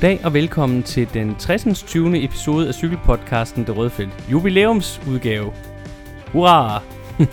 [0.00, 1.82] Goddag og velkommen til den 60.
[1.82, 2.24] 20.
[2.24, 4.24] episode af cykelpodcasten Det Røde Felt.
[4.30, 5.52] Jubilæumsudgave.
[6.32, 6.82] Hurra!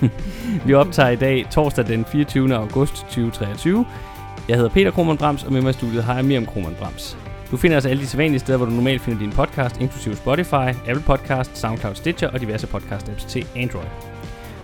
[0.68, 2.56] Vi optager i dag torsdag den 24.
[2.56, 3.86] august 2023.
[4.50, 7.18] Jeg hedder Peter Kromand Brams, og med mig i studiet har jeg Miriam Kromand Brams.
[7.52, 10.70] Du finder os alle de sædvanlige steder, hvor du normalt finder din podcast, inklusive Spotify,
[10.88, 14.17] Apple Podcast, SoundCloud Stitcher og diverse podcast-apps til Android.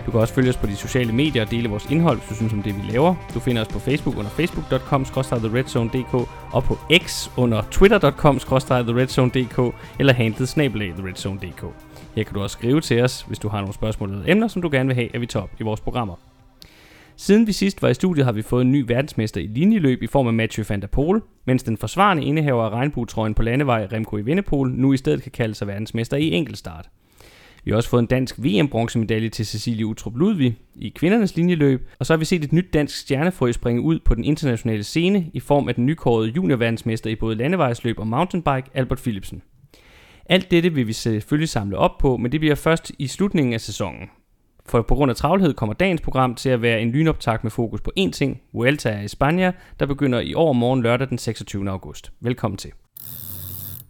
[0.06, 2.36] Du kan også følge os på de sociale medier og dele vores indhold, hvis du
[2.36, 3.16] synes om det, vi laver.
[3.34, 6.14] Du finder os på Facebook under facebook.com theredzonedk
[6.52, 9.60] og på X under twitter.com theredzonedk
[10.00, 11.64] eller handlet snabelag theredzonedk.
[12.16, 14.62] Her kan du også skrive til os, hvis du har nogle spørgsmål eller emner, som
[14.62, 16.16] du gerne vil have, at vi tager op i vores programmer.
[17.16, 20.08] Siden vi sidst var i studiet, har vi fået en ny verdensmester i linjeløb i
[20.08, 24.18] form af Mathieu van der Poel, mens den forsvarende indehaver af regnbuetrøjen på landevej Remco
[24.18, 26.90] i Vindepol nu i stedet kan kalde sig verdensmester i enkeltstart.
[27.64, 32.06] Vi har også fået en dansk VM-bronzemedalje til Cecilie Utrup Ludvig i kvindernes linjeløb, og
[32.06, 35.40] så har vi set et nyt dansk stjernefrø springe ud på den internationale scene i
[35.40, 39.42] form af den nykårede juniorverdensmester i både landevejsløb og mountainbike, Albert Philipsen.
[40.26, 43.62] Alt dette vil vi selvfølgelig samle op på, men det bliver først i slutningen af
[43.62, 44.10] sæsonen.
[44.66, 47.82] For på grund af travlhed kommer dagens program til at være en lynoptag med fokus
[47.82, 51.70] på én ting, Vuelta i Spanien, der begynder i år morgen lørdag den 26.
[51.70, 52.12] august.
[52.22, 52.72] Velkommen til.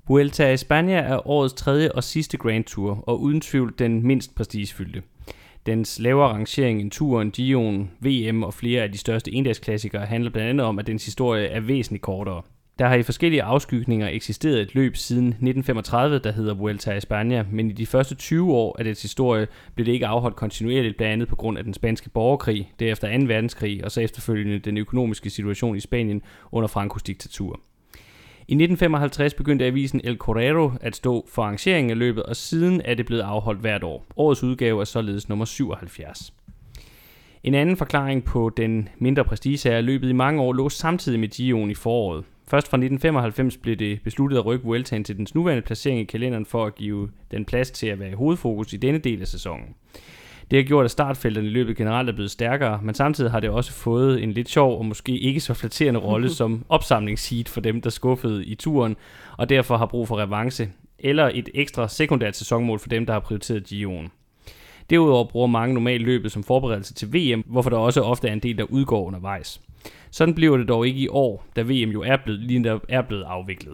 [0.07, 4.35] Vuelta a España er årets tredje og sidste Grand Tour, og uden tvivl den mindst
[4.35, 5.01] prestigefyldte.
[5.65, 10.49] Dens lavere rangering end turen, Dion, VM og flere af de største endagsklassikere handler blandt
[10.49, 12.41] andet om, at dens historie er væsentligt kortere.
[12.79, 17.45] Der har i forskellige afskygninger eksisteret et løb siden 1935, der hedder Vuelta a España,
[17.51, 21.13] men i de første 20 år af dets historie blev det ikke afholdt kontinuerligt, blandt
[21.13, 23.25] andet på grund af den spanske borgerkrig, derefter 2.
[23.25, 27.59] verdenskrig og så efterfølgende den økonomiske situation i Spanien under Frankos diktatur.
[28.47, 32.93] I 1955 begyndte avisen El Correro at stå for arrangeringen af løbet, og siden er
[32.93, 34.05] det blevet afholdt hvert år.
[34.15, 36.33] Årets udgave er således nummer 77.
[37.43, 41.19] En anden forklaring på den mindre prestige er, at løbet i mange år lå samtidig
[41.19, 42.23] med Gion i foråret.
[42.47, 46.45] Først fra 1995 blev det besluttet at rykke Vueltaen til dens nuværende placering i kalenderen
[46.45, 49.75] for at give den plads til at være i hovedfokus i denne del af sæsonen.
[50.53, 53.49] Det har gjort, at startfelterne i løbet generelt er blevet stærkere, men samtidig har det
[53.49, 57.81] også fået en lidt sjov og måske ikke så flatterende rolle som opsamlingsseed for dem,
[57.81, 58.95] der skuffede i turen,
[59.37, 60.69] og derfor har brug for revanche,
[60.99, 64.09] eller et ekstra sekundært sæsonmål for dem, der har prioriteret Gio'en.
[64.89, 68.39] Derudover bruger mange normalt løbet som forberedelse til VM, hvorfor der også ofte er en
[68.39, 69.61] del, der udgår undervejs.
[70.11, 73.23] Sådan bliver det dog ikke i år, da VM jo er blevet, lige er blevet
[73.23, 73.73] afviklet.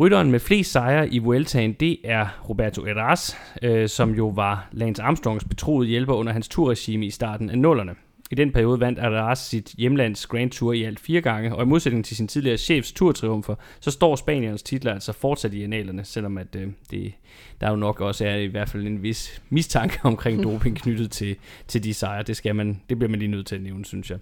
[0.00, 5.02] Rytteren med flest sejre i Vueltaen, det er Roberto Eras, øh, som jo var Lance
[5.02, 7.94] Armstrongs betroede hjælper under hans turregime i starten af nullerne.
[8.30, 11.66] I den periode vandt Eras sit hjemlands Grand Tour i alt fire gange, og i
[11.66, 16.38] modsætning til sin tidligere chefs turtriumfer, så står Spaniernes titler altså fortsat i analerne, selvom
[16.38, 17.12] at øh, det,
[17.60, 21.36] der jo nok også er i hvert fald en vis mistanke omkring doping knyttet til,
[21.68, 22.22] til de sejre.
[22.22, 24.18] Det, skal man, det bliver man lige nødt til at nævne, synes jeg.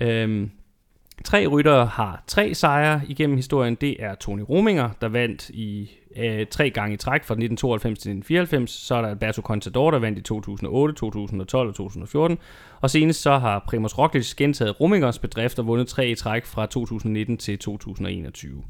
[0.00, 0.50] Øhm,
[1.24, 3.74] Tre ryttere har tre sejre igennem historien.
[3.74, 8.10] Det er Tony Rominger, der vandt i øh, tre gange i træk fra 1992 til
[8.10, 8.70] 1994.
[8.70, 12.38] Så er der Alberto Contador, der vandt i 2008, 2012 og 2014.
[12.80, 16.66] Og senest så har Primoz Roglic gentaget Romingers bedrift og vundet tre i træk fra
[16.66, 18.62] 2019 til 2021.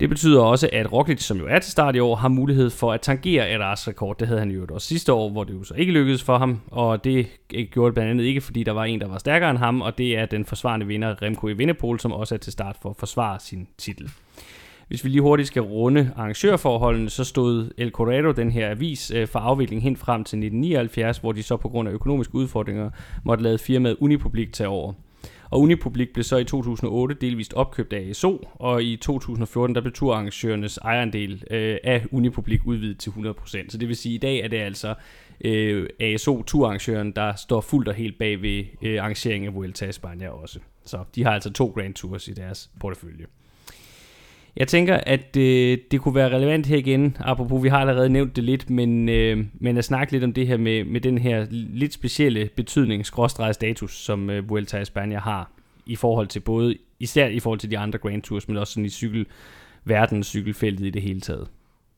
[0.00, 2.92] Det betyder også, at Roglic, som jo er til start i år, har mulighed for
[2.92, 4.18] at tangere Eras rekord.
[4.18, 6.60] Det havde han jo også sidste år, hvor det jo så ikke lykkedes for ham.
[6.70, 9.50] Og det eh, gjorde det blandt andet ikke, fordi der var en, der var stærkere
[9.50, 12.76] end ham, og det er den forsvarende vinder Remco i som også er til start
[12.82, 14.10] for at forsvare sin titel.
[14.88, 19.28] Hvis vi lige hurtigt skal runde arrangørforholdene, så stod El Corrado, den her avis, eh,
[19.28, 22.90] for afvikling helt frem til 1979, hvor de så på grund af økonomiske udfordringer
[23.24, 24.92] måtte lade firmaet Unipublik tage over.
[25.50, 29.92] Og Unipublik blev så i 2008 delvist opkøbt af ASO, og i 2014 der blev
[29.92, 33.68] turarrangørernes ejerandel øh, af Unipublik udvidet til 100%.
[33.68, 34.94] Så det vil sige, at i dag er det altså
[35.40, 39.92] øh, ASO turarrangøren, der står fuldt og helt bag ved øh, arrangeringen af Vuelta i
[39.92, 40.58] Spanien også.
[40.84, 43.26] Så de har altså to Grand Tours i deres portefølje.
[44.58, 48.36] Jeg tænker, at øh, det kunne være relevant her igen, apropos vi har allerede nævnt
[48.36, 51.46] det lidt, men, øh, men at snakke lidt om det her med, med den her
[51.50, 55.50] lidt specielle betydning, status, som øh, Vuelta i Spanien har
[55.86, 58.84] i forhold til både, især i forhold til de andre Grand Tours, men også sådan
[58.84, 59.26] i cykel,
[59.84, 61.48] verdens cykelfeltet i det hele taget.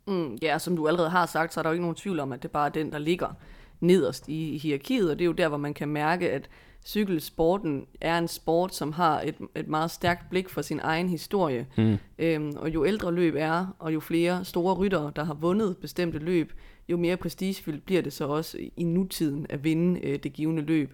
[0.07, 2.33] Mm, ja, som du allerede har sagt, så er der jo ikke nogen tvivl om,
[2.33, 3.29] at det bare er den, der ligger
[3.81, 6.49] nederst i hierarkiet, og det er jo der, hvor man kan mærke, at
[6.85, 11.67] cykelsporten er en sport, som har et, et meget stærkt blik for sin egen historie.
[11.77, 11.97] Mm.
[12.19, 16.19] Øhm, og jo ældre løb er, og jo flere store ryttere, der har vundet bestemte
[16.19, 16.53] løb,
[16.89, 20.93] jo mere prestigefyldt bliver det så også i nutiden at vinde øh, det givende løb.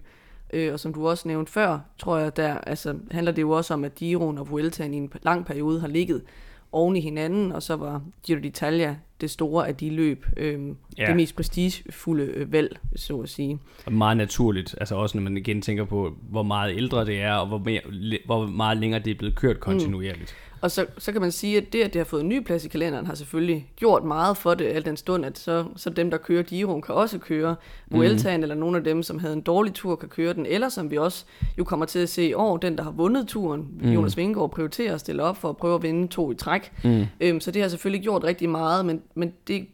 [0.53, 3.73] Øh, og som du også nævnte før, tror jeg, der altså, handler det jo også
[3.73, 6.21] om, at Giroen og Vueltaen i en lang periode har ligget
[6.71, 10.59] oven i hinanden, og så var Giro d'Italia det store af de løb, øh,
[10.97, 11.05] ja.
[11.05, 13.59] det mest prestigefulde øh, valg, så at sige.
[13.85, 17.33] Og meget naturligt, altså også når man igen tænker på, hvor meget ældre det er,
[17.33, 17.81] og hvor, mere,
[18.25, 20.35] hvor meget længere det er blevet kørt kontinuerligt.
[20.37, 20.46] Mm.
[20.61, 22.65] Og så, så kan man sige, at det, at det har fået en ny plads
[22.65, 26.11] i kalenderen, har selvfølgelig gjort meget for det, al den stund, at så, så dem,
[26.11, 27.55] der kører Giroen, kan også køre
[27.91, 28.43] Vueltaen, mm.
[28.43, 30.97] eller nogle af dem, som havde en dårlig tur, kan køre den, eller som vi
[30.97, 31.25] også
[31.57, 33.89] jo kommer til at se i år, den, der har vundet turen, mm.
[33.89, 36.71] Jonas Vingegaard, prioriterer at stille op for at prøve at vinde to i træk.
[36.83, 37.05] Mm.
[37.21, 39.67] Øhm, så det har selvfølgelig gjort rigtig meget, men, men det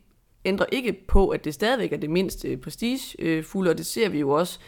[0.46, 4.20] ændrer ikke på, at det stadigvæk er det mindst øh, prestigefulde, og det ser vi
[4.20, 4.60] jo også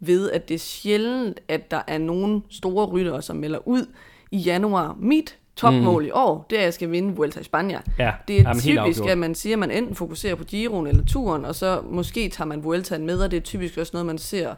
[0.00, 3.86] ved, at det er sjældent, at der er nogle store ryttere, som melder ud
[4.30, 4.96] i januar.
[5.00, 6.08] Mit topmål mm.
[6.08, 7.80] i år, det er, at jeg skal vinde Vuelta i Spanien.
[7.98, 11.04] Ja, Det er jamen, typisk, at man siger, at man enten fokuserer på Giroen eller
[11.04, 14.18] turen, og så måske tager man Vueltaen med, og det er typisk også noget, man
[14.18, 14.54] ser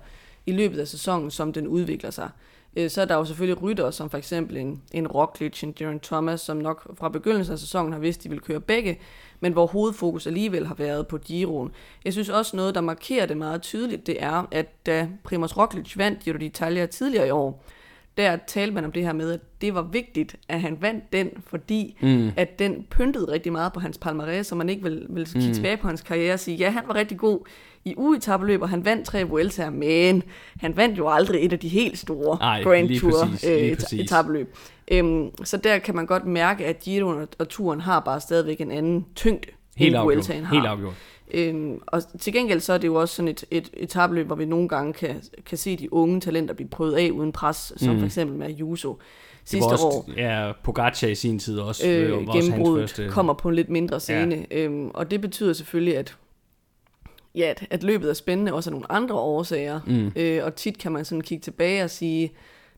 [0.46, 2.28] i løbet af sæsonen, som den udvikler sig.
[2.76, 6.02] Øh, Så er der jo selvfølgelig ryttere, som for eksempel en, en Roglic, en Geraint
[6.02, 8.98] Thomas, som nok fra begyndelsen af sæsonen har vidst, at de vil køre begge,
[9.40, 11.70] men hvor hovedfokus alligevel har været på Giroen.
[12.04, 15.96] Jeg synes også noget, der markerer det meget tydeligt, det er, at da Primoz Roglic
[15.98, 17.64] vandt Giro d'Italia tidligere i år,
[18.20, 21.30] der talte man om det her med, at det var vigtigt, at han vandt den,
[21.46, 22.30] fordi mm.
[22.36, 25.54] at den pyntede rigtig meget på hans palmarès, så man ikke vil, vil kigge mm.
[25.54, 27.38] tilbage på hans karriere og sige, ja, han var rigtig god
[27.84, 30.22] i ugetabeløb, og han vandt tre Vueltaer, men
[30.60, 34.38] han vandt jo aldrig et af de helt store Ej, Grand lige Tour præcis, lige
[34.38, 34.46] øh.
[34.92, 38.60] Øhm, så der kan man godt mærke, at Giroen og, og turen har bare stadigvæk
[38.60, 40.14] en anden tyngde, Helt end afgjort.
[40.14, 40.54] Vueltaen har.
[40.54, 40.94] Helt afgjort.
[41.34, 44.44] Øhm, og til gengæld så er det jo også sådan et, et etabløb, hvor vi
[44.44, 47.98] nogle gange kan, kan se de unge talenter blive prøvet af uden pres, som mm.
[47.98, 50.10] for eksempel med Det sidste var også, år.
[50.16, 51.88] Ja, Pogacar i sin tid også.
[51.88, 54.46] øh, Øh, var også hans første, kommer på en lidt mindre scene.
[54.50, 54.58] Ja.
[54.58, 56.16] Øhm, og det betyder selvfølgelig, at,
[57.34, 59.80] ja, at, at løbet er spændende også af nogle andre årsager.
[59.86, 60.12] Mm.
[60.16, 62.32] Øh, og tit kan man sådan kigge tilbage og sige,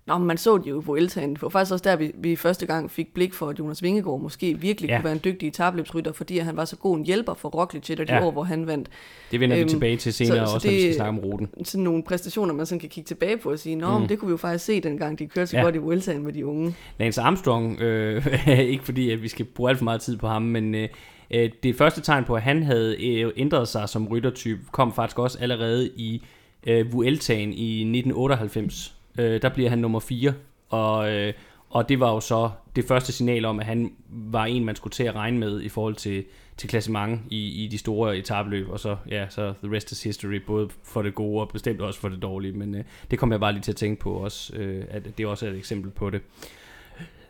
[0.06, 1.30] Nå, men man så det jo i Vueltaen.
[1.34, 4.20] Det var faktisk også der, vi, vi første gang fik blik for, at Jonas Vingegaard
[4.20, 4.96] måske virkelig Ja.
[4.96, 7.96] kunne være en dygtig etabløbsrytter, fordi han var så god en hjælper for Roglic af
[7.96, 8.24] de Ja.
[8.26, 8.88] år, hvor han vandt.
[9.30, 11.10] Det vender vi Øhm, tilbage til senere, så- så også når vi det- skal snakke
[11.10, 11.48] om ruten.
[11.64, 14.08] Sådan nogle præstationer, man sådan kan kigge tilbage på og sige, Nå, mm.
[14.08, 15.60] det kunne vi jo faktisk se, dengang de kørte så Ja.
[15.60, 15.64] ja.
[15.66, 16.74] godt i Vueltaen med de unge.
[16.98, 18.26] Lance Armstrong, øh,
[18.72, 20.88] ikke fordi at vi skal bruge alt for meget tid på ham, men øh,
[21.30, 25.18] øh, det første tegn på, at han havde øh, ændret sig som ryttertype, kom faktisk
[25.18, 26.22] også allerede i
[26.66, 28.94] øh, Vueltaen i 1998.
[29.18, 30.34] Øh, der bliver han nummer 4,
[30.68, 31.32] og, øh,
[31.70, 34.92] og det var jo så det første signal om, at han var en, man skulle
[34.92, 36.24] til at regne med i forhold til,
[36.56, 40.40] til klassement i, i de store etabløb, og så, ja, så the rest is history,
[40.46, 43.40] både for det gode og bestemt også for det dårlige, men øh, det kom jeg
[43.40, 46.10] bare lige til at tænke på også, øh, at det også er et eksempel på
[46.10, 46.20] det.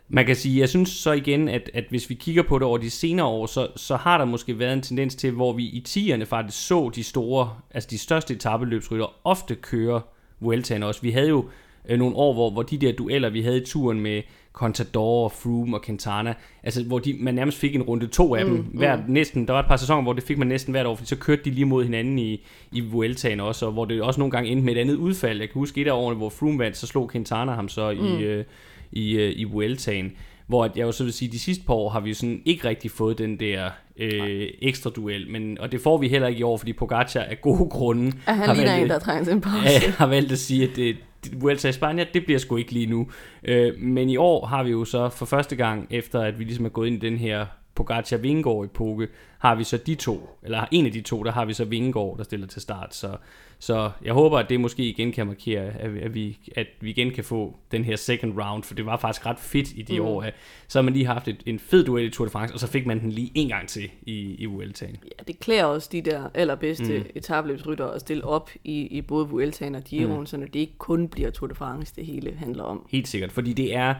[0.09, 2.77] Man kan sige, jeg synes så igen, at, at hvis vi kigger på det over
[2.77, 5.83] de senere år, så, så har der måske været en tendens til, hvor vi i
[5.87, 10.01] 10'erne faktisk så de store, altså de største etabeløbsrytter ofte køre
[10.39, 11.01] Vueltaen også.
[11.01, 11.49] Vi havde jo
[11.89, 14.21] øh, nogle år, hvor, hvor de der dueller, vi havde i turen med
[14.53, 16.33] Contador, Froome og Quintana,
[16.63, 19.53] altså hvor de, man nærmest fik en runde to af dem, mm, hver, næsten, der
[19.53, 21.49] var et par sæsoner, hvor det fik man næsten hvert år, fordi så kørte de
[21.49, 24.75] lige mod hinanden i, i Vueltaen også, og hvor det også nogle gange endte med
[24.75, 25.39] et andet udfald.
[25.39, 28.05] Jeg kan huske et af årene, hvor Froome vandt, så slog Quintana ham så mm.
[28.05, 28.45] i, øh,
[28.91, 30.11] i, øh, i Vueltaen.
[30.47, 32.67] Hvor at jeg jo så vil sige, de sidste par år har vi sådan ikke
[32.67, 36.43] rigtig fået den der øh, ekstra duel, men, og det får vi heller ikke i
[36.43, 39.91] år, fordi Pogacar af gode grunde At han har valgt- en, der en pause.
[39.97, 40.97] har valgt at sige, at det-
[41.33, 43.07] Vuelta i Spanien, det bliver sgu ikke lige nu.
[43.43, 46.65] Øh, men i år har vi jo så for første gang, efter at vi ligesom
[46.65, 49.07] er gået ind i den her Pogacar vingård epoke,
[49.39, 52.17] har vi så de to, eller en af de to, der har vi så Vingegaard,
[52.17, 52.95] der stiller til start.
[52.95, 53.17] Så,
[53.63, 57.23] så jeg håber, at det måske igen kan markere, at, vi- at, vi, igen kan
[57.23, 60.05] få den her second round, for det var faktisk ret fedt i de mm.
[60.05, 60.25] år.
[60.67, 62.67] Så har man lige haft et, en fed duel i Tour de France, og så
[62.67, 64.97] fik man den lige en gang til i, i Vueltaen.
[65.03, 67.05] Ja, det klæder også de der allerbedste mm.
[67.15, 70.25] etabløbsrytter at stille op i, i både Vueltaen og Giroen, mm.
[70.25, 72.87] så det ikke kun bliver Tour de France, det hele handler om.
[72.91, 73.95] Helt sikkert, fordi det er,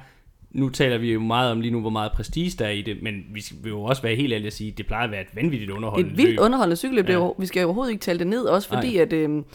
[0.53, 2.97] nu taler vi jo meget om lige nu, hvor meget prestige der er i det,
[3.01, 5.35] men vi vil jo også være helt ærlige at sige, det plejer at være et
[5.35, 6.39] vanvittigt underholdende Et vildt løb.
[6.39, 7.27] underholdende cykelløb, ja.
[7.37, 9.01] Vi skal jo overhovedet ikke tale det ned, også fordi Nej.
[9.01, 9.45] at øhm,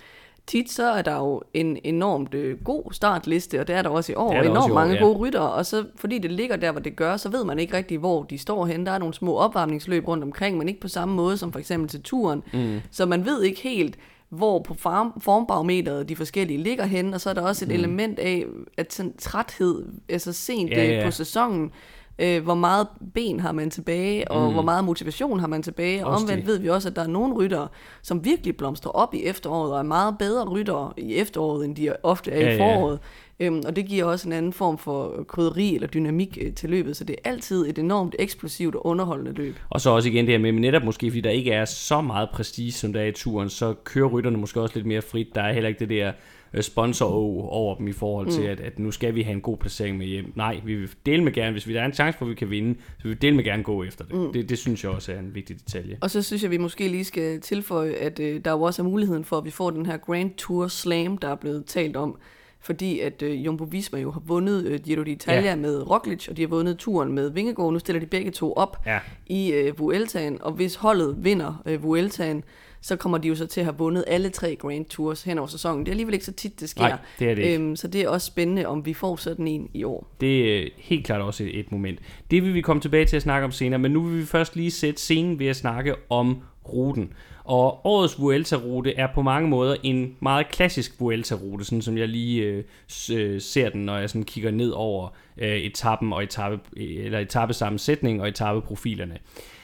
[0.46, 4.12] tit så er der jo en enormt øh, god startliste, og det er der også
[4.12, 5.00] i år, enormt også i år, mange ja.
[5.00, 7.76] gode ryttere, og så fordi det ligger der, hvor det gør, så ved man ikke
[7.76, 8.86] rigtig, hvor de står hen.
[8.86, 11.88] Der er nogle små opvarmningsløb rundt omkring, men ikke på samme måde som for eksempel
[11.88, 12.42] til turen.
[12.52, 12.80] Mm.
[12.90, 13.98] Så man ved ikke helt,
[14.30, 17.74] hvor på farm, formbarometeret de forskellige ligger hen, og så er der også et mm.
[17.74, 18.44] element af,
[18.76, 21.04] at sådan træthed, altså sent Ja, ja, ja.
[21.04, 21.70] på sæsonen,
[22.18, 24.52] øh, hvor meget ben har man tilbage, og mm.
[24.52, 26.46] hvor meget motivation har man tilbage, og omvendt det.
[26.46, 27.68] ved vi også, at der er nogle ryttere,
[28.02, 31.92] som virkelig blomstrer op i efteråret, og er meget bedre ryttere i efteråret, end de
[32.02, 32.98] ofte er Ja, i foråret.
[33.40, 36.96] Øhm, og det giver også en anden form for krydderi eller dynamik øh, til løbet,
[36.96, 39.56] så det er altid et enormt eksplosivt og underholdende løb.
[39.70, 42.28] Og så også igen det her med, netop måske, fordi der ikke er så meget
[42.32, 45.34] prestige, som der er i turen, så kører rytterne måske også lidt mere frit.
[45.34, 46.12] Der er heller ikke det der
[46.54, 47.06] øh, sponsor
[47.52, 48.48] over dem i forhold til, mm.
[48.48, 50.32] at, at nu skal vi have en god placering med hjem.
[50.36, 52.34] Nej, vi vil dele med gerne, hvis vi der er en chance for, at vi
[52.34, 54.14] kan vinde, så vi vil dele med gerne gå efter det.
[54.14, 54.32] Mm.
[54.32, 54.48] det.
[54.48, 55.98] Det synes jeg også er en vigtig detalje.
[56.00, 58.86] Og så synes jeg, vi måske lige skal tilføje, at øh, der jo også er
[58.86, 62.18] muligheden for, at vi får den her Grand Tour Slam, der er blevet talt om
[62.60, 65.56] fordi at øh, Jumbo Visma jo har vundet øh, Giro d'Italia Ja.
[65.56, 67.72] med Roglic, og de har vundet turen med Vingegaard.
[67.72, 68.98] Nu stiller de begge to op Ja.
[69.26, 72.44] i øh, Vueltaen, og hvis holdet vinder øh, Vueltaen,
[72.80, 75.46] så kommer de jo så til at have vundet alle tre Grand Tours hen over
[75.48, 75.80] sæsonen.
[75.80, 76.82] Det er alligevel ikke så tit, det sker.
[76.82, 77.54] Nej, det er det ikke.
[77.58, 80.06] Øhm, så det er også spændende, om vi får sådan en i år.
[80.20, 81.98] Det er helt klart også et, et moment.
[82.30, 84.56] Det vil vi komme tilbage til at snakke om senere, men nu vil vi først
[84.56, 86.38] lige sætte scenen ved at snakke om
[86.68, 87.12] ruten.
[87.48, 92.42] Og årets Vuelta-rute er på mange måder en meget klassisk Vuelta-rute, sådan som jeg lige
[92.42, 92.64] øh,
[93.12, 98.20] øh, ser den, når jeg sådan kigger ned over øh, etappen og etape, eller etappesammensætning
[98.22, 99.18] og etappeprofilerne.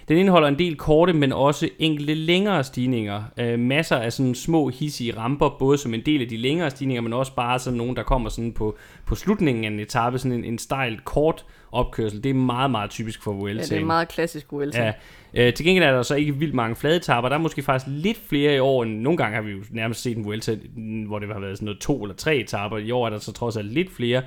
[0.09, 3.23] Den indeholder en del korte, men også enkelte længere stigninger.
[3.41, 7.03] Øh, masser af sådan små hissige ramper, både som en del af de længere stigninger,
[7.03, 10.33] men også bare sådan nogle, der kommer sådan på, på slutningen af en etape, sådan
[10.33, 12.25] en, en stejl kort opkørsel.
[12.25, 13.75] Det er meget, meget typisk for Ja, Vuelta.
[13.75, 14.93] det er meget klassisk Vuelta.
[15.35, 15.47] Ja.
[15.47, 17.29] Øh, til gengæld er der så ikke vildt mange flade etapper.
[17.29, 20.03] Der er måske faktisk lidt flere i år, end nogle gange har vi jo nærmest
[20.03, 20.57] set en Vuelta,
[21.07, 22.79] hvor det har været sådan noget to eller tre etapper.
[22.79, 24.23] I år er der så trods alt lidt flere.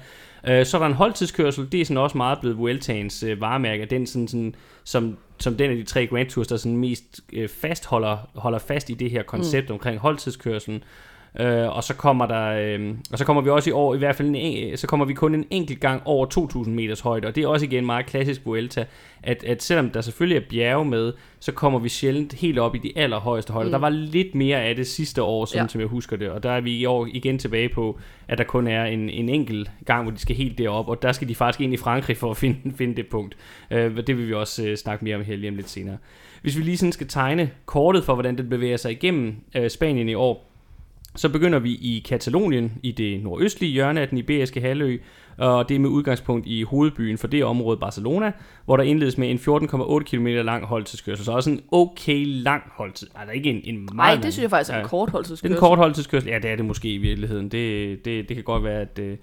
[0.48, 1.72] Øh, så er der en holdtidskørsel.
[1.72, 3.86] Det er sådan også meget blevet Vueltaens øh, varemærke.
[3.86, 7.50] Den sådan, sådan, som, som den af de tre Grand Tours, der sådan mest øh,
[7.50, 9.74] fast holder, holder fast i det her koncept mm.
[9.74, 10.84] omkring holdtidskørselen.
[11.40, 14.16] Øh, og så kommer der øh, og så kommer vi også i år i hvert
[14.16, 17.44] fald en, så kommer vi kun en enkelt gang over 2000 meters højde og det
[17.44, 18.86] er også igen meget klassisk Vuelta
[19.24, 22.78] at, at selvom der selvfølgelig er bjerge med så kommer vi sjældent helt op i
[22.78, 23.68] de allerhøjeste højder.
[23.68, 23.72] Mm.
[23.72, 25.64] Der var lidt mere af det sidste år, sådan ja.
[25.64, 25.68] Ja.
[25.68, 28.44] som jeg husker det, og der er vi i år igen tilbage på, at der
[28.44, 31.36] kun er en, en enkelt gang, hvor de skal helt derop, og der skal de
[31.36, 33.38] faktisk ind i Frankrig for at finde, finde det punkt.
[33.72, 35.98] Øh, det vil vi også øh, snakke mere om her lige om lidt senere.
[36.42, 40.10] Hvis vi lige sådan skal tegne kortet for, hvordan det bevæger sig igennem øh, Spanien
[40.10, 40.52] i år,
[41.18, 44.98] så begynder vi i Katalonien, i det nordøstlige hjørne af den iberiske halvø,
[45.38, 48.32] og det er med udgangspunkt i hovedbyen for det område Barcelona,
[48.66, 51.26] hvor der indledes med en 14,8 km lang holdtidskørsel.
[51.26, 53.08] Så også en okay lang holdtid.
[53.16, 55.56] Altså ikke en, en meget Nej, det synes jeg faktisk er en kort holdtidskørsel.
[55.56, 56.30] en kort holdtidskørsel.
[56.30, 57.50] Ja, det er det måske i virkeligheden.
[57.50, 59.18] Det, det, det kan godt være, at, øh,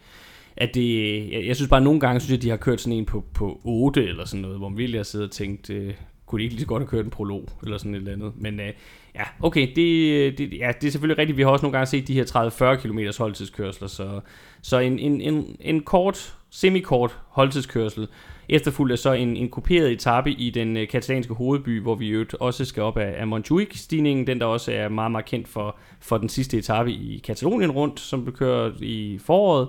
[0.56, 1.32] at det...
[1.32, 3.04] Jeg, jeg synes bare, at nogle gange synes jeg, at de har kørt sådan en
[3.04, 5.94] på, på 8 eller sådan noget, hvor man virkelig har siddet og tænkt, øh,
[6.26, 8.32] kunne de ikke lige så godt have kørt en prolog eller sådan et eller andet.
[8.36, 8.72] Men øh,
[9.14, 11.36] ja, okay, det, det, ja, det er selvfølgelig rigtigt.
[11.36, 14.20] Vi har også nogle gange set de her 30-40 km holdtidskørsler, så,
[14.62, 18.08] så en, en, en, en kort, semikort holdtidskørsel,
[18.48, 22.34] efterfulgt af så en, en kuperet etape i den øh, katalanske hovedby, hvor vi øvrigt
[22.34, 26.18] også skal op af, af Montjuic-stigningen, den der også er meget, meget kendt for, for
[26.18, 29.68] den sidste etape i Katalonien rundt, som blev kørt i foråret.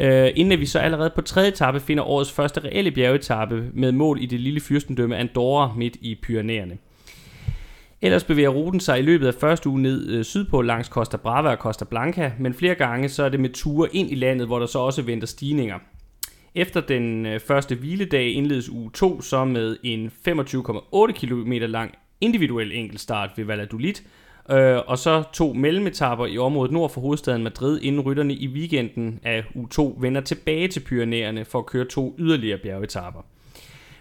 [0.00, 4.22] Uh, inden vi så allerede på tredje etape finder årets første reelle bjergetappe med mål
[4.22, 6.78] i det lille fyrstendømme Andorra midt i Pyrenæerne.
[8.02, 11.50] Ellers bevæger ruten sig i løbet af første uge ned øh, sydpå langs Costa Brava
[11.50, 14.58] og Costa Blanca, men flere gange så er det med ture ind i landet, hvor
[14.58, 15.78] der så også venter stigninger.
[16.54, 22.72] Efter den øh, første hviledag indledes uge 2 så med en 25,8 km lang individuel
[22.72, 23.94] enkeltstart ved Valladolid,
[24.50, 29.20] øh, og så to mellemetapper i området nord for hovedstaden Madrid, inden rytterne i weekenden
[29.22, 33.20] af uge 2 vender tilbage til Pyrenæerne for at køre to yderligere bjergetapper.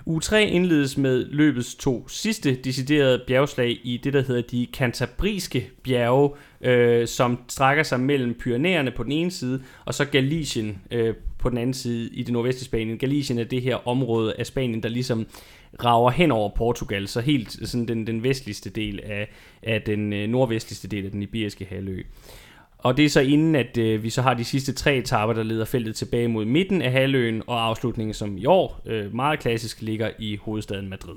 [0.07, 5.69] Uge 3 indledes med løbets to sidste deciderede bjergslag i det, der hedder de kantabriske
[5.83, 6.29] bjerge,
[6.61, 11.49] øh, som strækker sig mellem Pyrenæerne på den ene side, og så Galicien øh, på
[11.49, 12.97] den anden side i det nordvestlige Spanien.
[12.97, 15.27] Galicien er det her område af Spanien, der ligesom
[15.83, 19.29] rager hen over Portugal, så helt sådan den, den vestligste del af,
[19.63, 22.03] af den øh, nordvestligste del af den iberiske halvø.
[22.77, 25.43] Og det er så inden, at øh, vi så har de sidste tre etaper, der
[25.43, 29.81] leder feltet tilbage mod midten af halvøen, og afslutningen, som i år øh, meget klassisk
[29.81, 31.15] ligger i hovedstaden Madrid.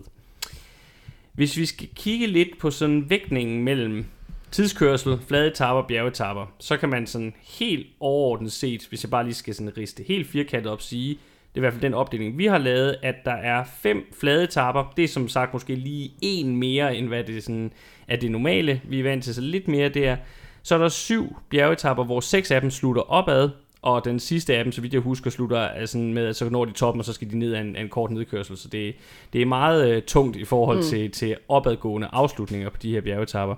[1.33, 4.05] Hvis vi skal kigge lidt på sådan vægtningen mellem
[4.51, 9.35] tidskørsel, flade etapper, bjergetapper, så kan man sådan helt overordnet set, hvis jeg bare lige
[9.35, 12.47] skal sådan riste helt firkantet op, sige, det er i hvert fald den opdeling, vi
[12.47, 14.93] har lavet, at der er fem flade etapper.
[14.97, 17.73] Det er som sagt måske lige en mere, end hvad det sådan
[18.09, 18.81] er det normale.
[18.85, 20.17] Vi er vant til så lidt mere der.
[20.63, 23.51] Så er der syv bjergetapper, hvor seks af dem slutter opad,
[23.83, 26.65] og den sidste af dem, så vidt jeg husker, slutter altså med, at så når
[26.65, 28.57] de toppen, og så skal de ned af en, af en kort nedkørsel.
[28.57, 28.95] Så det,
[29.33, 30.83] det er meget øh, tungt i forhold mm.
[30.83, 33.55] til, til opadgående afslutninger på de her bjergetapper.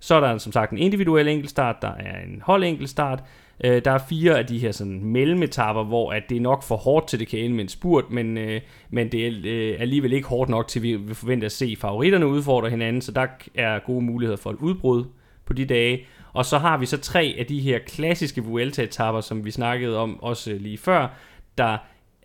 [0.00, 3.22] Så er der som sagt en individuel enkeltstart, der er en hold enkeltstart.
[3.64, 6.76] Øh, der er fire af de her sådan mellemetapper, hvor at det er nok for
[6.76, 10.12] hårdt til, det kan ende med en spurt, men, øh, men det er øh, alligevel
[10.12, 13.26] ikke hårdt nok til, at vi vil forvente at se favoritterne udfordre hinanden, så der
[13.54, 15.04] er gode muligheder for et udbrud
[15.46, 16.06] på de dage.
[16.32, 20.22] Og så har vi så tre af de her klassiske Vuelta-etapper, som vi snakkede om
[20.22, 21.08] også lige før,
[21.58, 21.78] der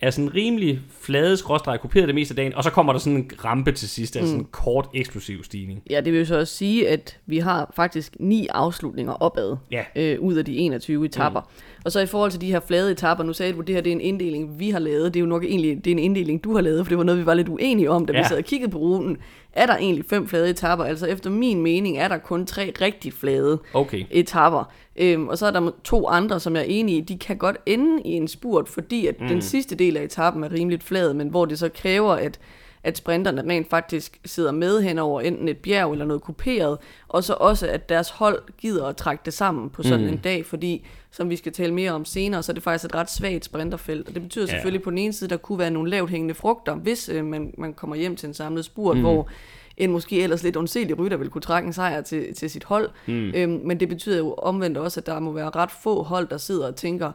[0.06, 3.18] er sådan rimelig flade skråstreger kopieret det meste af dagen, og så kommer der sådan
[3.18, 4.40] en rampe til sidst, altså Mm.
[4.40, 5.82] en kort eksplosiv stigning.
[5.90, 9.84] Ja, det vil jo så også sige, at vi har faktisk ni afslutninger opad Ja.
[9.96, 11.40] øh, ud af de 21 etapper.
[11.42, 11.82] Mm.
[11.86, 13.82] Og så i forhold til de her flade etapper, nu sagde du, at det her
[13.82, 15.14] det er en inddeling, vi har lavet.
[15.14, 17.04] Det er jo nok egentlig det er en inddeling, du har lavet, for det var
[17.04, 18.14] noget, vi var lidt uenige om, da.
[18.14, 18.20] Ja.
[18.20, 19.18] vi sad og kiggede på ruten.
[19.54, 20.86] Er der egentlig fem flade etapper?
[20.86, 24.04] Altså efter min mening er der kun tre rigtig flade Okay.
[24.12, 24.74] etapper.
[24.96, 27.58] Øhm, og så er der to andre, som jeg er enig i, de kan godt
[27.66, 29.28] ende i en spurt, fordi at mm.
[29.28, 32.40] den sidste del af etappen er rimeligt flad, men hvor det så kræver, at
[32.86, 37.24] at sprinterne rent faktisk sidder med hen over enten et bjerg eller noget kuperet, og
[37.24, 40.12] så også, at deres hold gider at trække det sammen på sådan mm.
[40.12, 42.96] en dag, fordi, som vi skal tale mere om senere, så er det faktisk et
[42.96, 44.52] ret svagt sprinterfelt, og det betyder ja.
[44.52, 47.54] selvfølgelig på den ene side, der kunne være nogle lavt hængende frugter, hvis øh, man,
[47.58, 49.02] man kommer hjem til en samlet spurt, mm.
[49.02, 49.28] hvor
[49.78, 52.90] en måske ellers lidt ondselig rytter vil kunne trække en sejr til, til sit hold.
[53.08, 53.32] Mm.
[53.36, 56.38] Øhm, men det betyder jo omvendt også, at der må være ret få hold, der
[56.38, 57.12] sidder og tænker,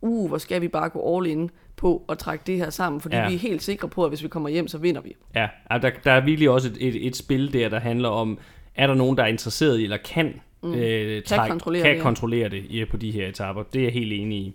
[0.00, 3.16] uh, hvor skal vi bare gå all in på at trække det her sammen, fordi
[3.16, 3.28] ja.
[3.28, 5.16] vi er helt sikre på, at hvis vi kommer hjem, så vinder vi.
[5.34, 8.38] Ja, der, der er virkelig også et, et, et spil der, der handler om,
[8.74, 10.74] er der nogen, der er interesseret i, eller kan, mm.
[10.74, 12.02] øh, træk, kan kontrollere, kan det, ja.
[12.02, 13.62] kontrollere det ja, på de her etaper.
[13.62, 14.54] Det er jeg helt enig i.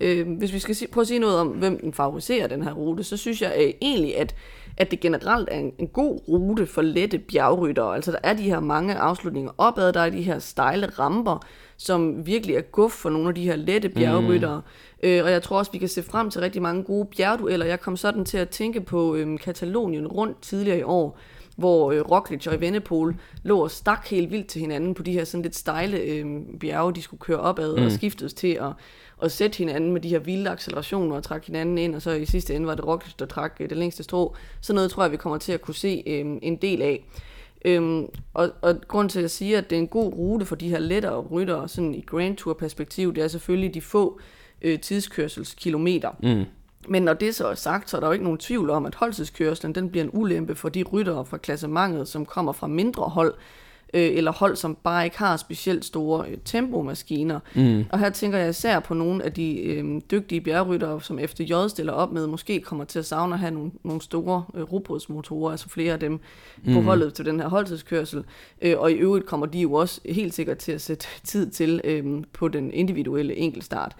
[0.00, 2.72] Øh, hvis vi skal se, prøve at sige noget om, hvem den favoriserer den her
[2.72, 4.34] rute, så synes jeg øh, egentlig, at,
[4.76, 7.94] at det generelt er en, en god rute for lette bjergryttere.
[7.94, 12.26] Altså der er de her mange afslutninger opad, der er de her stejle ramper, som
[12.26, 14.62] virkelig er guf for nogle af de her lette bjergryttere.
[15.02, 15.08] Mm.
[15.08, 17.66] Øh, og jeg tror også, vi kan se frem til rigtig mange gode bjergdueller.
[17.66, 21.18] Jeg kom sådan til at tænke på øh, Katalonien rundt tidligere i år,
[21.56, 25.24] hvor øh, Roglic og Evenepoel lå og stak helt vildt til hinanden på de her
[25.24, 26.26] sådan lidt stejle øh,
[26.60, 27.84] bjerge, de skulle køre opad mm.
[27.84, 28.72] og skiftes til at,
[29.22, 32.26] at sætte hinanden med de her vilde accelerationer og trække hinanden ind, og så i
[32.26, 34.36] sidste ende var det Roglic, der trak øh, det længste strå.
[34.60, 37.04] Så noget tror jeg, vi kommer til at kunne se øh, en del af.
[37.64, 40.68] Øhm, og, og grund til at sige, at det er en god rute for de
[40.68, 44.20] her lettere ryttere, sådan i Grand Tour perspektiv, det er selvfølgelig de få
[44.62, 46.10] øh, tidskørselskilometer.
[46.22, 46.44] Mm.
[46.88, 48.94] Men når det så er sagt, så er der jo ikke nogen tvivl om, at
[48.94, 53.34] holdtidskørslen den bliver en ulempe for de ryttere fra klassementet, som kommer fra mindre hold,
[53.92, 57.40] øh, eller hold, som bare ikke har specielt store øh, tempomaskiner.
[57.54, 57.84] Mm.
[57.90, 61.68] Og her tænker jeg især på nogle af de øh, dygtige bjergryttere, som efter J
[61.68, 65.50] stiller op med, måske kommer til at savne at have nogle, nogle store øh, robotsmotorer,
[65.50, 66.20] altså flere af dem
[66.64, 66.74] mm.
[66.74, 68.24] på holdet til den her holdtidskørsel.
[68.62, 71.80] Øh, og i øvrigt kommer de jo også helt sikkert til at sætte tid til
[71.84, 73.96] øh, på den individuelle enkeltstart.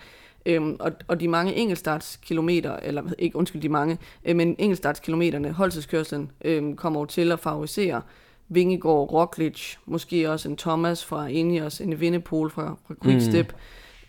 [0.46, 6.30] Øhm, og, og de mange enkeltstartskilometer, eller ikke undskyld de mange, øh, men enkeltstartskilometerne, holdtidskørslen,
[6.44, 8.02] øh, kommer jo til at favorisere
[8.54, 13.52] Vingegaard, Roglic, måske også en Thomas fra Ineos, en Vindepol fra, fra Quickstep.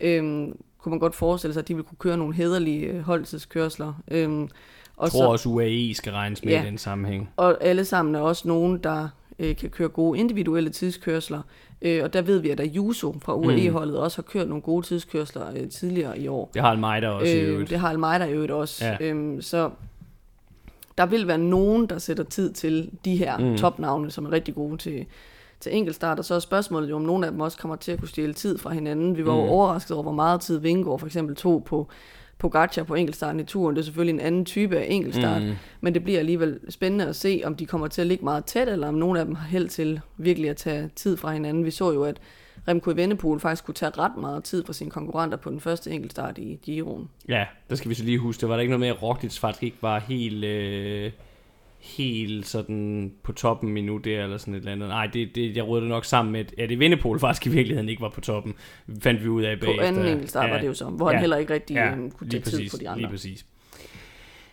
[0.00, 0.06] Mm.
[0.06, 3.92] Øhm, kunne man godt forestille sig, at de vil kunne køre nogle hederlige øh, holdtidskørsler.
[4.10, 4.48] Øhm,
[4.96, 7.30] og jeg tror så, også, UAE skal regnes med ja, i den sammenhæng.
[7.36, 11.42] Og alle sammen er også nogen, der øh, kan køre gode individuelle tidskørsler.
[11.82, 14.00] Øh, og der ved vi, at Juso fra UAE-holdet mm.
[14.00, 16.50] også har kørt nogle gode tidskørsler øh, tidligere i år.
[16.54, 17.70] Det har Almeida også øh, i øvrigt.
[17.70, 18.84] Det har Almeida i øvrigt også.
[18.84, 18.96] Ja.
[19.00, 19.70] Øhm, så
[20.98, 23.56] der vil være nogen, der sætter tid til de her mm.
[23.56, 25.06] topnavne, som er rigtig gode til,
[25.60, 27.98] til enkeltstart, og så er spørgsmålet jo, om nogle af dem også kommer til at
[27.98, 29.16] kunne stjæle tid fra hinanden.
[29.16, 29.40] Vi var mm.
[29.40, 31.88] jo overrasket over, hvor meget tid Vingegaard for eksempel tog på,
[32.38, 33.76] på Gacha på enkeltstarten i turen.
[33.76, 35.52] Det er selvfølgelig en anden type af enkeltstart, mm.
[35.80, 38.68] men det bliver alligevel spændende at se, om de kommer til at ligge meget tæt,
[38.68, 41.64] eller om nogle af dem har held til virkelig at tage tid fra hinanden.
[41.64, 42.20] Vi så jo, at
[42.68, 46.38] Remco Evenepoel faktisk kunne tage ret meget tid fra sine konkurrenter på den første enkeltstart
[46.38, 47.08] i Giroen.
[47.28, 49.38] Ja, der skal vi så lige huske, det var der ikke noget med, at Roglic
[49.38, 50.44] faktisk ikke var helt...
[50.44, 51.12] Øh
[51.84, 54.88] helt sådan på toppen endnu der, eller sådan et eller andet.
[54.88, 58.02] Nej, det, det, jeg rødte nok sammen med, at det Vindepol faktisk i virkeligheden ikke
[58.02, 58.54] var på toppen,
[59.02, 59.82] fandt vi ud af bagefter.
[59.82, 61.92] På anden enkeltstart ja, var det jo så, hvor ja, han heller ikke rigtig ja,
[61.92, 63.00] øhm, kunne tage præcis, tid på de andre.
[63.00, 63.46] Lige præcis.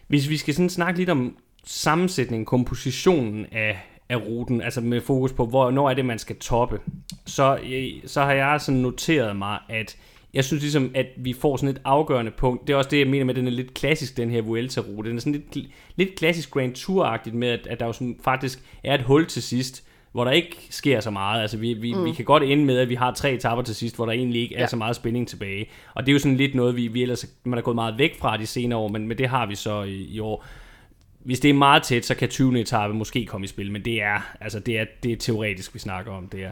[0.07, 3.79] Hvis vi skal sådan snakke lidt om sammensætningen, kompositionen af
[4.11, 6.79] af ruten, altså med fokus på, hvornår er det, man skal toppe,
[7.25, 9.97] så, øh, så har jeg sådan noteret mig, at
[10.33, 12.67] jeg synes ligesom, at vi får sådan et afgørende punkt.
[12.67, 15.09] Det er også det, jeg mener med, at den er lidt klassisk, den her Vuelta-rute.
[15.09, 18.59] Den er sådan lidt, lidt klassisk Grand Tour-agtigt med, at, at der jo sådan faktisk
[18.83, 21.41] er et hul til sidst, hvor der ikke sker så meget.
[21.41, 22.05] Altså, vi, vi, mm.
[22.05, 24.41] vi kan godt ende med, at vi har tre etapper til sidst, hvor der egentlig
[24.41, 24.67] ikke er ja.
[24.67, 25.69] så meget spænding tilbage.
[25.93, 28.19] Og det er jo sådan lidt noget, vi, vi ellers man er gået meget væk
[28.19, 30.45] fra de senere år, men, men det har vi så i, i år
[31.23, 32.59] hvis det er meget tæt, så kan 20.
[32.59, 35.79] etape måske komme i spil, men det er, altså det er, det er teoretisk, vi
[35.79, 36.27] snakker om.
[36.27, 36.51] Det er.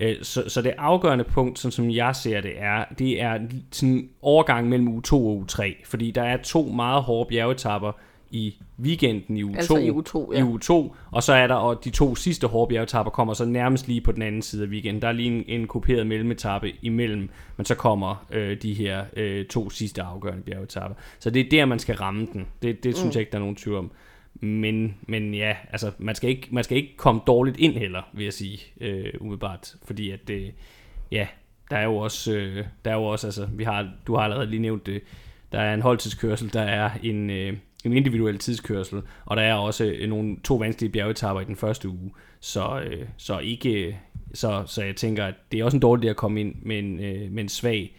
[0.00, 3.38] Øh, så, så det afgørende punkt, sådan som jeg ser det, er, det er
[3.72, 7.92] sådan overgang mellem U2 og U3, fordi der er to meget hårde bjergetapper
[8.30, 10.38] i weekenden i U2, altså i U2, ja.
[10.38, 13.88] i U2 og så er der og de to sidste hårde bjergetapper kommer så nærmest
[13.88, 15.02] lige på den anden side af weekenden.
[15.02, 19.46] Der er lige en, en kuperet mellemetappe imellem, men så kommer øh, de her øh,
[19.46, 20.96] to sidste afgørende bjergetapper.
[21.18, 22.46] Så det er der, man skal ramme den.
[22.62, 23.18] Det, det synes mm.
[23.18, 23.90] jeg ikke, der er nogen tvivl om.
[24.40, 28.24] Men, men ja, altså, man skal, ikke, man skal ikke komme dårligt ind heller, vil
[28.24, 29.74] jeg sige, øh, umiddelbart.
[29.84, 30.48] Fordi at, øh,
[31.10, 31.26] ja,
[31.70, 34.46] der er jo også, øh, der er jo også, altså, vi har, du har allerede
[34.46, 35.02] lige nævnt det,
[35.52, 39.84] der er en holdtidskørsel, der er en, øh, en individuel tidskørsel, og der er også
[39.84, 42.10] øh, nogle to vanskelige bjergetapper i den første uge.
[42.40, 43.98] Så, øh, så ikke,
[44.34, 46.78] så, så jeg tænker, at det er også en dårlig idé at komme ind med
[46.78, 47.96] en, øh, med en svag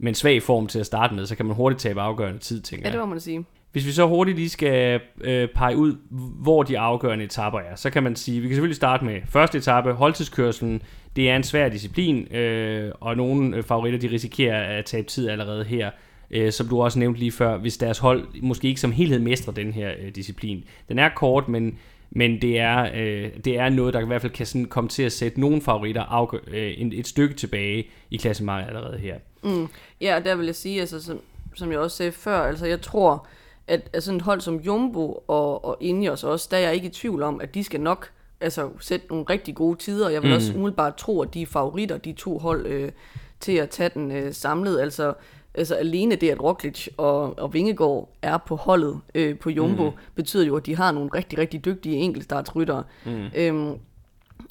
[0.00, 2.60] med en svag form til at starte med, så kan man hurtigt tabe afgørende tid,
[2.60, 2.94] tænker jeg.
[2.94, 3.44] Ja, det må man sige.
[3.72, 5.96] Hvis vi så hurtigt lige skal øh, pege ud,
[6.42, 9.58] hvor de afgørende etapper er, så kan man sige, vi kan selvfølgelig starte med første
[9.58, 10.82] etape, holdtidskørselen.
[11.16, 15.28] Det er en svær disciplin, øh, og nogle øh, favoritter de risikerer at tabe tid
[15.28, 15.90] allerede her.
[16.30, 19.52] Øh, som du også nævnte lige før, hvis deres hold måske ikke som helhed mestrer
[19.52, 20.64] den her øh, disciplin.
[20.88, 21.78] Den er kort, men
[22.12, 25.02] men det er, øh, det er noget, der i hvert fald kan sådan komme til
[25.02, 29.16] at sætte nogle favoritter afgør, øh, et stykke tilbage i klassementet allerede her.
[29.42, 29.68] Mm.
[30.00, 31.20] Ja, der vil jeg sige, altså, som,
[31.54, 33.26] som jeg også sagde før, altså jeg tror,
[33.66, 36.86] at, at sådan et hold som Jumbo og, og Ineos også, der er jeg ikke
[36.86, 40.08] i tvivl om, at de skal nok altså, sætte nogle rigtig gode tider.
[40.08, 40.36] Jeg vil mm.
[40.36, 42.92] også umiddelbart tro, at de er favoritter, de to hold, øh,
[43.40, 44.80] til at tage den øh, samlet.
[44.80, 45.12] Altså,
[45.54, 49.96] altså alene det, at Roglic og, og Vingegaard er på holdet øh, på Jumbo, mm.
[50.14, 52.84] betyder jo, at de har nogle rigtig, rigtig dygtige enkeltstartsryttere.
[53.04, 53.26] Mm.
[53.34, 53.74] Øhm,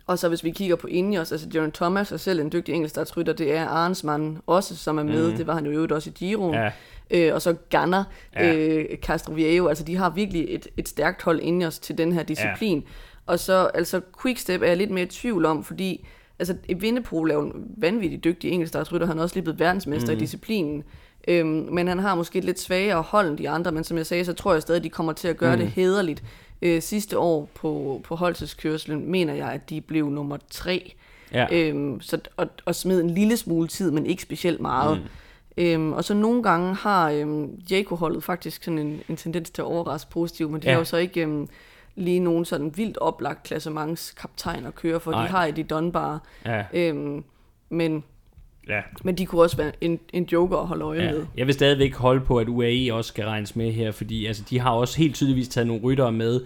[0.07, 3.33] og så hvis vi kigger på Ineos, altså Jaron Thomas er selv en dygtig enkeltstartsrytter,
[3.33, 5.37] det er Arnsmann også, som er med, mm.
[5.37, 6.53] det var han jo øvrigt også i Giro.
[6.53, 6.71] Ja.
[7.11, 8.03] Øh, og så Ganna,
[8.35, 8.55] ja.
[8.55, 12.77] øh, Castroviejo, altså de har virkelig et, et stærkt hold Ineos til den her disciplin.
[12.77, 12.83] Ja.
[13.25, 16.05] Og så altså Quickstep er jeg lidt mere i tvivl om, fordi
[16.39, 20.17] altså Vindepol er jo en vanvittig dygtig enkeltstartsrytter, han er også lige blevet verdensmester mm.
[20.17, 20.83] i disciplinen.
[21.27, 24.05] Øhm, men han har måske et lidt svagere hold end de andre, men som jeg
[24.05, 25.61] sagde, så tror jeg stadig, at de kommer til at gøre mm.
[25.61, 26.23] det hederligt.
[26.61, 30.93] Øh, sidste år på, på holdtidskørselen mener jeg, at de blev nummer tre.
[31.33, 31.47] Ja.
[31.51, 34.97] Øhm, så, og, og smed en lille smule tid, men ikke specielt meget.
[34.97, 35.63] Mm.
[35.63, 39.65] Øhm, og så nogle gange har øhm, Jaco-holdet faktisk sådan en, en tendens til at
[39.65, 40.73] overraske positivt, men det ja.
[40.73, 41.47] er jo så ikke øhm,
[41.99, 45.11] lige nogen sådan vildt oplagt klassementskaptajn at køre for.
[45.11, 45.23] Ej.
[45.23, 46.23] De har et i Dunbar.
[46.45, 46.63] Ja.
[46.73, 47.23] Øhm,
[47.69, 48.03] men
[48.69, 48.81] Ja.
[49.03, 51.11] Men de kunne også være en, en joker at holde øje ja.
[51.11, 51.25] med.
[51.37, 54.59] Jeg vil stadigvæk holde på, at UAE også skal regnes med her, fordi altså, de
[54.59, 56.41] har også helt tydeligvis taget nogle ryttere med,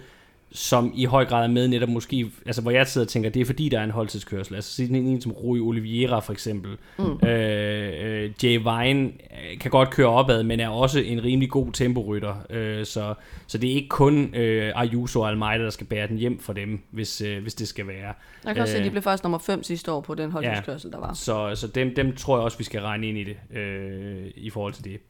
[0.54, 3.42] som i høj grad er med netop måske, altså hvor jeg sidder og tænker, det
[3.42, 4.54] er fordi, der er en holdtidskørsel.
[4.54, 6.76] Altså sådan en, en som Rui Oliveira for eksempel.
[6.98, 7.28] Mm.
[7.28, 11.72] Øh, øh, Jay Vine øh, kan godt køre opad, men er også en rimelig god
[11.72, 12.34] temporytter.
[12.50, 13.14] Øh, så,
[13.46, 16.52] så det er ikke kun øh, Ayuso og Almeida, der skal bære den hjem for
[16.52, 18.14] dem, hvis, øh, hvis det skal være.
[18.44, 20.30] Jeg kan også se, at de øh, blev faktisk nummer 5 sidste år på den
[20.30, 21.14] holdtidskørsel, ja, der var.
[21.14, 24.50] Så, så dem, dem tror jeg også, vi skal regne ind i det, øh, i
[24.50, 25.00] forhold til det.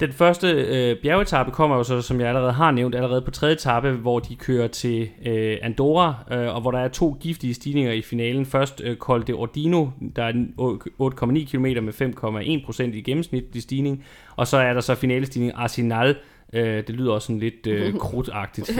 [0.00, 3.54] Den første øh, bjergetappe kommer jo så, som jeg allerede har nævnt, allerede på tredje
[3.54, 7.92] etape, hvor de kører til øh, Andorra, øh, og hvor der er to giftige stigninger
[7.92, 8.46] i finalen.
[8.46, 10.32] Først øh, Col de Ordino, der er
[11.00, 14.04] 8,9 km med 5,1% i gennemsnitlig stigning,
[14.36, 16.16] og så er der så finalestigning Arsenal,
[16.52, 18.70] Øh, det lyder også sådan lidt øh, krudtagtigt.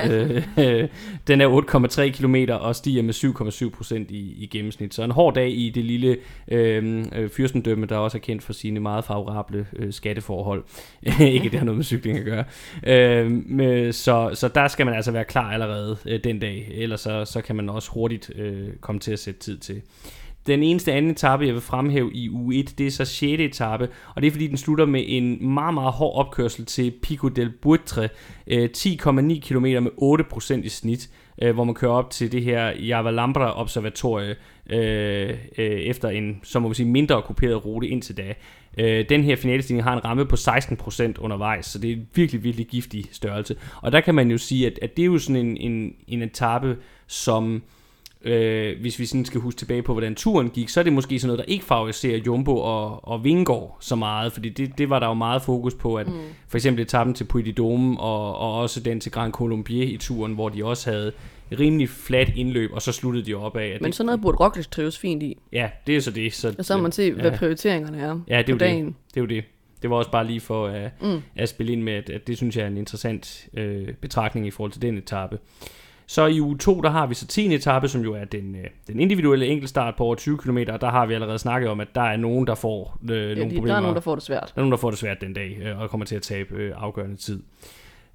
[0.59, 0.89] øh,
[1.27, 4.95] den er 8,3 km og stiger med 7,7 i, i gennemsnit.
[4.95, 6.17] Så en hård dag i det lille
[6.49, 10.65] øh, øh, fyrstendømme, der også er kendt for sine meget favorable øh, skatteforhold.
[11.21, 12.45] Ikke det har noget med cykling at gøre.
[12.87, 17.01] Øh, med, så, så der skal man altså være klar allerede øh, den dag, ellers
[17.01, 19.83] så, så kan man også hurtigt øh, komme til at sætte tid til.
[20.47, 23.41] Den eneste anden etape, jeg vil fremhæve i u 1, det er så 6.
[23.41, 27.29] etape, og det er fordi, den slutter med en meget, meget hård opkørsel til Pico
[27.29, 28.09] del Buitre,
[28.47, 29.91] øh, 10,9 km med
[30.61, 31.11] 8% i snit,
[31.43, 34.37] øh, hvor man kører op til det her Javalambra observatorie
[34.71, 38.35] øh, øh, efter en, så må vi sige, mindre kuperet rute indtil da.
[38.79, 42.45] Øh, den her finalestigning har en ramme på 16% undervejs, så det er en virkelig,
[42.45, 43.57] virkelig giftig størrelse.
[43.83, 46.23] Og der kan man jo sige, at, at det er jo sådan en, en, en
[46.23, 46.77] etape,
[47.07, 47.63] som
[48.25, 51.19] øh, hvis vi sådan skal huske tilbage på, hvordan turen gik, så er det måske
[51.19, 54.99] sådan noget, der ikke favoriserer Jumbo og, og Vingård så meget, fordi det, det var
[54.99, 56.15] der jo meget fokus på, at mm.
[56.49, 59.97] for eksempel etappen til Puy de Dome og, og også den til Grand Colombier i
[59.97, 61.13] turen, hvor de også havde
[61.59, 63.67] rimelig flat indløb, og så sluttede de op af.
[63.67, 65.39] At Men sådan noget burde Roglic trives fint i.
[65.53, 66.35] Ja, det er så det.
[66.35, 67.37] Så, og så må man se, hvad ja.
[67.37, 68.87] prioriteringerne er ja, det er på dagen.
[68.87, 68.95] Det.
[69.15, 69.45] det er jo det.
[69.83, 71.23] Det var også bare lige for at, mm.
[71.37, 74.51] at spille ind med, at, at det synes jeg er en interessant øh, betragtning i
[74.51, 75.39] forhold til den etape.
[76.13, 77.55] Så i uge 2, der har vi så 10.
[77.55, 80.59] etape, som jo er den, øh, den individuelle enkeltstart på over 20 km.
[80.59, 83.51] Der har vi allerede snakket om, at der er nogen, der får øh, ja, nogle
[83.51, 83.67] de, problemer.
[83.67, 84.43] Der er nogen, der får det svært.
[84.43, 86.55] Der er nogen, der får det svært den dag, øh, og kommer til at tabe
[86.55, 87.43] øh, afgørende tid.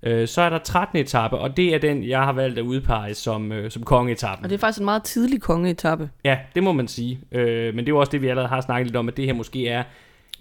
[0.03, 0.99] Øh, så er der 13.
[0.99, 4.43] etape, og det er den, jeg har valgt at udpege som, øh, som kongeetappen.
[4.43, 6.09] Og det er faktisk en meget tidlig kongeetappe.
[6.23, 7.19] Ja, det må man sige.
[7.31, 9.25] Øh, men det er jo også det, vi allerede har snakket lidt om, at det
[9.25, 9.83] her måske er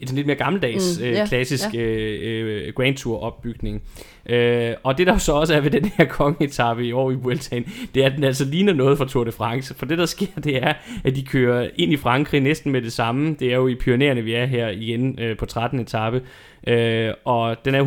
[0.00, 2.66] en lidt mere gammeldags, mm, øh, yeah, klassisk yeah.
[2.68, 3.82] Øh, Grand Tour opbygning.
[4.28, 7.64] Øh, og det der så også er ved den her kongeetappe i år i Vueltaen,
[7.94, 9.74] det er, at den altså ligner noget fra Tour de France.
[9.74, 10.72] For det der sker, det er,
[11.04, 13.36] at de kører ind i Frankrig næsten med det samme.
[13.40, 15.80] Det er jo i Pyreneerne, vi er her igen øh, på 13.
[15.80, 16.22] etape.
[16.66, 17.84] Øh, og den er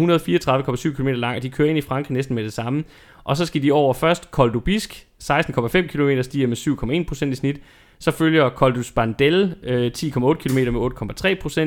[0.92, 2.84] 134,7 km lang, og de kører ind i Frankrig næsten med det samme.
[3.24, 7.36] Og så skal de over først Col du Bisque, 16,5 km, stiger med 7,1% i
[7.36, 7.62] snit.
[8.00, 10.82] Så følger Col du Spandel, øh, 10,8 km med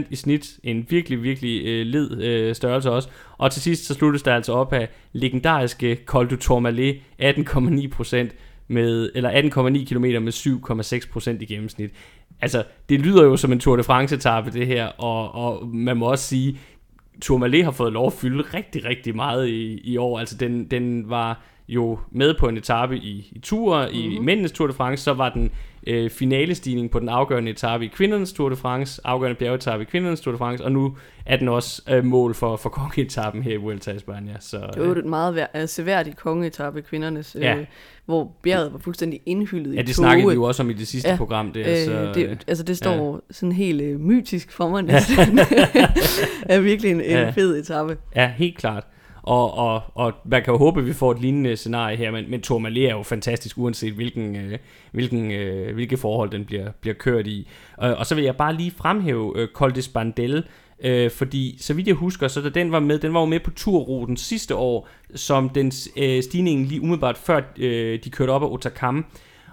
[0.04, 0.58] 8,3% i snit.
[0.62, 3.08] En virkelig, virkelig øh, led øh, størrelse også.
[3.38, 8.16] Og til sidst så sluttes der altså op af legendariske Col du Tourmalet, 18,9%
[8.68, 10.32] med, eller 18,9 km med
[11.36, 11.90] 7,6% i gennemsnit.
[12.40, 15.96] Altså, det lyder jo som en Tour de France etape det her, og, og man
[15.96, 16.58] må også sige,
[17.22, 20.18] Tourmalet har fået lov at fylde rigtig, rigtig meget i, i år.
[20.18, 24.24] Altså den, den var jo med på en etape i, i Tour, i Mhm.
[24.24, 25.50] mændenes Tour de France, så var den
[25.86, 30.20] øh, finalestigning på den afgørende etape i kvindernes Tour de France, afgørende bjergetape i kvindernes
[30.20, 33.56] Tour de France, og nu er den også øh, mål for, for kongeetappen her i
[33.56, 34.36] Vuelta i Spanien.
[34.40, 37.56] Så, Det var jo et meget vær- øh, seværdigt kongeetappe kvindernes, Ja.
[37.56, 37.66] øh,
[38.06, 39.94] hvor bjerget var fuldstændig indhyldet ja, i det tåge.
[39.94, 41.52] snakkede vi jo også om i det sidste Ja, program.
[41.52, 45.38] Det, Øh, er så, det, altså det står sådan helt øh, mytisk for mig næsten.
[46.52, 47.30] er virkelig en, en Ja.
[47.30, 47.96] fed etape.
[48.16, 48.84] Ja, helt klart.
[49.22, 52.30] Og, og, og man kan jo håbe, at vi får et lignende scenarie her, men,
[52.30, 54.58] men Tourmalet er jo fantastisk, uanset hvilken, øh,
[54.92, 57.48] hvilken, øh, hvilke forhold den bliver, bliver kørt i.
[57.76, 60.44] Og, og så vil jeg bare lige fremhæve øh, Col de Spandel,
[60.84, 63.40] øh, fordi så vidt jeg husker, så da den var med, den var jo med
[63.40, 68.42] på turruten sidste år, som den øh, stigning lige umiddelbart før øh, de kørte op
[68.42, 69.04] ad Otakam.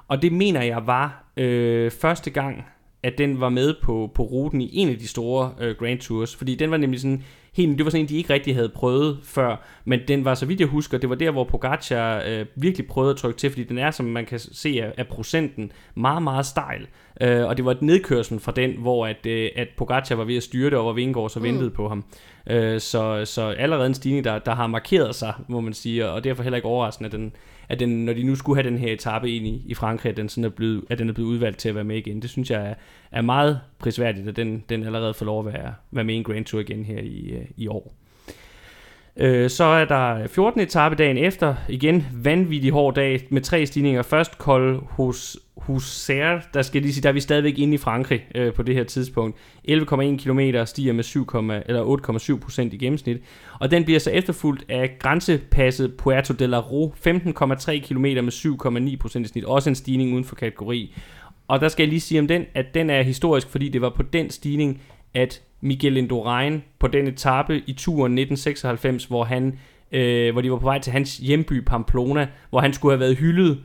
[0.07, 2.65] Og det mener jeg var øh, første gang,
[3.03, 6.35] at den var med på, på ruten i en af de store øh, Grand Tours,
[6.35, 7.23] fordi den var nemlig sådan
[7.53, 10.45] helt, det var sådan en, de ikke rigtig havde prøvet før, men den var, så
[10.45, 13.63] vidt jeg husker, det var der, hvor Pogacar øh, virkelig prøvede at trykke til, fordi
[13.63, 16.87] den er, som man kan se af, af procenten, meget, meget stejl.
[17.21, 20.37] Øh, og det var et nedkørsel fra den, hvor at, øh, at Pogacar var ved
[20.37, 22.03] at styre det, og hvor Vingegaard så ventede på ham.
[22.49, 26.23] Øh, så, så allerede en stigning, der, der har markeret sig, må man sige, og
[26.23, 27.31] derfor heller ikke overraskende, at den,
[27.69, 30.17] at den, når de nu skulle have den her etape ind i, i Frankrig, at
[30.17, 32.21] den, sådan er blevet, at den er blevet udvalgt til at være med igen.
[32.21, 32.73] Det synes jeg er,
[33.11, 36.23] er meget prisværdigt, at den, den allerede får lov at være, være med i en
[36.23, 37.93] Grand Tour igen her i, øh, i år.
[39.19, 40.61] Øh, så er der 14.
[40.61, 41.55] etape dagen efter.
[41.69, 44.01] Igen vanvittig hård dag med tre stigninger.
[44.01, 48.25] Først Col hos Husser, der skal lige sige, der er vi stadigvæk inde i Frankrig
[48.35, 49.37] øh, på det her tidspunkt.
[49.69, 51.27] 11,1 km stiger med 7,
[51.65, 53.17] eller 8,7 procent i gennemsnit.
[53.59, 58.97] Og den bliver så efterfulgt af grænsepasset Puerto de la Ro, 15,3 km med 7,9
[58.97, 59.45] procent i snit.
[59.45, 60.95] Også en stigning uden for kategori.
[61.47, 63.89] Og der skal jeg lige sige om den, at den er historisk, fordi det var
[63.89, 64.81] på den stigning,
[65.13, 69.59] at Miguel Indurain på den etape i turen 1996, hvor han
[69.91, 73.17] øh, hvor de var på vej til hans hjemby Pamplona, hvor han skulle have været
[73.17, 73.63] hyldet,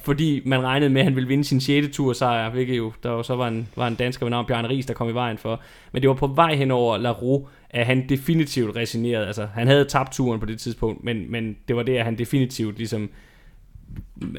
[0.00, 1.88] fordi man regnede med, at han ville vinde sin 6.
[1.92, 4.66] tur sejr, hvilket jo, der jo så var en, var en dansker ved navn Bjørn
[4.66, 5.60] Ries, der kom i vejen for.
[5.92, 9.26] Men det var på vej hen over La Roux, at han definitivt resignerede.
[9.26, 12.76] Altså, han havde tabt turen på det tidspunkt, men, men det var der, han definitivt
[12.76, 13.10] ligesom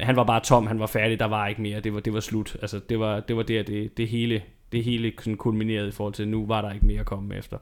[0.00, 2.20] han var bare tom, han var færdig, der var ikke mere, det var, det var
[2.20, 2.56] slut.
[2.62, 6.14] Altså, det var, det var der, det, det hele, det hele sådan kulminerede i forhold
[6.14, 7.56] til, nu var der ikke mere at komme efter.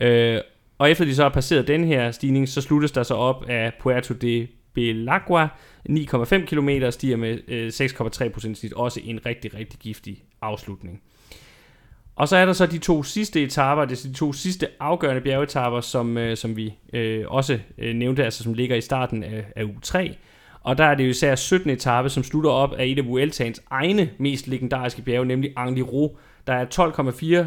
[0.00, 0.40] Øh,
[0.78, 3.72] og efter de så har passeret den her stigning, så sluttes der så op af
[3.80, 5.48] Puerto de Belagua,
[5.88, 11.02] 9,5 km stiger med øh, 6,3 procent snit, også en rigtig, rigtig giftig afslutning.
[12.16, 15.20] Og så er der så de to sidste etaper, det er de to sidste afgørende
[15.20, 19.44] bjergetaper, som, øh, som vi øh, også øh, nævnte, altså som ligger i starten af,
[19.56, 20.16] af u 3,
[20.62, 21.70] og der er det jo især 17.
[21.70, 26.08] etape, som slutter op af et af Vueltaens egne mest legendariske bjerge, nemlig Angliru,
[26.46, 26.64] der er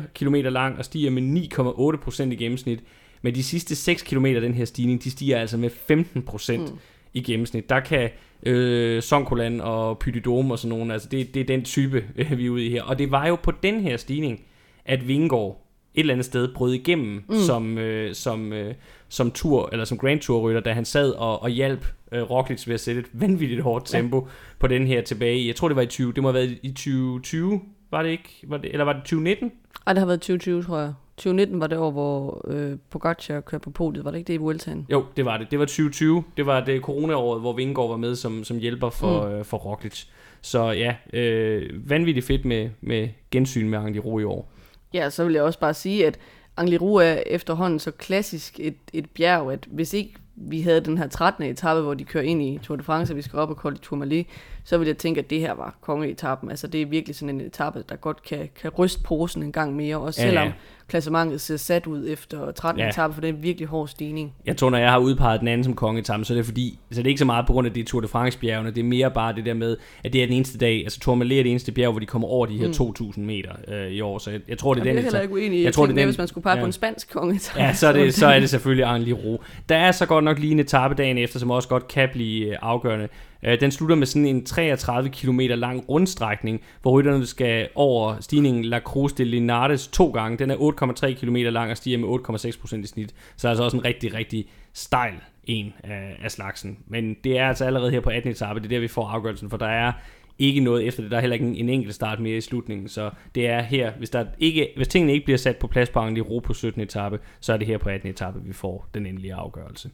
[0.03, 2.79] 12,4 km lang og stiger med 9,8 procent i gennemsnit.
[3.21, 6.71] Men de sidste 6 km af den her stigning, de stiger altså med 15 procent
[6.71, 6.79] mm.
[7.13, 7.69] i gennemsnit.
[7.69, 8.09] Der kan
[8.43, 12.45] øh, Sonkolan og Pydidome og sådan nogle, altså det, det er den type, øh, vi
[12.45, 12.83] er ude i her.
[12.83, 14.41] Og det var jo på den her stigning,
[14.85, 15.61] at Vingegaard
[15.93, 17.35] et eller andet sted brød igennem mm.
[17.35, 18.73] som, øh, som, øh,
[19.09, 22.67] som tur, eller som Grand Tour rytter, da han sad og, og hjalp øh, Roglic
[22.67, 24.31] ved at sætte et vanvittigt hårdt tempo ja.
[24.59, 26.71] på den her tilbage jeg tror det var i 20, det må have været i
[26.71, 28.43] 2020, var det ikke?
[28.43, 29.51] Var det, eller var det 2019?
[29.87, 30.93] Ej, det har været 2020, tror jeg.
[31.17, 34.05] 2019 var det år, hvor øh, Pogacar kørte på podiet.
[34.05, 34.87] Var det ikke det i Vueltaen?
[34.91, 35.51] Jo, det var det.
[35.51, 36.23] Det var 2020.
[36.37, 39.33] Det var det corona-året, hvor Vingegaard var med som, som hjælper for, mm.
[39.33, 40.03] øh, for Roglic.
[40.41, 44.51] Så ja, øh, vanvittigt fedt med, med gensyn med Angliru i år.
[44.93, 46.19] Ja, så vil jeg også bare sige, at
[46.57, 51.07] Angliru er efterhånden så klassisk et, et bjerg, at hvis ikke vi havde den her
[51.07, 51.43] 13.
[51.43, 53.77] etape, hvor de kører ind i Tour de France, og vi skal op og kolde
[53.77, 54.25] Tourmalet,
[54.67, 56.49] så ville jeg tænke, at det her var kongeetappen.
[56.49, 59.75] Altså det er virkelig sådan en etape, der godt kan, kan ryste posen en gang
[59.75, 60.31] mere, også Ja, ja.
[60.33, 60.51] selvom
[60.87, 62.79] klassementet ser sat ud efter 13.
[62.79, 62.83] Ja.
[62.85, 62.89] Ja.
[62.89, 64.33] etape, for det er en virkelig hård stigning.
[64.45, 66.97] Jeg tror, når jeg har udpeget den anden som kongeetappe, så er det fordi, så
[67.01, 68.83] det er ikke så meget på grund af det Tour de France bjergene, det er
[68.83, 71.49] mere bare det der med, at det er den eneste dag, altså Tourmalet er det
[71.49, 73.05] eneste bjerg, hvor de kommer over de her mm.
[73.13, 75.21] 2.000 meter øh, i år, så jeg, jeg tror, det er Jeg den er heller
[75.21, 76.61] ikke uenig jeg jeg tror, det er den- hvis man skulle pege ja.
[76.61, 77.61] på en spansk kongeetappe.
[77.63, 79.37] Ja, så er det, så er det selvfølgelig Angliru.
[79.69, 82.45] Der er så godt nok lige en etape dagen efter, som også godt kan blive
[82.51, 83.07] øh, afgørende.
[83.45, 88.65] Øh, Den slutter med sådan en 33 km lang rundstrækning, hvor rytterne skal over stigningen
[88.65, 90.37] La Cruz de Linares to gange.
[90.37, 93.15] Den er 8,3 km lang og stiger med 8,6% i snit.
[93.35, 96.77] Så altså også en rigtig, rigtig stejl en af, af slagsen.
[96.87, 98.31] Men det er altså allerede her på 18.
[98.31, 99.91] etape, det er der, vi får afgørelsen, for der er
[100.39, 101.11] ikke noget efter det.
[101.11, 103.91] Der er heller ikke en, en enkelt start mere i slutningen, så det er her,
[103.97, 106.81] hvis, der ikke, hvis tingene ikke bliver sat på plads på Angliru på 17.
[106.81, 108.09] etape, så er det her på 18.
[108.09, 109.89] etape, vi får den endelige afgørelse.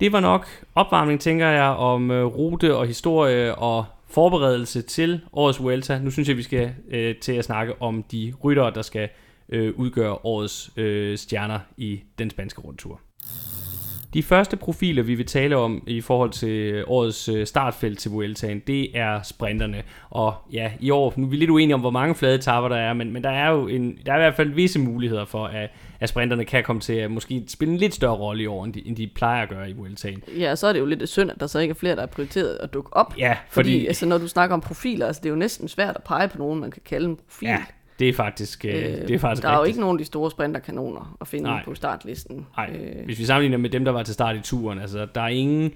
[0.00, 5.62] Det var nok opvarmning, tænker jeg, om øh, rute og historie og forberedelse til årets
[5.62, 5.98] Vuelta.
[5.98, 9.08] Nu synes jeg, vi skal øh, til at snakke om de ryttere, der skal
[9.48, 13.00] øh, udgøre årets øh, stjerner i den spanske rundtur.
[14.14, 18.62] De første profiler, vi vil tale om i forhold til årets øh, startfelt til Vueltaen,
[18.66, 19.82] det er sprinterne.
[20.10, 22.76] Og ja, i år, nu er vi lidt uenige om, hvor mange flade etapper der
[22.76, 25.46] er, men, men der er jo en, der er i hvert fald visse muligheder for,
[25.46, 28.64] at, at sprinterne kan komme til at måske spille en lidt større rolle i år,
[28.64, 30.22] end de, end de plejer at gøre i Vueltaen.
[30.38, 32.06] Ja, så er det jo lidt synd, at der så ikke er flere, der er
[32.06, 33.14] prioriteret at dukke op.
[33.18, 33.86] Ja, Fordi, fordi...
[33.86, 36.38] altså, når du snakker om profiler, altså, det er jo næsten svært at pege på
[36.38, 37.48] nogen, man kan kalde en profil.
[37.48, 37.64] Ja,
[37.98, 39.68] det er faktisk, øh, det er faktisk der er jo rigtigt.
[39.74, 41.64] ikke nogen af de store sprinterkanoner at finde Nej.
[41.64, 42.46] på startlisten.
[42.56, 45.20] Nej, Øh, hvis vi sammenligner med dem, der var til start i turen, altså der
[45.20, 45.72] er ingen,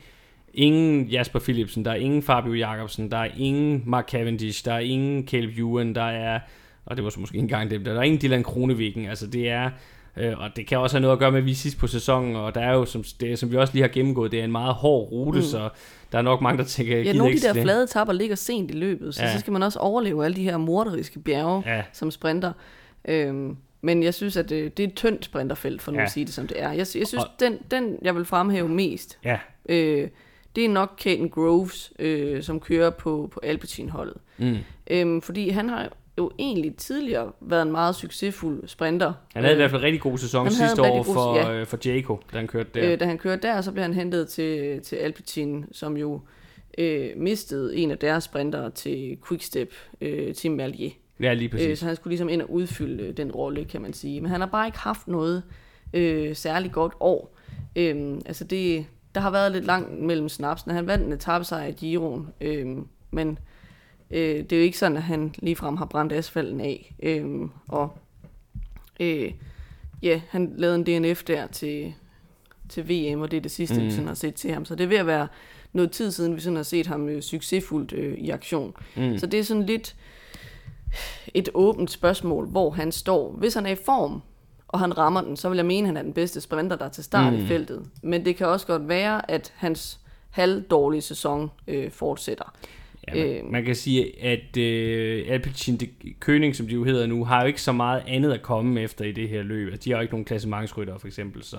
[0.55, 4.79] ingen Jasper Philipsen, der er ingen Fabio Jacobsen, der er ingen Mark Cavendish, der er
[4.79, 6.41] ingen Caleb Ewan, der er,
[6.87, 9.49] og det var så måske ikke engang dem, der er ingen Dylan Kroneviken, altså det
[9.49, 9.71] er,
[10.21, 12.37] øh, og det kan også have noget at gøre med, at vi sidst på sæsonen,
[12.37, 14.53] og der er jo, som, det, som vi også lige har gennemgået, det er en
[14.53, 15.45] meget hård rute, mm.
[15.45, 15.69] så
[16.13, 17.63] der er nok mange, der tænker, ja, nogle af de der det.
[17.63, 19.29] flade etapper ligger sent i løbet, så, Ja.
[19.29, 19.35] ja.
[19.35, 22.53] så skal man også overleve alle de her morderiske bjerge Ja, som sprinter.
[23.09, 26.05] Øhm, men jeg synes, at det, det er et tyndt sprinterfelt, for nu Ja.
[26.05, 26.69] at sige det som det er.
[26.69, 30.09] Jeg, jeg synes, Og- den, den jeg vil fremhæve mest, ja, øh,
[30.57, 34.17] det er nok Caden Groves, øh, som kører på, på Alpecin-holdet.
[34.39, 34.57] mm.
[34.91, 39.13] Øhm, fordi han har jo egentlig tidligere været en meget succesfuld sprinter.
[39.35, 41.37] Han havde i Øh, hvert fald en rigtig god sæson han sidste år god- for,
[41.37, 41.53] ja.
[41.61, 42.93] øh, for Jaco, da han kørte der.
[42.93, 46.21] Øh, da han kørte der, så blev han hentet til, til Alpecin, som jo
[46.79, 50.91] øh, mistede en af deres sprinter til Quickstep, øh, Tim Merlier.
[51.21, 51.79] ja, lige Øh, præcis.
[51.79, 54.21] så han skulle ligesom ind og udfylde øh, den rolle, kan man sige.
[54.21, 55.43] Men han har bare ikke haft noget
[55.95, 57.35] øh, særligt godt år.
[57.77, 60.75] Øhm, altså det, der har været lidt langt mellem snapsene.
[60.75, 63.39] Han vandt en etappesejr i Giroen, øhm, men
[64.11, 66.95] øh, det er jo ikke sådan, at han ligefrem har brændt asfalten af.
[67.03, 67.99] Øhm, og
[69.01, 69.33] øh,
[70.03, 71.95] ja, han lavede en DNF der til,
[72.69, 73.85] til VM, og det er det sidste, mm.
[73.85, 74.65] vi sådan har set til ham.
[74.65, 75.29] Så det er ved at være
[75.73, 78.75] noget tid siden, vi sådan har set ham øh, succesfuldt øh, i aktion.
[78.97, 79.19] Mm.
[79.19, 79.97] Så det er sådan lidt
[81.35, 83.33] et åbent spørgsmål, hvor han står.
[83.33, 84.23] Hvis han er i form,
[84.69, 86.85] og han rammer den, så vil jeg mene, at han er den bedste sprinter, der
[86.85, 87.33] er til start.
[87.33, 87.39] Mm.
[87.39, 87.87] i feltet.
[88.03, 92.55] Men det kan også godt være, at hans halvdårlige sæson øh, fortsætter.
[93.09, 93.53] Ja, man, Øh.
[93.53, 95.81] man kan sige, at øh, Alpecin
[96.25, 99.05] König, som de jo hedder nu, har jo ikke så meget andet at komme efter
[99.05, 99.69] i det her løb.
[99.73, 101.59] Altså, de har jo ikke nogen klassementsrytter, for eksempel, så,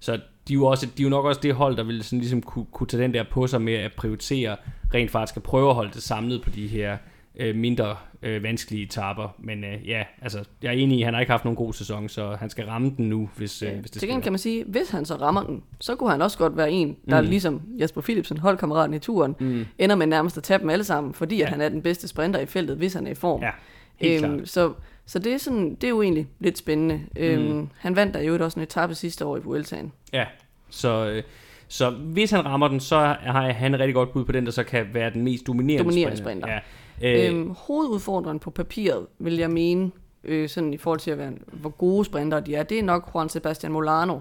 [0.00, 0.12] så
[0.48, 2.42] de, er jo også, de er jo nok også det hold, der vil sådan ligesom
[2.42, 4.56] kunne, kunne tage den der på sig med at prioritere,
[4.94, 6.96] rent faktisk at prøve at holde det samlet på de her
[7.36, 9.34] øh, mindre øh, vanskelige etaper.
[9.38, 11.72] Men øh, ja, altså, jeg er enig i, at han har ikke haft nogen god
[11.72, 14.38] sæson, så han skal ramme den nu, hvis, øh, hvis det Til gengæld kan man
[14.38, 17.28] sige, hvis han så rammer den, så kunne han også godt være en, der Mm.
[17.28, 19.66] ligesom Jasper Philipsen, holdkammeraten i turen, Mm.
[19.78, 21.42] ender med nærmest at tabe dem alle sammen, fordi ja.
[21.42, 23.42] At han er den bedste sprinter i feltet, hvis han er i form.
[23.42, 23.50] Ja,
[23.96, 24.48] helt klart.
[24.48, 24.72] så,
[25.06, 26.94] så det er, sådan, det er jo egentlig lidt spændende.
[27.16, 27.22] Mm.
[27.22, 29.92] Øhm, han vandt der jo også en etape sidste år i Vueltaen.
[30.12, 30.24] Ja,
[30.70, 31.22] så, øh,
[31.68, 34.52] så hvis han rammer den, så har han et rigtig godt bud på den, der
[34.52, 36.46] så kan være den mest dominerende, Dominerende sprinter.
[36.46, 36.54] sprinter.
[36.54, 36.60] Ja.
[37.00, 39.90] Øh, Øhm, hovedudfordreren på papiret, vil jeg mene,
[40.24, 43.10] øh, sådan i forhold til at være, hvor gode sprinter de er, det er nok
[43.14, 44.20] Juan Sebastian Molano,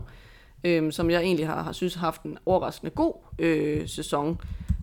[0.64, 4.42] øh, som jeg egentlig har, har synes har haft en overraskende god øh, sæson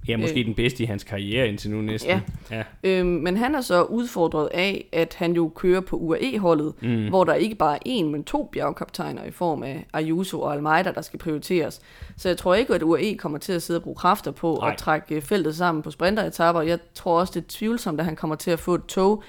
[0.08, 2.10] ja, måske øh, den bedste i hans karriere indtil nu næsten.
[2.50, 2.56] Ja.
[2.56, 2.62] ja.
[2.84, 7.08] Øhm, men han er så udfordret af, at han jo kører på UAE-holdet, Mm.
[7.08, 10.92] hvor der ikke bare er én, men to bjergkaptajner i form af Ayuso og Almeida,
[10.92, 11.80] der skal prioriteres.
[12.16, 14.70] Så jeg tror ikke, at UAE kommer til at sidde og bruge kræfter på Nej.
[14.72, 16.62] at trække øh, feltet sammen på sprinteretapper.
[16.62, 19.22] Jeg tror også, det er tvivlsomt, at han kommer til at få et tog.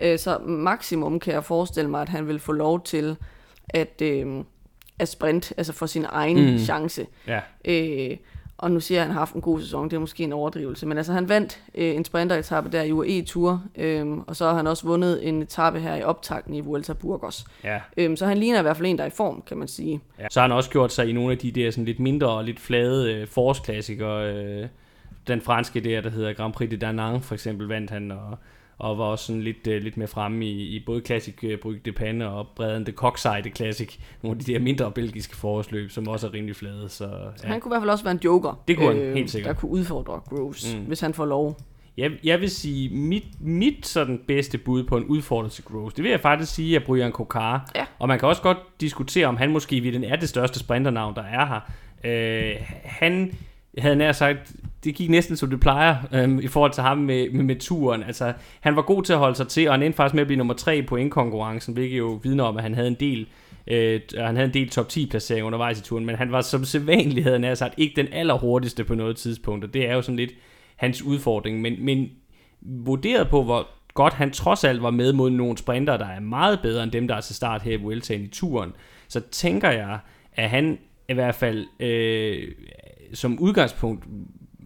[0.00, 3.16] Øh, Så maksimum kan jeg forestille mig, at han vil få lov til
[3.68, 4.26] at, øh,
[4.98, 6.58] at sprint, altså for sin egen mm.
[6.58, 7.06] chance.
[7.26, 7.40] ja.
[7.64, 8.16] Øh,
[8.62, 10.32] og nu siger jeg, at han har haft en god sæson, det er måske en
[10.32, 14.46] overdrivelse, men altså han vandt øh, en sprinteretappe der i UAE Tour, øh, og så
[14.46, 17.44] har han også vundet en etape her i optakten i Vuelta Burgos.
[17.64, 17.80] ja.
[17.96, 20.00] Øh, så han ligner i hvert fald en, der er i form, kan man sige.
[20.18, 20.26] Ja.
[20.30, 22.44] Så har han også gjort sig i nogle af de der sådan lidt mindre og
[22.44, 24.34] lidt flade øh, forårsklassikere.
[24.34, 24.68] Øh,
[25.26, 28.38] den franske der, der hedder Grand Prix de Danang, for eksempel, vandt han, og,
[28.82, 31.80] og var også sådan lidt, øh, lidt mere fremme i, i både Classic øh, Brygge
[31.84, 36.08] de Panne og Breden de Coxside Classic, nogle af de der mindre belgiske forårsløb, som
[36.08, 36.88] også er rimelig flade.
[36.88, 37.04] Så,
[37.42, 37.48] ja.
[37.48, 39.54] han kunne i hvert fald også være en joker, øh, Det kunne han, helt sikkert.
[39.54, 40.80] der kunne udfordre Groves, Mm.
[40.84, 41.56] hvis han får lov.
[41.96, 46.02] Jeg, jeg vil sige, mit, mit sådan bedste bud på en udfordring til Groves, det
[46.04, 47.70] vil jeg faktisk sige, at Brian Kokar.
[47.76, 47.84] Ja.
[47.98, 51.14] Og man kan også godt diskutere, om han måske i virkeligheden er det største sprinternavn,
[51.14, 51.60] der er her.
[52.04, 52.54] Øh,
[52.84, 53.32] han
[53.78, 54.52] havde nær sagt,
[54.84, 58.02] det gik næsten som det plejer øhm, i forhold til ham med, med, med turen.
[58.02, 60.26] Altså, han var god til at holde sig til, og han endte faktisk med at
[60.26, 63.26] blive nummer 3 i pointkonkurrencen, hvilket jo vidner om, at han havde en del
[63.66, 66.64] Øh, han havde en del top 10 placering undervejs i turen, men han var som
[66.64, 70.02] sædvanlig, havde han nær sagt, ikke den allerhurtigste på noget tidspunkt, og det er jo
[70.02, 70.32] sådan lidt
[70.76, 72.10] hans udfordring, men, men
[72.60, 76.60] vurderet på, hvor godt han trods alt var med mod nogle sprinter, der er meget
[76.62, 78.72] bedre end dem, der er til start her i Vueltaen i turen,
[79.08, 79.98] så tænker jeg,
[80.32, 82.48] at han i hvert fald øh,
[83.14, 84.04] som udgangspunkt,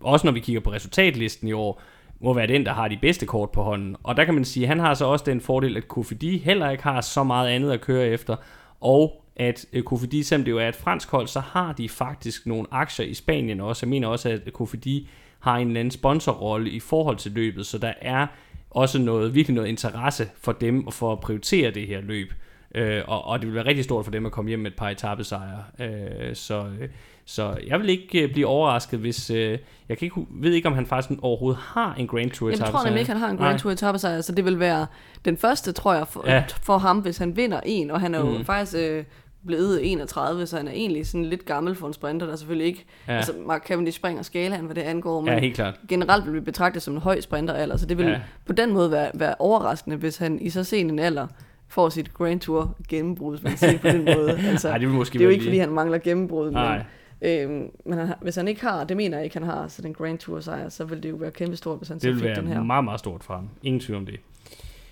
[0.00, 1.82] også når vi kigger på resultatlisten i år,
[2.20, 3.96] må være den, der har de bedste kort på hånden.
[4.02, 6.70] Og der kan man sige, at han har så også den fordel, at Kofidi heller
[6.70, 8.36] ikke har så meget andet at køre efter,
[8.80, 12.46] og at øh, Kofidi, selvom det jo er et fransk hold, så har de faktisk
[12.46, 13.86] nogle aktier i Spanien også.
[13.86, 15.08] Jeg mener også, at Kofidi
[15.40, 18.26] har en eller anden sponsorrolle i forhold til løbet, så der er
[18.70, 22.32] også noget, virkelig noget interesse for dem og for at prioritere det her løb.
[22.74, 24.76] Øh, og, og det vil være rigtig stort for dem at komme hjem med et
[24.76, 25.64] par etappesejre.
[25.80, 26.88] Øh, så, øh,
[27.26, 29.30] så jeg vil ikke øh, blive overrasket, hvis...
[29.30, 29.58] Øh,
[29.88, 32.66] jeg kan ikke, ved ikke, om han faktisk overhovedet har en Grand Tour etappesejr.
[32.66, 33.58] Jeg tror nemlig ikke, han har en Grand Nej.
[33.58, 34.86] Tour etappesejr, så det vil være
[35.24, 36.44] den første, tror jeg, for, ja.
[36.62, 37.90] for ham, hvis han vinder en.
[37.90, 38.44] Og han er jo mm.
[38.44, 38.76] faktisk...
[38.78, 39.04] Øh,
[39.46, 42.84] blevet 31, så han er egentlig sådan lidt gammel for en sprinter, der selvfølgelig ikke...
[43.08, 43.16] Ja.
[43.16, 45.74] Altså, Mark Cavendish springer skalaen, hvad det angår, men ja, helt klart.
[45.88, 48.20] generelt vil vi betragte som en høj sprinter alder, så det vil ja.
[48.46, 51.26] på den måde være, være overraskende, hvis han i så sen en alder
[51.68, 54.38] får sit Grand Tour gennembrud, hvis man siger på den måde.
[54.50, 55.50] Altså, Ej, det, vil måske det er jo ikke, lige.
[55.50, 56.80] fordi han mangler gennembrud, men,
[57.22, 59.94] øhm, men han, hvis han ikke har, det mener jeg ikke, han har, så den
[59.94, 62.22] Grand Tour sejr, så vil det jo være kæmpe stort, hvis han så fik den
[62.22, 62.34] her.
[62.34, 63.48] Det vil være meget, meget stort for ham.
[63.62, 64.20] Ingen tvivl om det.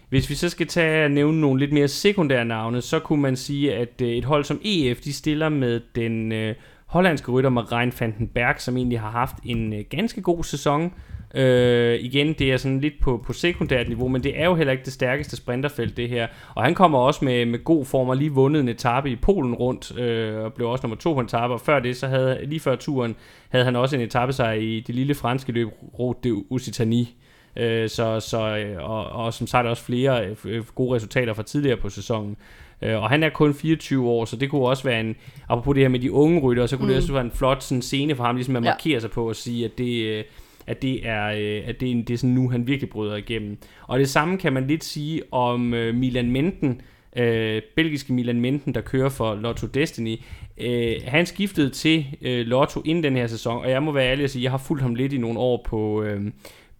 [0.09, 3.75] Hvis vi så skal tage nævne nogle lidt mere sekundære navne, så kunne man sige,
[3.75, 6.55] at øh, et hold som EF, de stiller med den øh,
[6.87, 10.93] hollandske rytter Marijn van den Berg, som egentlig har haft en øh, ganske god sæson.
[11.35, 14.72] Øh, igen, det er sådan lidt på, på sekundært niveau, men det er jo heller
[14.72, 16.26] ikke det stærkeste sprinterfelt, det her.
[16.55, 19.55] Og han kommer også med, med god form og lige vundet en etape i Polen
[19.55, 21.55] rundt, øh, og blev også nummer to på en etape.
[21.55, 23.16] Og før det, så havde, lige før turen,
[23.49, 25.68] havde han også en etape sig i det lille franske løb
[25.99, 27.07] Route de Occitanie.
[27.57, 31.76] Øh, så, så, øh, og, og som sagt også flere øh, gode resultater fra tidligere
[31.76, 32.37] på sæsonen.
[32.82, 35.16] Og han er kun 24 år, så det kunne også være en,
[35.49, 36.89] apropos det her med de unge rytter, så kunne mm.
[36.89, 39.01] det også være en flot sådan, scene for ham, ligesom at markere ja.
[39.01, 40.24] sig på og sige, at det,
[40.67, 43.59] at det er, øh, at det er, det er sådan nu, han virkelig bryder igennem.
[43.83, 46.81] Og det samme kan man lidt sige om øh, Milan Menten,
[47.17, 50.17] øh, belgiske Milan Menten, der kører for Lotto Destiny.
[50.59, 54.25] Øh, han skiftede til øh, Lotto inden den her sæson, og jeg må være ærlig
[54.25, 56.23] at sige, at jeg har fulgt ham lidt i nogle år på, øh,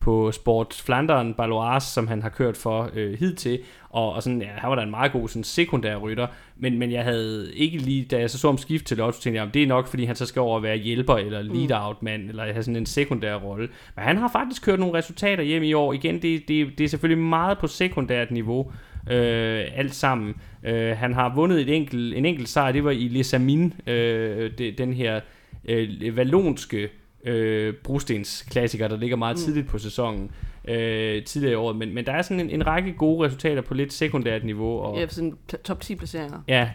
[0.05, 3.59] på Sport Flandern Baloise, som han har kørt for øh, hidtil,
[3.91, 6.27] og, og sådan, ja, han var da en meget god sådan, sekundær rytter,
[6.57, 9.43] men, men jeg havde ikke lige, da jeg så så ham skifte til Lotto, tænkte
[9.43, 11.49] jeg, det er nok, fordi han så skal over at være hjælper, eller mm.
[11.49, 13.69] lead-out-mand, eller have sådan en sekundær rolle.
[13.97, 15.93] Men han har faktisk kørt nogle resultater hjem i år.
[15.93, 18.73] Igen, det, det, det er selvfølgelig meget på sekundært niveau,
[19.11, 20.35] øh, alt sammen.
[20.65, 24.51] Øh, han har vundet et enkelt, en enkelt sejr, det var i Les Amines, øh,
[24.59, 25.21] det, den her
[25.69, 26.89] øh, vallonske
[27.25, 29.43] øh, brostens klassiker, der ligger meget mm.
[29.43, 30.31] tidligt på sæsonen
[30.69, 31.77] øh, tidligere i året.
[31.77, 34.79] Men, men der er sådan en, en række gode resultater på lidt sekundært niveau.
[34.79, 36.39] Og, ja, sådan top 10 placeringer.
[36.49, 36.71] Ja,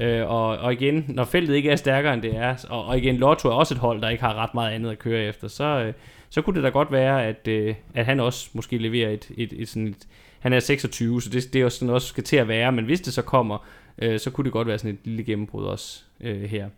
[0.00, 3.16] øh, og, og igen, når feltet ikke er stærkere end det er, og, og igen,
[3.16, 5.64] Lotto er også et hold, der ikke har ret meget andet at køre efter, så,
[5.64, 5.92] øh,
[6.30, 9.52] så kunne det da godt være, at, øh, at han også måske leverer et, et,
[9.56, 10.06] et, sådan et
[10.44, 12.84] han er 26, så det, det er også sådan også skal til at være, men
[12.84, 13.66] hvis det så kommer,
[13.98, 16.68] øh, så kunne det godt være sådan et lille gennembrud også øh, her.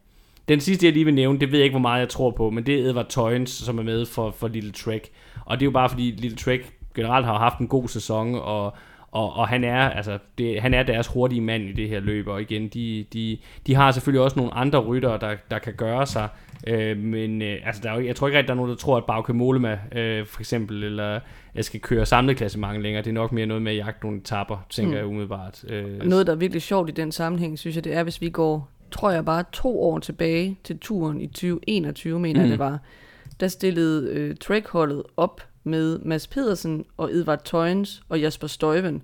[0.48, 2.50] Den sidste, jeg lige vil nævne, det ved jeg ikke, hvor meget jeg tror på,
[2.50, 5.10] men det er Edward Toynes, som er med for, for Little Trek.
[5.44, 8.64] Og det er jo bare fordi Little Trek generelt har haft en god sæson, og,
[9.10, 12.28] og, og han, er, altså, det, han er deres hurtige mand i det her løb,
[12.28, 16.06] og igen, de, de, de har selvfølgelig også nogle andre ryttere, der, der kan gøre
[16.06, 16.28] sig,
[16.66, 18.76] øh, men øh, altså, der er jo, jeg tror ikke rigtig, der er nogen, der
[18.76, 21.20] tror, at Bauke Molema øh, for eksempel, eller
[21.54, 24.06] jeg skal køre samlet klasse mange længere, det er nok mere noget med at jagte
[24.06, 24.96] nogle tapper, tænker mm.
[24.96, 25.64] jeg umiddelbart.
[25.68, 28.30] Øh, noget, der er virkelig sjovt i den sammenhæng, synes jeg, det er, hvis vi
[28.30, 32.48] går tror jeg bare to år tilbage til turen i 2021, mener mm.
[32.48, 32.78] det var,
[33.40, 39.02] der stillede øh, Trek-holdet op med Mads Pedersen og Edvard Tøjens og Jasper Støjven.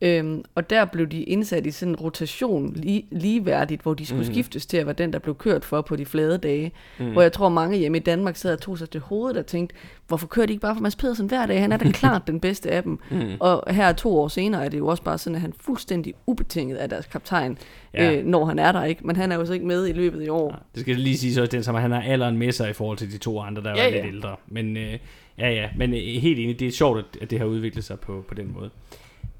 [0.00, 4.26] Øhm, og der blev de indsat i sådan en rotation lige, ligeværdigt, hvor de skulle
[4.26, 4.32] mm.
[4.32, 6.72] skiftes til at være den, der blev kørt for på de flade dage.
[6.98, 7.12] Mm.
[7.12, 9.76] Hvor jeg tror, mange hjemme i Danmark sad og tog sig til hovedet og tænkte,
[10.06, 11.60] hvorfor kører de ikke bare for Mads Pedersen hver dag?
[11.60, 12.98] Han er da klart den bedste af dem.
[13.10, 13.36] Mm.
[13.40, 16.76] Og her to år senere er det jo også bare sådan, at han fuldstændig ubetinget
[16.76, 17.58] af deres kaptajn,
[17.94, 18.12] ja.
[18.12, 19.06] øh, når han er der ikke.
[19.06, 20.50] Men han er jo så ikke med i løbet i år.
[20.50, 22.98] Ja, det skal lige sige så, den som han har alderen med sig i forhold
[22.98, 24.02] til de to andre, der ja, var ja.
[24.02, 24.36] lidt ældre.
[24.46, 24.98] Men øh,
[25.38, 28.24] ja, ja, men øh, helt enig, det er sjovt, at det har udviklet sig på,
[28.28, 28.70] på den måde.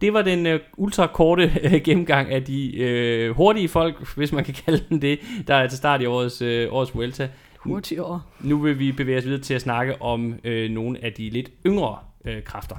[0.01, 4.55] Det var den uh, ultrakorte uh, gennemgang af de uh, hurtige folk, hvis man kan
[4.65, 7.29] kalde dem det, der er til start i årets, uh, årets Vuelta.
[7.59, 8.21] Hurtige år.
[8.41, 11.51] Nu vil vi bevæge os videre til at snakke om uh, nogle af de lidt
[11.67, 12.77] yngre uh, kræfter.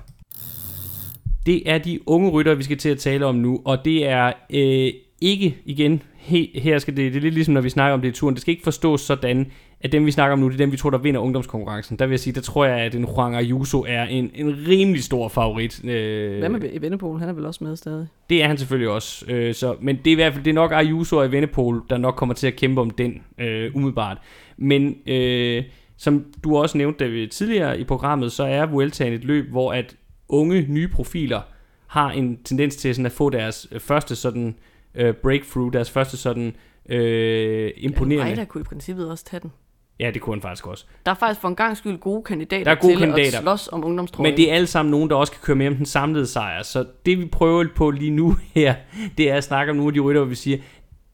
[1.46, 4.28] Det er de unge rytter, vi skal til at tale om nu, og det er
[4.54, 8.02] uh, ikke igen, he, her skal det, det er lidt ligesom når vi snakker om
[8.02, 9.52] det i turen, det skal ikke forstås sådan,
[9.82, 12.00] at dem vi snakker om nu, det er dem vi tror, der vinder ungdomskonkurrencen.
[12.00, 15.04] Der vil jeg sige, der tror jeg, at en Juan Ayuso er en, en rimelig
[15.04, 15.86] stor favorit.
[15.86, 17.20] Øh, Hvad med Evenepoel?
[17.20, 18.08] Han er vel også med stadig?
[18.30, 19.26] Det er han selvfølgelig også.
[19.28, 21.98] Øh, så, men det er i hvert fald det er nok Ayuso og Evenepoel, der
[21.98, 24.18] nok kommer til at kæmpe om den øh, umiddelbart.
[24.58, 25.64] Men øh,
[25.98, 29.96] som du også nævnte David, tidligere i programmet, så er Vueltaen et løb, hvor at
[30.30, 31.42] unge nye profiler
[31.88, 34.56] har en tendens til sådan at få deres første sådan
[34.96, 36.56] øh, breakthrough, deres første sådan
[36.90, 38.30] øh, imponerende...
[38.30, 39.52] Ja, der kunne i princippet også tage den.
[40.00, 40.86] Ja, det kunne han faktisk også.
[41.06, 43.38] Der er faktisk for en gang skyld gode kandidater Der er gode til kandidater.
[43.38, 44.32] at slås om ungdomstrøjen.
[44.32, 46.64] Men det er alle sammen nogen, der også kan køre med om den samlede sejr.
[46.64, 48.76] Så det vi prøver på lige nu her,
[49.18, 50.58] det er at snakke om nogle af de rytter, vi siger,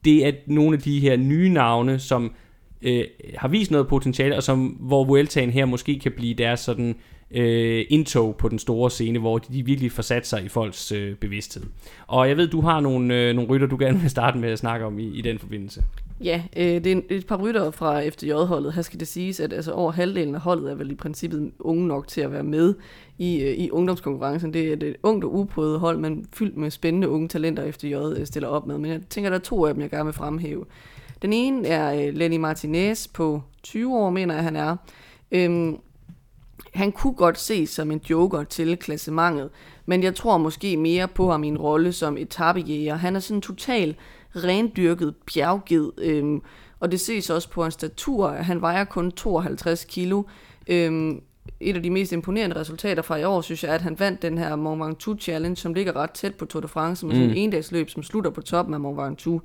[0.04, 2.34] det er nogle af de her nye navne, som
[2.82, 3.04] øh,
[3.38, 6.96] har vist noget potentiale, og som, hvor Vueltaen her måske kan blive deres sådan
[7.30, 10.92] øh, indtog på den store scene, hvor de, de virkelig får sat sig i folks
[10.92, 11.62] øh, bevidsthed.
[12.06, 14.58] Og jeg ved, du har nogle, øh, nogle rytter, du gerne vil starte med at
[14.58, 15.82] snakke om i, i den forbindelse.
[16.20, 18.72] Ja, øh, det er et par ryttere fra FDJ-holdet.
[18.72, 21.86] Her skal det siges, at altså, over halvdelen af holdet er vel i princippet unge
[21.86, 22.74] nok til at være med
[23.18, 24.54] i, øh, i ungdomskonkurrencen.
[24.54, 28.26] Det er et, ungt og uprøvet hold, men fyldt med spændende unge talenter, FDJ øh,
[28.26, 28.78] stiller op med.
[28.78, 30.64] Men jeg tænker, der er to af dem, jeg gerne vil fremhæve.
[31.22, 34.76] Den ene er øh, Lenny Martinez på 20 år, mener jeg, han er.
[35.32, 35.78] Øhm,
[36.74, 39.50] han kunne godt ses som en joker til klassementet,
[39.86, 42.94] men jeg tror måske mere på ham i en rolle som etappejæger.
[42.94, 43.96] Han er sådan total
[44.36, 46.42] rendyrket bjergged, øhm,
[46.80, 48.28] og det ses også på hans statur.
[48.28, 50.22] Han vejer kun 52 kilo.
[50.66, 51.20] Øhm,
[51.60, 54.22] et af de mest imponerende resultater fra i år, synes jeg, er, at han vandt
[54.22, 57.20] den her Mont Ventoux Challenge, som ligger ret tæt på Tour de France, med mm.
[57.20, 59.42] sådan en endagsløb, som slutter på toppen af Mont Ventoux.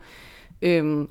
[0.62, 1.08] Øhm,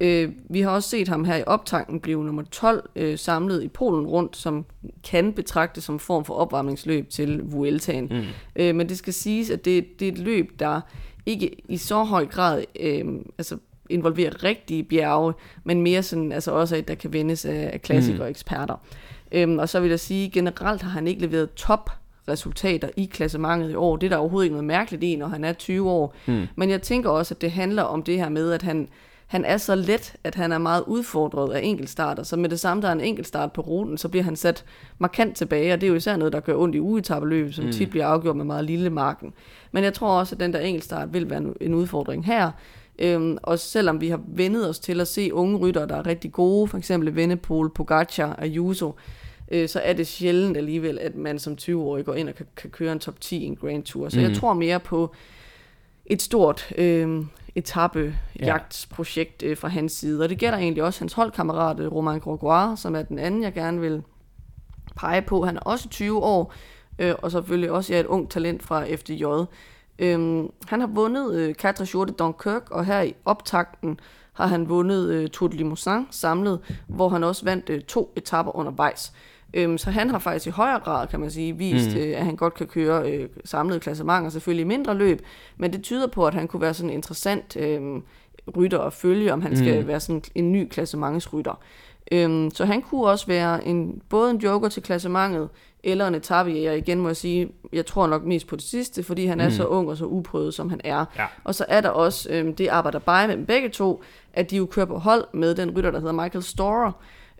[0.00, 3.68] øh, vi har også set ham her i optanken blive nummer 12 øh, samlet i
[3.68, 4.64] Polen rundt, som
[5.10, 8.08] kan betragtes som form for opvarmningsløb til Vueltaen.
[8.10, 8.22] Mm.
[8.56, 10.80] Øh, men det skal siges, at det, det er et løb, der
[11.26, 13.04] ikke i så høj grad øh,
[13.38, 13.56] altså
[13.90, 15.32] involverer rigtige bjerge,
[15.64, 18.76] men mere sådan, altså også at der kan vendes af, af klassikere og eksperter.
[19.32, 21.90] Øhm, og så vil jeg sige, generelt har han ikke leveret top
[22.28, 23.96] resultater i klassementet i år.
[23.96, 26.14] Det er der overhovedet ikke noget mærkeligt i, når han er 20 år.
[26.26, 26.46] Mm.
[26.56, 28.88] Men jeg tænker også, at det handler om det her med, at han,
[29.26, 32.22] han er så let, at han er meget udfordret af enkeltstarter.
[32.22, 34.64] Så med det samme, der er en enkeltstart på ruten, så bliver han sat
[34.98, 37.72] markant tilbage, og det er jo især noget, der gør ondt i ugetabeløb, som mm.
[37.72, 39.32] tit bliver afgjort med meget lille marken.
[39.72, 42.50] Men jeg tror også, at den der enkeltstart vil være en- udfordring her.
[42.98, 46.32] Øhm, og selvom vi har vendet os til at se unge ryttere, der er rigtig
[46.32, 48.94] gode, for eksempel Vennepol, Pogacar, Ayuso,
[49.50, 52.70] øh, så er det sjældent alligevel, at man som 20-årig går ind og kan, kan
[52.70, 54.08] køre en top 10 i en Grand Tour.
[54.08, 54.24] Så mm.
[54.24, 55.14] jeg tror mere på
[56.06, 57.24] et stort øh,
[57.54, 60.22] etappejagtsprojekt øh, fra hans side.
[60.22, 63.52] Og det gælder egentlig også hans holdkammerat øh, Romain Gregoire, som er den anden, jeg
[63.52, 64.02] gerne vil
[64.96, 65.44] pege på.
[65.44, 66.54] Han er også 20 år,
[66.98, 69.24] øh, og selvfølgelig også er et ung talent fra FDJ.
[69.98, 74.00] Øhm, han har vundet øh, Quatre Jours de Dunkirk, og her i optakten
[74.32, 78.56] har han vundet øh, Tour de Limousin samlet, hvor han også vandt øh, to etapper
[78.56, 79.12] undervejs.
[79.54, 82.02] Øhm, så han har faktisk i højere grad, kan man sige, vist, mm.
[82.02, 85.22] øh, at han godt kan køre øh, samlede klassementer, selvfølgelig mindre løb,
[85.56, 87.80] men det tyder på, at han kunne være sådan en interessant øh,
[88.56, 91.60] rytter at følge, om han skal være sådan en ny klassementsrytter.
[92.12, 95.48] Øhm, så han kunne også være en, både en joker til klassementet,
[95.84, 96.72] eller en etappejæger.
[96.72, 99.66] Igen må jeg sige, jeg tror nok mest på det sidste, fordi han er så
[99.66, 101.04] ung og så uprøvet, som han er.
[101.18, 101.26] Ja.
[101.44, 104.02] Og så er der også, øhm, det arbejder bare med dem begge to,
[104.32, 106.92] at de jo kører på hold med den rytter, der hedder Michael Storer,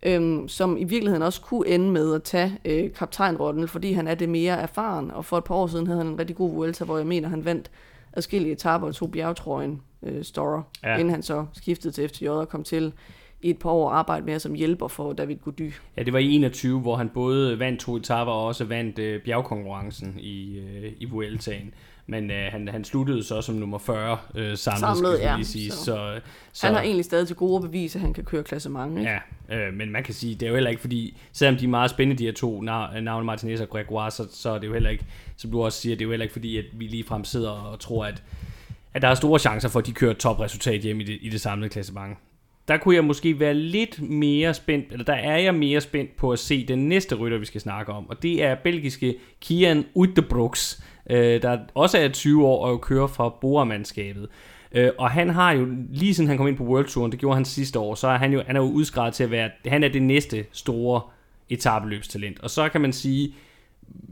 [0.04, 4.14] øhm, som i virkeligheden også kunne ende med at tage øh, kaptajnrollen, fordi han er
[4.14, 5.10] det mere erfaren.
[5.10, 7.28] Og for et par år siden havde han en rigtig god Vuelta, hvor jeg mener,
[7.28, 7.70] han vandt
[8.12, 10.94] adskillige etapper og tog bjergtrøjen øh, Storer, Ja.
[10.96, 12.92] inden han så skiftede til FTJ og kom til
[13.42, 15.72] i et par år arbejde mere som hjælper for David Gody.
[15.96, 19.22] Ja, det var i 21, hvor han både vandt to etaper og også vandt øh,
[19.22, 21.74] bjergkonkurrencen i, øh, i Vueltaen.
[22.06, 25.36] Men øh, han, han sluttede så som nummer 40 øh, samlet, Samlet, skal ja.
[25.36, 25.70] lige sige.
[25.70, 26.20] Så- Så,
[26.52, 28.98] så, Han har egentlig stadig til gode at bevise, at han kan køre klassement.
[28.98, 29.10] Ikke?
[29.50, 31.68] Ja, øh, men man kan sige, det er jo heller ikke fordi, selvom de er
[31.68, 34.72] meget spændende, de her to nav- navne, Martinez og Gregoire, så, så er det jo
[34.72, 35.04] heller ikke,
[35.36, 37.80] som du også siger, det er jo heller ikke fordi, at vi ligefrem sidder og
[37.80, 38.22] tror, at,
[38.94, 41.40] at der er store chancer for, at de kører topresultat hjem i det, i det
[41.40, 42.18] samlede klassement.
[42.68, 46.32] Der kunne jeg måske være lidt mere spændt, eller der er jeg mere spændt på
[46.32, 50.82] at se den næste rytter, vi skal snakke om, og det er belgiske Kian Uitebrooks,
[51.10, 54.28] øh, der også er 20 år og jo kører fra Bora-mandskabet.
[54.72, 57.34] Øh, og han har jo, lige siden han kom ind på World Touren, det gjorde
[57.36, 59.84] han sidste år, så er han jo, han er jo udskrevet til at være, han
[59.84, 61.00] er det næste store
[61.50, 62.40] etabeløbstalent.
[62.40, 63.34] Og så kan man sige,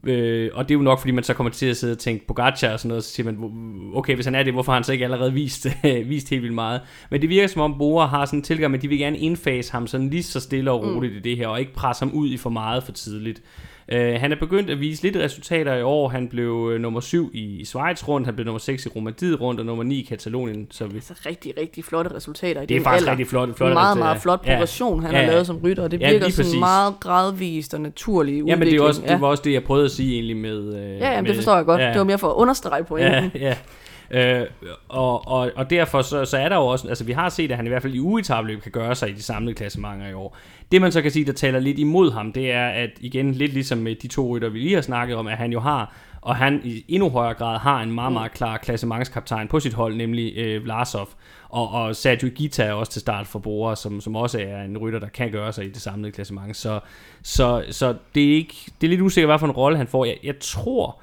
[0.04, 2.26] øh, og det er jo nok, fordi man så kommer til at sidde og tænke
[2.26, 4.76] Pogacar og sådan noget, så siger man, "Hvor- okay, hvis han er det, hvorfor har
[4.76, 5.66] han så ikke allerede vist,
[6.06, 6.80] vist helt vildt meget?
[7.10, 9.72] Men det virker som om Bora har sådan en tilgang, at de vil gerne indfase
[9.72, 11.18] ham sådan lige så stille og roligt mm.
[11.18, 13.42] i det her, og ikke presse ham ud i for meget for tidligt.
[13.94, 16.08] Uh, han er begyndt at vise lidt resultater i år.
[16.08, 19.40] Han blev uh, nummer 7 i, i Schweiz rundt, han blev nummer 6 i Romandiet
[19.40, 20.66] rundt, og nummer 9 i Katalonien.
[20.70, 23.10] Så vi, Altså rigtig, rigtig flotte resultater i det er den faktisk alder.
[23.12, 23.56] rigtig flot.
[23.56, 25.06] flot meget, meget flot progression, ja.
[25.06, 25.30] han Ja, har ja.
[25.32, 26.58] lavet som rytter, og det Ja, virker sådan præcis.
[26.58, 29.12] meget gradvist og naturlig Ja, men det, er også, ja.
[29.12, 30.58] det var også det, jeg prøvede at sige egentlig med...
[30.58, 30.80] Uh, Ja,
[31.10, 31.80] jamen, med, det forstår jeg godt.
[31.80, 31.88] Ja.
[31.88, 33.30] Det var mere for at understrege pointen.
[33.34, 33.56] Ja,
[34.12, 34.46] Øh,
[34.88, 37.56] og, og, og derfor så, så er der jo også, altså vi har set, at
[37.56, 40.36] han i hvert fald i ugetabløb kan gøre sig i de samlede klassementer i år.
[40.72, 43.52] Det man så kan sige, der taler lidt imod ham, det er, at igen, lidt
[43.52, 46.36] ligesom med de to rytter, vi lige har snakket om, at han jo har og
[46.36, 50.36] han i endnu højere grad har en meget, meget klar klassementskaptajn på sit hold, nemlig
[50.36, 51.08] øh, Vlasov.
[51.48, 54.78] Og, og Sergio Gita er også til start for borger, som, som også er en
[54.78, 56.56] rytter, der kan gøre sig i det samlede klassement.
[56.56, 56.80] Så,
[57.22, 60.04] så, så det, er ikke, det er lidt usikkert, hvad for en rolle han får.
[60.04, 61.00] Jeg, jeg tror,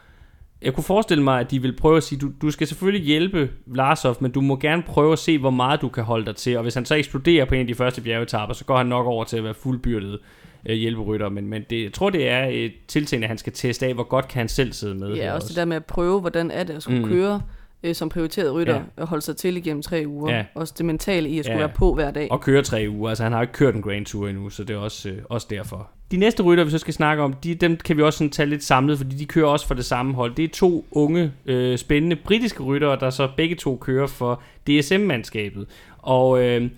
[0.62, 3.50] jeg kunne forestille mig, at de vil prøve at sige, du, du skal selvfølgelig hjælpe
[3.66, 6.58] Vlasov, men du må gerne prøve at se, hvor meget du kan holde dig til.
[6.58, 9.06] Og hvis han så eksploderer på en af de første bjergetapper, så går han nok
[9.06, 10.20] over til at være fuldbyrdet
[10.66, 13.86] øh, hjælperytter, men, men det, jeg tror, det er et tiltagende, at han skal teste
[13.86, 15.14] af, hvor godt kan han selv sidde med.
[15.14, 17.10] Ja, også, også det der med at prøve, hvordan er det at skulle mm.
[17.10, 17.42] køre
[17.84, 18.82] øh, som prioriteret rytter ja.
[18.98, 20.36] og holde sig til igennem tre uger.
[20.36, 20.46] Ja.
[20.56, 21.66] Også det mentale i at skulle ja.
[21.66, 22.28] være på hver dag.
[22.32, 23.10] Og køre tre uger.
[23.10, 25.48] Altså han har ikke kørt en Grand Tour endnu, så det er også, øh, også
[25.50, 25.90] derfor.
[26.12, 28.50] De næste rytter, vi så skal snakke om, de, dem kan vi også sådan tage
[28.50, 30.36] lidt samlet, fordi de kører også for det samme hold.
[30.36, 35.68] Det er to unge, øh, spændende britiske ryttere, der så begge to kører for DSM-mandskabet.
[35.98, 36.70] Og øh,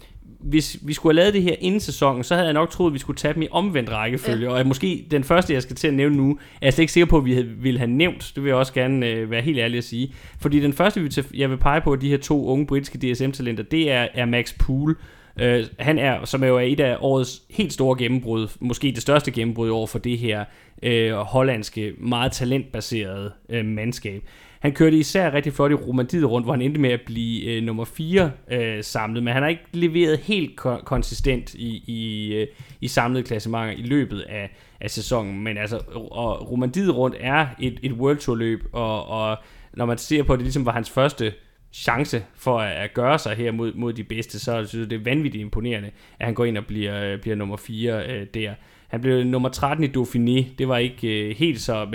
[0.43, 2.93] hvis vi skulle have lavet det her inden sæsonen, så havde jeg nok troet, at
[2.93, 4.51] vi skulle tage dem i omvendt rækkefølge.
[4.51, 4.59] Ja.
[4.59, 7.07] Og måske den første, jeg skal til at nævne nu, er jeg slet ikke sikker
[7.07, 8.31] på, at vi ville have nævnt.
[8.35, 10.13] Det vil jeg også gerne øh, være helt ærlig at sige.
[10.39, 14.07] Fordi den første, jeg vil pege på, de her to unge britiske DSM-talenter, det er,
[14.13, 14.95] er Max Poole.
[15.35, 19.31] Uh, han er, som er jo et af årets helt store gennembrud, måske det største
[19.31, 20.45] gennembrud over for det her
[20.85, 24.23] uh, hollandske, meget talentbaserede uh, mandskab.
[24.61, 27.63] Han kørte især rigtig flot i Romandiet rundt, hvor han endte med at blive øh,
[27.63, 32.47] nummer 4 øh, samlet, men han har ikke leveret helt ko- konsistent i, i, øh,
[32.81, 34.49] i samlede klassementer i løbet af,
[34.81, 35.43] af sæsonen.
[35.43, 35.77] Men altså,
[36.11, 39.37] og Romandiet rundt er et, et World Tour løb, og, og
[39.73, 41.33] når man ser på, at det ligesom var hans første
[41.73, 44.99] chance for at, at gøre sig her mod, mod de bedste, så synes jeg, det
[44.99, 48.53] er vanvittigt imponerende, at han går ind og bliver, øh, bliver nummer 4 øh, der.
[48.91, 50.55] Han blev nummer 13 i Dauphiné.
[50.57, 51.87] Det var ikke øh, helt så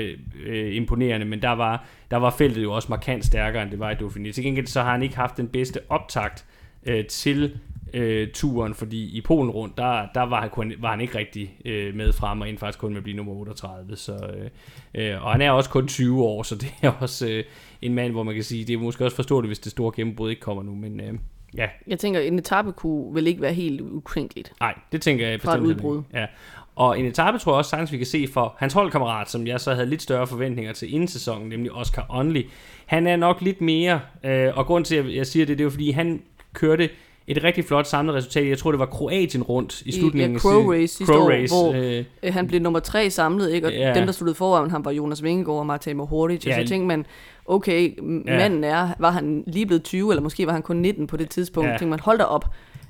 [0.47, 3.91] øh, imponerende, men der var, der var feltet jo også markant stærkere, end det var
[3.91, 4.33] i Dauphiné.
[4.33, 6.45] Til gengæld så har han ikke haft den bedste optakt
[6.87, 7.59] øh, til
[7.95, 11.57] øh, turen, fordi i Polen rundt, der, der var, han, kun, var han ikke rigtig
[11.65, 13.97] øh, med frem, og endte faktisk kun med at blive nummer 38.
[13.97, 14.51] Så, øh,
[14.95, 17.45] øh, og han er også kun 20 år, så det er også øh,
[17.83, 20.31] en mand, hvor man kan sige, det er måske også forståeligt, hvis det store gennembrud
[20.31, 21.01] ikke kommer nu, men...
[21.01, 21.15] Øh,
[21.57, 21.69] Ja.
[21.87, 24.53] Jeg tænker, en etape kunne vel ikke være helt ukrænkeligt.
[24.61, 26.03] Nej, det tænker jeg Fra et udbrud.
[26.13, 26.27] Ja.
[26.77, 29.61] Og en etape tror jeg også sagtens, vi kan se for hans holdkammerat, som jeg
[29.61, 32.43] så havde lidt større forventninger til inden sæsonen, nemlig Oscar Only.
[32.87, 35.67] Han er nok lidt mere, øh, og grund til, at jeg siger det, det er
[35.67, 36.23] jo fordi, han
[36.55, 36.89] kørte
[37.27, 38.49] et rigtig flot samlet resultat.
[38.49, 40.33] Jeg tror, det var Kroatien rundt i slutningen.
[40.33, 43.53] Ja, Crow Race sidste Crow år, Race, hvor øh, øh, han blev nummer tre samlet,
[43.53, 43.67] ikke?
[43.67, 43.95] og ja.
[43.95, 46.47] dem, der sluttede foran ham, var Jonas Vingegaard og Martin Mohoric.
[46.47, 46.63] Ja.
[46.63, 47.07] Så tænkte man,
[47.47, 51.17] okay, manden er, var han lige blevet 20, eller måske var han kun 19 på
[51.17, 51.69] det tidspunkt.
[51.69, 51.73] Ja.
[51.73, 52.45] tænkte man, hold da op.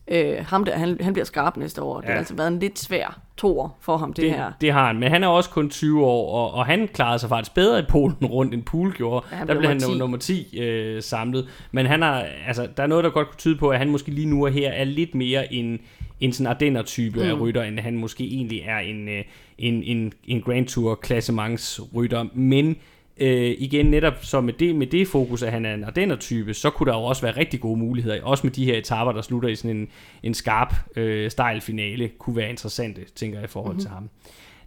[0.08, 1.96] Øh, ham der, han, han bliver skarp næste år.
[1.96, 2.00] Ja.
[2.00, 4.52] Det har altså været en lidt svær tor for ham, det, det her.
[4.60, 7.28] Det har han, men han er også kun 20 år, og, og han klarede sig
[7.28, 9.26] faktisk bedre i Polen rundt, end Pool gjorde.
[9.32, 9.98] Ja, der blev han 10.
[9.98, 11.48] nummer 10 øh, samlet.
[11.72, 14.10] Men han har, altså, der er noget, der godt kunne tyde på, at han måske
[14.10, 15.80] lige nu er her er lidt mere en,
[16.20, 17.28] en sådan Ardenner-type mm.
[17.28, 19.24] af rytter, end han måske egentlig er en, øh,
[19.58, 22.24] en, en, en Grand Tour klassementsrytter.
[22.34, 22.76] Men
[23.20, 26.70] øh, igen netop så med det, med det fokus, at han er en Ardenner-type, så
[26.70, 29.48] kunne der jo også være rigtig gode muligheder, også med de her etaper, der slutter
[29.48, 29.88] i sådan en,
[30.22, 33.80] en skarp øh, stejl finale, kunne være interessante, tænker jeg, i forhold mm-hmm.
[33.80, 34.08] til ham.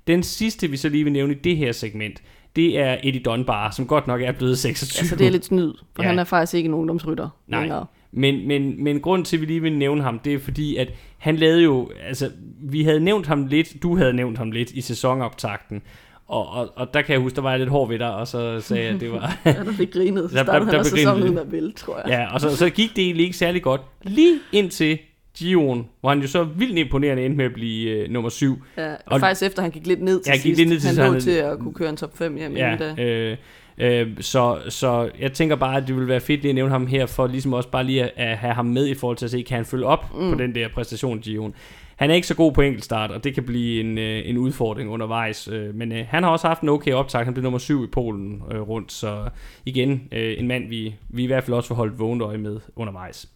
[0.07, 2.21] Den sidste, vi så lige vil nævne i det her segment,
[2.55, 5.01] det er Eddie Dunbar, som godt nok er blevet 26.
[5.01, 6.09] Altså det er lidt snyd, for ja.
[6.09, 7.59] han er faktisk ikke en ungdomsrytter Nej.
[7.59, 7.85] længere.
[8.11, 10.93] Men, men, men grund til, at vi lige vil nævne ham, det er fordi, at
[11.17, 12.31] han lavede jo, altså
[12.61, 15.81] vi havde nævnt ham lidt, du havde nævnt ham lidt i sæsonoptakten,
[16.29, 18.27] og, og, og der kan jeg huske, der var jeg lidt hård ved dig, og
[18.27, 19.37] så sagde jeg, at det var...
[19.45, 20.31] ja, der fik grinet.
[20.33, 22.05] Der, der, han der sæsonen uden at vil, tror jeg.
[22.07, 23.81] Ja, og så, så gik det egentlig ikke særlig godt.
[24.03, 24.99] Lige indtil
[25.37, 28.63] Gion, hvor han jo så vildt imponerende endte med at blive øh, nummer syv.
[28.77, 30.45] Ja, og, og faktisk efter han gik lidt ned til ja, sidst.
[30.45, 32.73] Gik lidt ned til han lå til at kunne køre en top 5 hjem ja,
[32.73, 33.37] inden øh,
[33.77, 36.87] øh, så, så jeg tænker bare, at det ville være fedt lige at nævne ham
[36.87, 39.31] her, for ligesom også bare lige at, at have ham med i forhold til at
[39.31, 40.31] se, kan han følge op mm.
[40.31, 41.53] på den der præstation, Gion.
[41.99, 44.89] Han er ikke så god på enkeltstart, og det kan blive en, øh, en udfordring
[44.89, 45.47] undervejs.
[45.47, 47.25] Øh, men øh, han har også haft en okay optag.
[47.25, 49.29] Han blev nummer syv i Polen øh, rundt, så
[49.65, 52.59] igen øh, en mand, vi, vi i hvert fald også får holdt vågent øje med
[52.75, 53.29] undervejs.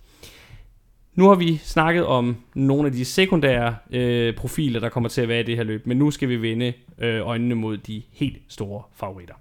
[1.16, 5.28] Nu har vi snakket om nogle af de sekundære øh, profiler, der kommer til at
[5.28, 8.38] være i det her løb, men nu skal vi vende øh, øjnene mod de helt
[8.48, 9.36] store favoritter.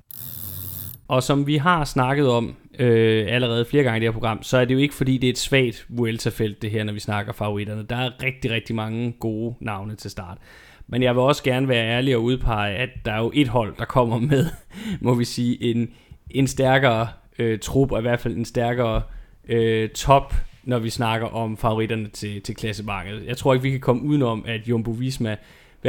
[1.12, 4.58] Og som vi har snakket om øh, allerede flere gange i det her program, så
[4.58, 7.32] er det jo ikke fordi, det er et svagt Vuelta-felt det her, når vi snakker
[7.32, 7.82] favoritterne.
[7.82, 10.38] Der er rigtig, rigtig mange gode navne til start.
[10.86, 13.74] Men jeg vil også gerne være ærlig og udpege, at der er jo et hold,
[13.78, 14.46] der kommer med,
[15.00, 15.88] må vi sige, en,
[16.30, 17.08] en stærkere
[17.38, 19.02] øh, trup, og i hvert fald en stærkere
[19.48, 20.34] øh, top,
[20.64, 23.26] når vi snakker om favoritterne til, til klassemarkedet.
[23.26, 25.36] Jeg tror ikke, vi kan komme udenom, at Jumbo Visma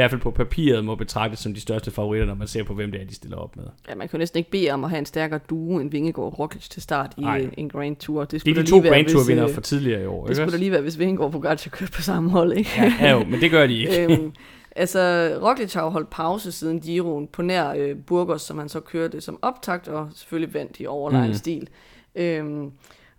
[0.00, 2.92] hvert fald på papiret må betragtes som de største favoritter, når man ser på, hvem
[2.92, 3.64] det er, de stiller op med.
[3.88, 6.38] Ja, man kan næsten ikke bede om at have en stærkere duo end Vingegaard og
[6.38, 7.48] Roglic til start i Nej.
[7.56, 8.24] en, Grand Tour.
[8.24, 10.30] Det skulle er de to Grand Tour hvis, vinder øh, fra tidligere i år, Det
[10.30, 12.70] ikke skulle da lige være, hvis Vingegaard og Pogacar kørte på samme hold, ikke?
[12.76, 14.04] Ja, ja, jo, men det gør de ikke.
[14.04, 14.32] øhm,
[14.76, 15.00] altså,
[15.42, 19.20] Roglic har jo holdt pause siden Giroen på nær øh, Burgos, som han så kørte
[19.20, 21.34] som optakt, og selvfølgelig vandt i overlegen mm.
[21.34, 21.68] stil.
[22.14, 22.70] Øhm,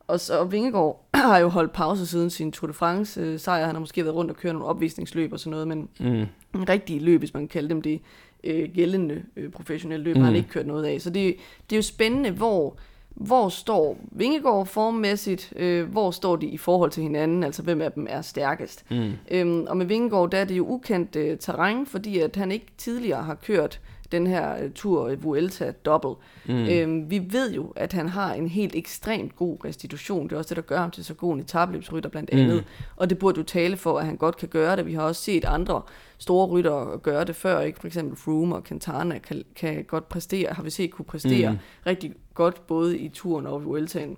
[0.08, 3.66] og så og Vingegaard har jo holdt pause siden sin Tour de France øh, sejr.
[3.66, 6.26] Han har måske været rundt og køre nogle opvisningsløb og sådan noget, men Mm.
[6.62, 8.02] en rigtig løb, hvis man kan kalde dem det,
[8.44, 10.20] øh, gældende øh, professionelle løb, Mm.
[10.20, 10.24] mm.
[10.24, 11.02] har han ikke kørt noget af.
[11.02, 11.36] Så det,
[11.70, 12.76] det er jo spændende, hvor,
[13.10, 17.92] hvor står Vingegaard formmæssigt, øh, hvor står de i forhold til hinanden, altså hvem af
[17.92, 18.86] dem er stærkest.
[18.92, 19.12] Mm.
[19.32, 22.66] Øhm, og med Vingegaard, der er det jo ukendt øh, terræn, fordi at han ikke
[22.78, 23.80] tidligere har kørt
[24.16, 26.16] den her øh, tur øh, Vuelta Double.
[26.46, 26.68] Mm.
[26.70, 30.24] Øhm, vi ved jo, at han har en helt ekstremt god restitution.
[30.24, 32.56] Det er også det, der gør ham til så god en etabløbsrytter blandt andet.
[32.56, 32.84] Mm.
[32.96, 34.86] Og det burde jo tale for, at han godt kan gøre det.
[34.86, 35.82] Vi har også set andre
[36.18, 37.60] store ryttere gøre det før.
[37.60, 37.80] Ikke?
[37.80, 41.56] For eksempel Froome og Quintana kan, kan godt præstere, har vi set kunne præstere Mm.
[41.56, 41.60] mm.
[41.88, 44.18] rigtig godt, både i turen og Vueltaen.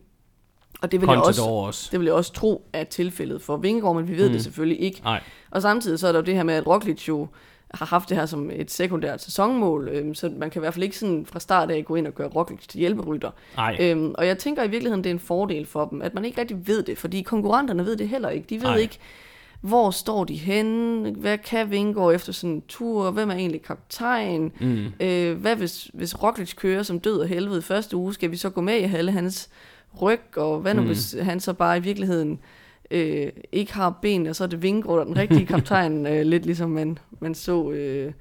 [0.81, 1.89] Og det vil, jeg også, også.
[1.91, 4.33] det vil jeg også tro er tilfældet for Vingegaard, men vi ved mm.
[4.33, 5.01] det selvfølgelig ikke.
[5.03, 5.23] Nej.
[5.51, 7.27] Og samtidig så er der jo det her med, at Roglic jo
[7.73, 10.83] har haft det her som et sekundært sæsonmål, øhm, så man kan i hvert fald
[10.83, 13.31] ikke sådan fra start af gå ind og gøre Roglic til hjælperytter.
[13.55, 13.77] Nej.
[13.79, 16.41] Øhm, og jeg tænker i virkeligheden, det er en fordel for dem, at man ikke
[16.41, 18.45] rigtig ved det, fordi konkurrenterne ved det heller ikke.
[18.49, 18.69] De ved.
[18.69, 18.75] Ej.
[18.75, 18.99] ikke,
[19.61, 24.51] hvor står de henne, hvad kan Vingegaard efter sådan en tur, hvem er egentlig kaptajn,
[24.59, 24.85] Mm.
[24.99, 28.49] øh, hvad hvis, hvis Roglic kører som død og helvede første uge, skal vi så
[28.49, 29.49] gå med i halve hans
[30.01, 30.87] ryg, og hvad nu mm.
[30.87, 32.39] hvis han så bare i virkeligheden
[32.91, 36.69] øh, ikke har ben, og så er det Vingegaard, den rigtige kaptajn, øh, lidt ligesom
[36.69, 38.11] man, man så, øh,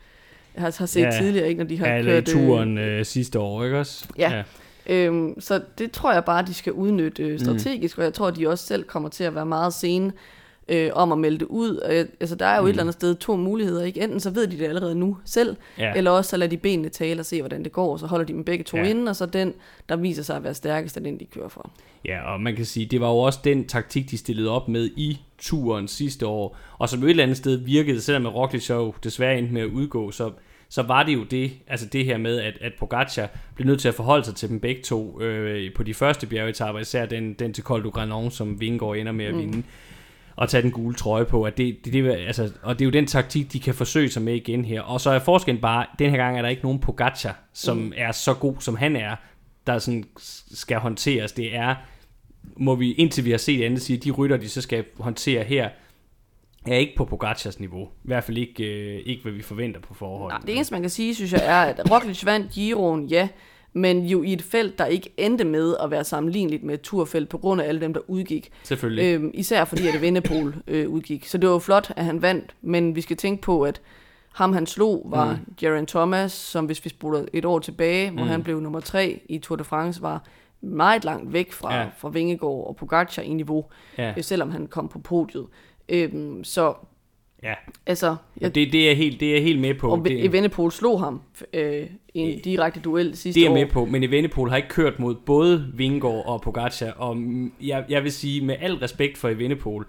[0.54, 1.14] har, har set Ja.
[1.14, 1.20] ja.
[1.20, 2.24] tidligere, ikke, når de har Ja, kørt...
[2.24, 4.08] turen øh, sidste år, ikke også?
[4.18, 4.42] Ja.
[4.86, 8.00] Øhm, så det tror jeg bare, de skal udnytte øh, strategisk, mm.
[8.00, 10.12] og jeg tror, de også selv kommer til at være meget sene
[10.68, 11.76] øh, om at melde det ud.
[11.76, 12.66] Og, altså, der er jo mm.
[12.66, 13.84] et eller andet sted to muligheder.
[13.84, 14.00] Ikke?
[14.00, 15.92] Enten så ved de det allerede nu selv, Ja.
[15.96, 18.26] eller også så lader de benene tale og se, hvordan det går, og så holder
[18.26, 18.88] de dem begge to Ja.
[18.88, 19.52] inde, og så den,
[19.88, 21.70] der viser sig at være stærkest, er den, de kører for.
[22.04, 24.90] Ja, og man kan sige, det var jo også den taktik, de stillede op med
[24.96, 29.38] i turen sidste år, og som et eller andet sted virkede, selvom Roglic jo desværre
[29.38, 30.30] endte med at udgå, så,
[30.68, 33.88] så var det jo det, altså det her med, at, at Pogacar blev nødt til
[33.88, 37.52] at forholde sig til dem begge to øh, på de første bjergetapper, især den, den
[37.52, 39.62] til Col du Granon, som Vingegaard ender med at vinde,
[40.36, 42.90] og tage den gule trøje på, at det, det, det, altså, og det er jo
[42.90, 44.80] den taktik, de kan forsøge sig med igen her.
[44.80, 47.92] Og så er forskellen bare, den her gang er der ikke nogen Pogacar, som mm.
[47.96, 49.16] er så god, som han er,
[49.66, 50.04] der sådan
[50.50, 51.32] skal håndteres.
[51.32, 51.74] Det er
[52.56, 55.44] må vi, indtil vi har set andet, sige, at de rytter, de så skal håndtere
[55.44, 55.68] her,
[56.66, 57.84] er ikke på Pogacars niveau.
[57.84, 60.32] I hvert fald ikke, øh, ikke hvad vi forventer på forhånd.
[60.32, 63.28] Nej, det eneste, man kan sige, synes jeg, er, at Roglic vandt Giroen, ja,
[63.76, 67.28] men jo i et felt, der ikke endte med at være sammenligneligt med et turfelt,
[67.28, 68.50] på grund af alle dem, der udgik.
[68.62, 69.14] Selvfølgelig.
[69.14, 71.26] Øhm, især fordi, at Vindepol øh, udgik.
[71.26, 73.80] Så det var jo flot, at han vandt, men vi skal tænke på, at
[74.34, 75.54] ham han slog var Mm.
[75.60, 78.28] Geraint Thomas, som hvis vi spoler et år tilbage, hvor Mm.
[78.28, 80.22] han blev nummer tre i Tour de France, var
[80.60, 81.86] meget langt væk fra, ja.
[81.98, 83.64] fra Vingegaard og Pogacar i niveau,
[83.98, 85.46] ja, øh, selvom han kom på podiet.
[85.88, 86.74] Øhm, så
[87.42, 87.54] ja.
[87.86, 89.88] altså, jeg, Det, det, er helt, det er helt med på.
[89.90, 91.20] og det, Evenepoel slog ham
[91.52, 93.64] øh, i en Øh, direkte duel sidste det er jeg år.
[93.64, 97.16] med på, men Evenepoel har ikke kørt mod både Vingegaard og Pogacar, og
[97.62, 99.84] jeg, jeg vil sige, med al respekt for Evenepoel,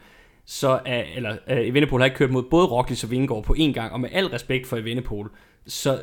[0.45, 3.71] så er, eller uh, Evenepoel har ikke kørt mod både Roglic og Vingegaard på én
[3.71, 5.27] gang, og med al respekt for Evenepoel,
[5.67, 5.99] så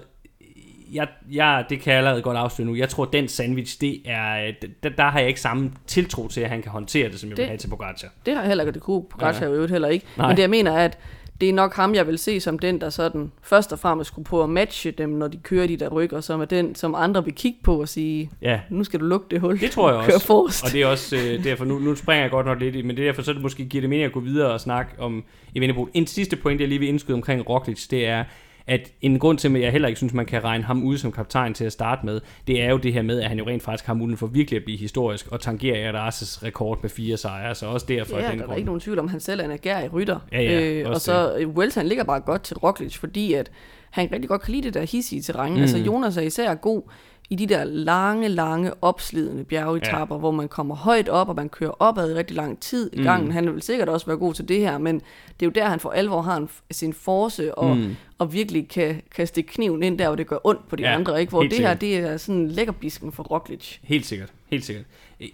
[0.92, 2.74] jeg, jeg, det kan jeg allerede godt afsløre nu.
[2.74, 6.50] Jeg tror, den sandwich, det er, der, der har jeg ikke samme tiltro til, at
[6.50, 8.08] han kan håndtere det, som jeg vil Det- have til Pogacar.
[8.26, 9.52] Det har jeg heller ikke, det kunne Pogacar ja.
[9.52, 10.06] jo heller ikke.
[10.16, 10.26] Nej.
[10.28, 10.98] Men det jeg mener er, at
[11.40, 14.26] det er nok ham, jeg vil se som den, der sådan først og fremmest skulle
[14.26, 17.24] på at matche dem, når de kører de der og som er den, som andre
[17.24, 19.60] vil kigge på og sige, Ja, nu skal du lukke det hul.
[19.60, 20.26] Det tror jeg også.
[20.26, 20.64] forrest.
[20.64, 22.96] Og det er også øh, derfor, nu, nu springer jeg godt nok lidt i, men
[22.96, 25.24] det er derfor, så det måske giver det mening at gå videre og snakke om
[25.54, 25.90] Evenepoel.
[25.94, 28.24] En sidste point, jeg lige vil indskyde omkring Roglic, det er,
[28.66, 31.12] at en grund til, at jeg heller ikke synes, man kan regne ham ud som
[31.12, 33.62] kaptajn til at starte med, det er jo det her med, at han jo rent
[33.62, 37.54] faktisk har muligheden for virkelig at blive historisk og tangere Adarses rekord med fire sejre,
[37.54, 38.58] så også derfor Ja, den der er grund.
[38.58, 40.18] ikke nogen tvivl om, han selv er en agerig rytter.
[40.32, 43.50] Ja, ja, øh, og så øh, Vuelta, han ligger bare godt til Roglic, fordi at
[43.90, 45.52] han rigtig godt kan lide det der hissige terræn.
[45.54, 45.60] Mm.
[45.60, 46.82] Altså Jonas er især god
[47.30, 50.18] i de der lange, lange, opslidende bjergetapper, ja.
[50.20, 53.04] hvor man kommer højt op, og man kører opad i rigtig lang tid i Mm.
[53.04, 53.32] gangen.
[53.32, 55.02] Han vil sikkert også være god til det her, men det
[55.42, 57.82] er jo der, han for alvor har en, sin force, og, Mm.
[57.82, 57.96] mm.
[58.18, 60.94] og virkelig kan, kan stikke kniven ind der, hvor det gør ondt på de Ja,
[60.94, 61.20] andre.
[61.20, 61.30] Ikke?
[61.30, 61.80] Hvor det her, sikkert.
[61.80, 63.76] det er sådan lækkerbisken for Roglic.
[63.82, 64.84] Helt sikkert, helt sikkert.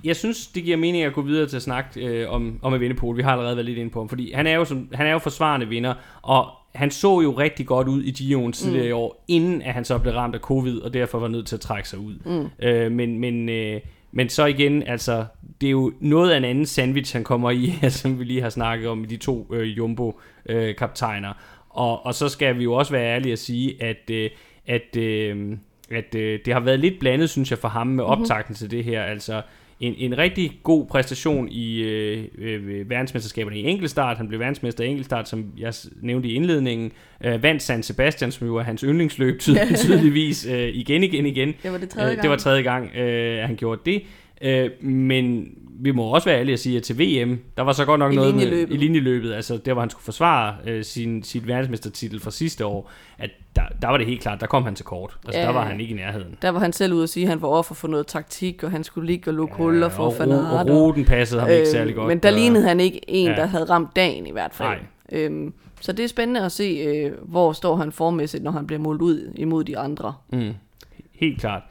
[0.05, 3.17] Jeg synes, det giver mening at gå videre til at snakke øh, om, om Evenepoel.
[3.17, 5.13] Vi har allerede været lidt inde på ham, fordi han er jo, som, han er
[5.13, 8.89] jo forsvarende vinder, og han så jo rigtig godt ud i Giroen tidligere mm.
[8.89, 11.57] i år, inden at han så blev ramt af covid, og derfor var nødt til
[11.57, 12.15] at trække sig ud.
[12.25, 12.67] Mm.
[12.67, 13.81] Øh, men, men, øh,
[14.13, 15.25] men så igen, altså,
[15.61, 18.51] det er jo noget af en anden sandwich, han kommer i, som vi lige har
[18.51, 21.33] snakket om i de to øh, Jumbo-kaptajner.
[21.71, 24.31] Og, og så skal vi jo også være ærlige at sige, at, øh,
[24.67, 25.57] at, øh,
[25.91, 28.69] at øh, det har været lidt blandet, synes jeg, for ham med optakten mm-hmm.
[28.69, 29.03] til det her.
[29.03, 29.43] Altså,
[29.81, 34.17] en, en rigtig god præstation i øh, øh, verdensmesterskaberne i enkeltstart.
[34.17, 36.93] Han blev verdensmester i enkeltstart, som jeg nævnte i indledningen.
[37.25, 41.55] Øh, vandt San Sebastian, som jo er hans yndlingsløb tydelig, tydeligvis øh, igen, igen, igen.
[41.63, 42.23] Det var det tredje øh, gang.
[42.23, 44.03] Det var tredje gang, øh, han gjorde det.
[44.43, 45.49] Øh, men
[45.83, 48.13] vi må også være ærlige at sige, at til VM, der var så godt nok
[48.13, 48.75] I noget med, linjeløbet.
[48.75, 52.91] i linjeløbet, altså der hvor han skulle forsvare øh, sin, sit verdensmestertitel fra sidste år,
[53.19, 55.17] at der, der var det helt klart, der kom han til kort.
[55.25, 55.47] Altså Ja.
[55.47, 56.37] der var han ikke i nærheden.
[56.43, 58.71] Der var han selv ude at sige, at han var offer for noget taktik, og
[58.71, 60.71] han skulle ligge og lukke ja, huller for og, ro- og Aert.
[60.71, 62.05] ruten passede ham ikke særlig godt.
[62.05, 63.35] Øh, Men der og- lignede han ikke en, Ja.
[63.37, 64.69] der havde ramt dagen i hvert fald.
[64.69, 64.79] Nej.
[65.13, 68.81] Øhm, så det er spændende at se, øh, hvor står han formæssigt, når han bliver
[68.81, 70.15] målt ud imod de andre.
[70.33, 70.53] Mm,
[71.13, 71.63] helt klart.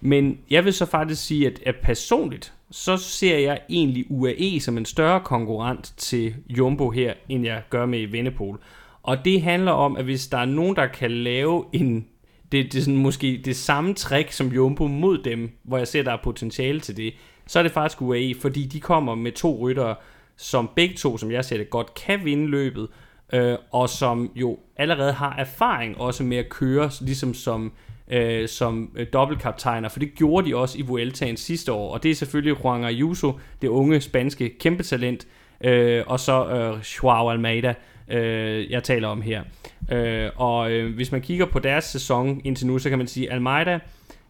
[0.00, 4.78] Men jeg vil så faktisk sige, at, at personligt, så ser jeg egentlig UAE som
[4.78, 8.60] en større konkurrent til Jumbo her, end jeg gør med Vennepol.
[9.02, 12.06] Og det handler om, at hvis der er nogen, der kan lave en
[12.52, 16.02] det, det er sådan måske det samme trick som Jumbo mod dem, hvor jeg ser,
[16.02, 17.14] der er potentiale til det,
[17.46, 19.94] så er det faktisk UAE, fordi de kommer med to ryttere,
[20.36, 22.88] som begge to, som jeg ser det, godt kan vinde løbet,
[23.32, 27.72] øh, og som jo allerede har erfaring også med at køre, ligesom som,
[28.12, 32.10] øh, som øh, dobbeltkaptajner, for det gjorde de også i Vueltaen sidste år, og det
[32.10, 35.26] er selvfølgelig Juan Ayuso, det unge spanske kæmpetalent,
[35.60, 37.74] øh, og så øh, Joao Almeida,
[38.08, 39.42] øh, jeg taler om her.
[39.92, 43.32] Øh, og øh, hvis man kigger på deres sæson indtil nu, så kan man sige,
[43.32, 43.78] Almeida,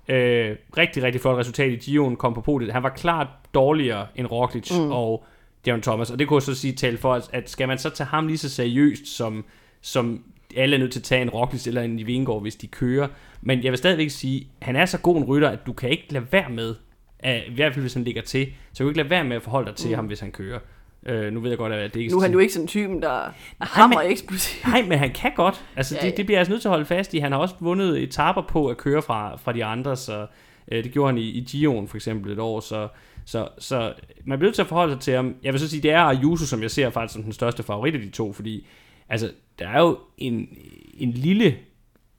[0.09, 2.73] øh, rigtig, rigtig flot resultat i Gio'en, kom på podiet.
[2.73, 4.93] Han var klart dårligere end Roglic mm.
[4.93, 5.25] og
[5.67, 8.07] Darren Thomas, og det kunne jeg så sige tale for, at skal man så tage
[8.07, 9.45] ham lige så seriøst, som,
[9.81, 10.23] som
[10.57, 13.09] alle er nødt til at tage en Roglic eller en Vingård, hvis de kører.
[13.43, 16.07] Men jeg vil stadigvæk sige, han er så god en rytter, at du kan ikke
[16.11, 16.75] lade være med,
[17.19, 19.37] at, i hvert fald hvis han ligger til, så kan du ikke lade være med
[19.37, 19.95] at forholde dig til mm.
[19.95, 20.59] ham, hvis han kører.
[21.07, 22.69] Øh, nu ved jeg godt, at det ikke Nu er han jo ikke sådan en
[22.69, 23.31] typen, der er
[23.61, 24.69] hammer men- eksplosiv.
[24.69, 25.65] Nej, men han kan godt.
[25.77, 27.19] Altså, Ja, det, det bliver jeg altså nødt til at holde fast i.
[27.19, 30.27] Han har også vundet etaper på at køre fra, fra de andre, så
[30.73, 32.89] øh, det gjorde han i, i Gio'en for eksempel et år, så,
[33.25, 33.93] så, så
[34.25, 35.35] man bliver nødt til at forholde sig til ham.
[35.43, 37.95] Jeg vil så sige, det er Ayuso, som jeg ser faktisk som den største favorit
[37.95, 38.67] af de to, fordi
[39.13, 40.49] altså, der er jo en,
[40.95, 41.57] en lille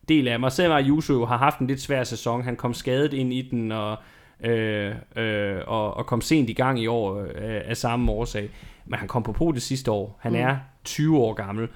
[0.10, 3.34] del af mig, selvom Ayuso har haft en lidt svær sæson, han kom skadet ind
[3.34, 3.98] i den, og,
[4.44, 7.28] øh, øh, og, og kom sent i gang i år øh,
[7.66, 8.50] af samme årsag.
[8.86, 10.18] Men han kom på podiet sidste år.
[10.22, 10.38] Han Mm.
[10.38, 11.68] er 20 år gammel,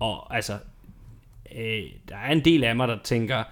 [0.00, 0.52] og altså,
[1.56, 3.42] øh, der er en del af mig, der tænker,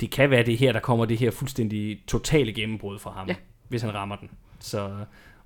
[0.00, 3.34] det kan være det her, der kommer det her fuldstændig totale gennembrud fra ham, Ja.
[3.68, 4.30] hvis han rammer den.
[4.58, 4.90] Så,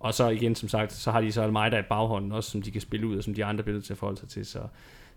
[0.00, 2.70] og så igen, som sagt, så har de så Almeida i baghånden også, som de
[2.70, 4.46] kan spille ud, og som de andre nødt til at forholde sig til.
[4.46, 4.58] Så,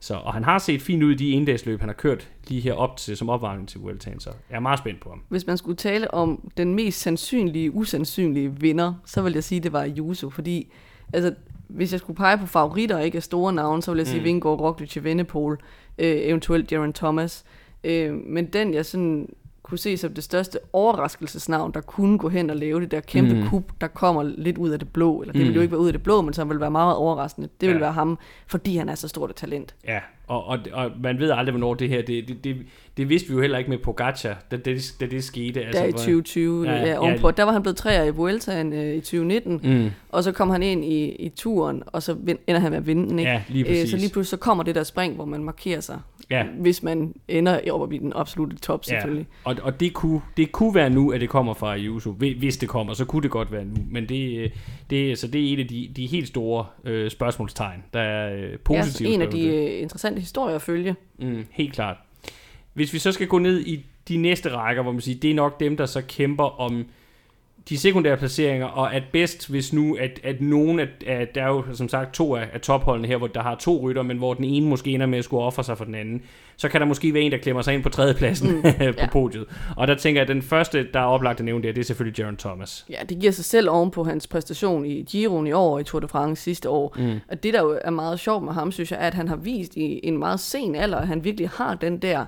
[0.04, 2.74] så, og han har set fint ud i de endagsløb, han har kørt lige her
[2.74, 5.22] op til, som opvarmning til Vueltaen, så jeg er meget spændt på ham.
[5.30, 9.64] Hvis man skulle tale om den mest sandsynlige, usandsynlige vinder, så vil jeg sige, at
[9.64, 10.72] det var Ayuso, fordi
[11.14, 11.34] altså,
[11.68, 14.20] hvis jeg skulle pege på favoritter og ikke af store navne, så vil jeg sige
[14.20, 14.26] Mm.
[14.26, 15.60] Vingård, Roglic, Vennepol,
[15.98, 17.44] øh, eventuelt Darren Thomas.
[17.84, 19.30] Øh, men den, jeg sådan
[19.64, 23.34] kunne se som det største overraskelsesnavn, der kunne gå hen og lave det der kæmpe
[23.36, 23.48] Mm.
[23.50, 25.48] kup, der kommer lidt ud af det blå, eller det Mm.
[25.48, 27.70] vil jo ikke være ud af det blå, men som vil være meget overraskende, det
[27.70, 27.80] vil Ja.
[27.80, 29.76] være ham, fordi han er så stort et talent.
[29.88, 32.58] Ja, og, og, og man ved aldrig, hvornår det her, det, det, det,
[32.98, 35.62] det vidste vi jo heller ikke med Pogacar, da det, da det skete.
[35.66, 36.88] Altså, der i hvor- 2020, Ja, ja, ja.
[36.90, 40.32] ja, ovenpå, der var han blevet træer i Vueltaen øh, i 2019, Mm, Og så
[40.32, 42.16] kom han ind i, i turen, og så
[42.48, 43.32] ender han med at vinde ikke?
[43.32, 43.90] ja, lige Øh, præcis.
[43.90, 46.00] så lige pludselig så kommer det der spring, hvor man markerer sig,
[46.32, 46.44] ja.
[46.44, 49.28] hvis man ender i oppe i den absolute top selvfølgelig.
[49.44, 52.12] Og, og det, kunne, det kunne være nu, at det kommer fra Ayuso.
[52.12, 53.76] Hvi- Hvis det kommer, så kunne det godt være nu.
[53.92, 54.50] Men det, øh,
[54.90, 58.52] det, så det er et af de, de helt store øh, spørgsmålstegn, der er øh,
[58.52, 59.10] Ja, positivt.
[59.14, 59.74] en af de ved.
[59.76, 60.96] øh, interessante historier at følge.
[61.20, 61.98] Mm, helt klart.
[62.74, 65.36] Hvis vi så skal gå ned i de næste rækker, hvor man siger, det er
[65.36, 66.86] nok dem, der så kæmper om
[67.70, 71.48] de sekundære placeringer, og at bedst, hvis nu, at, at nogen af, at der er
[71.48, 74.34] jo som sagt to af, af topholdene her, hvor der har to rytter, men hvor
[74.34, 76.22] den ene måske ender med at skulle ofre sig for den anden,
[76.58, 79.08] så kan der måske være en, der klemmer sig ind på tredjepladsen mm, på ja.
[79.12, 79.46] podiet.
[79.78, 81.86] Og der tænker jeg, at den første, der er oplagt at nævne der, det er
[81.86, 82.86] selvfølgelig Jaron Thomas.
[82.90, 85.84] Ja, det giver sig selv oven på hans præstation i Giroen i år og i
[85.84, 86.96] Tour de France sidste år.
[86.98, 87.20] Mm.
[87.30, 89.36] Og det, der jo er meget sjovt med ham, synes jeg, er, at han har
[89.36, 92.26] vist i en meget sen alder, at han virkelig har den der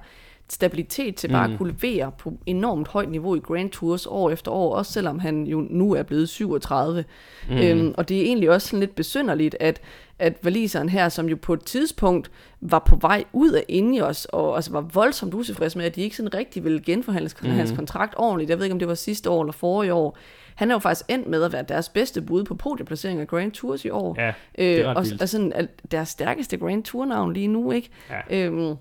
[0.49, 1.53] stabilitet til bare Mm.
[1.53, 5.19] at kunne levere på enormt højt niveau i Grand Tours år efter år, også selvom
[5.19, 7.03] han jo nu er blevet 37.
[7.49, 7.57] Mm.
[7.57, 9.81] Øhm, og det er egentlig også sådan lidt besynderligt, at,
[10.19, 12.31] at valiseren her, som jo på et tidspunkt
[12.61, 16.15] var på vej ud af Ineos, og altså var voldsomt utilfreds med, at de ikke
[16.15, 17.49] sådan rigtig ville genforhandle mm.
[17.49, 18.49] hans kontrakt ordentligt.
[18.49, 20.17] Jeg ved ikke, om det var sidste år eller forrige år.
[20.55, 23.51] Han er jo faktisk endt med at være deres bedste bud på podieplacering af Grand
[23.51, 24.15] Tours i år.
[24.21, 25.21] Ja, det er ret og, vildt.
[25.21, 27.89] og sådan, deres stærkeste Grand Tour-navn lige nu, ikke?
[28.29, 28.75] Ja, Øhm,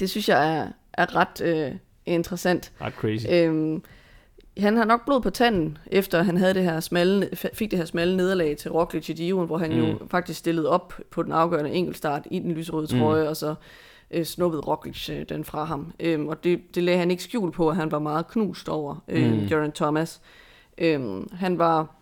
[0.00, 1.72] det synes jeg er, er ret øh,
[2.06, 2.72] interessant.
[2.80, 3.26] ret crazy.
[3.30, 3.82] Øhm,
[4.58, 7.86] han har nok blod på tanden, efter han havde det her smalle, fik det her
[7.86, 9.78] smalle nederlag til Roglic i Giroen, hvor han mm.
[9.78, 13.28] jo faktisk stillede op på den afgørende enkeltstart i den lyserøde trøje, mm.
[13.28, 13.54] og så
[14.10, 15.92] øh, snuppede Roglic øh, den fra ham.
[16.00, 19.04] Øhm, og det, det lagde han ikke skjul på, at han var meget knust over,
[19.08, 19.48] øh, mm.
[19.48, 20.20] Geraint Thomas.
[20.78, 21.94] Øhm, han var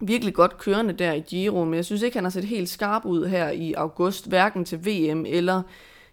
[0.00, 3.04] virkelig godt kørende der i Giro, men jeg synes ikke, han har set helt skarp
[3.04, 5.62] ud her i august, hverken til VM eller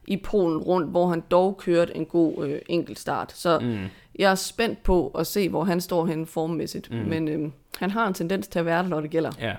[0.08, 3.32] i Polen rundt, hvor han dog kørte en god øh, enkeltstart.
[3.32, 3.78] Så mm.
[4.20, 6.92] jeg er spændt på at se, hvor han står henne formmæssigt.
[6.92, 6.98] Mm.
[6.98, 9.32] Men øh, han har en tendens til at være der, når det gælder.
[9.42, 9.54] Ja.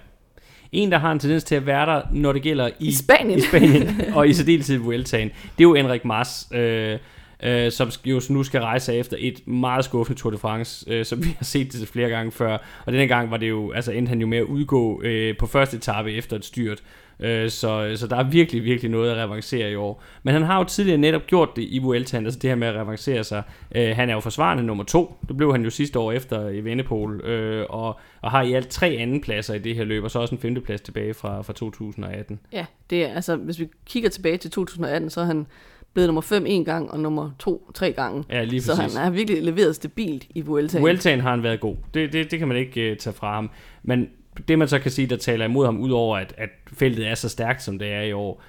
[0.73, 3.39] En, der har en tendens til at være der, når det gælder i, I Spanien,
[3.39, 6.49] i Spanien og i særdeleshed Vueltaen, det er jo Enric Mas.
[6.53, 6.99] Øh,
[7.43, 11.25] øh, som jo nu skal rejse efter et meget skuffende Tour de France, øh, som
[11.25, 12.59] vi har set det flere gange før.
[12.87, 15.47] Og denne gang var det jo, altså endte han jo med at udgå øh, på
[15.47, 16.83] første etape efter et styrt.
[17.21, 20.03] Øh, så, så der er virkelig, virkelig noget at revancere i år.
[20.23, 22.75] Men han har jo tidligere netop gjort det i Vueltaen, altså det her med at
[22.75, 23.43] revancere sig.
[23.75, 25.15] Øh, han er jo forsvarende nummer to.
[25.29, 28.69] Det blev han jo sidste år efter i Vennepol, øh, og, og har i alt
[28.69, 31.53] tre anden pladser i det her løb, og så også en femteplads tilbage fra, fra
[31.53, 32.41] 2018.
[32.53, 35.47] Ja, det er, altså hvis vi kigger tilbage til 2018, så er han
[35.93, 38.25] blevet nummer 5 en gang, og nummer 2 tre gange.
[38.31, 40.83] Ja, lige så han har virkelig leveret stabilt i Vueltaen.
[40.83, 41.77] Vueltaen har han været god.
[41.95, 43.51] Det, det, det kan man ikke uh, tage fra ham.
[43.83, 44.09] Men
[44.49, 47.29] det man så kan sige, der taler imod ham, udover at, at feltet er så
[47.29, 48.43] stærkt, som det er i år,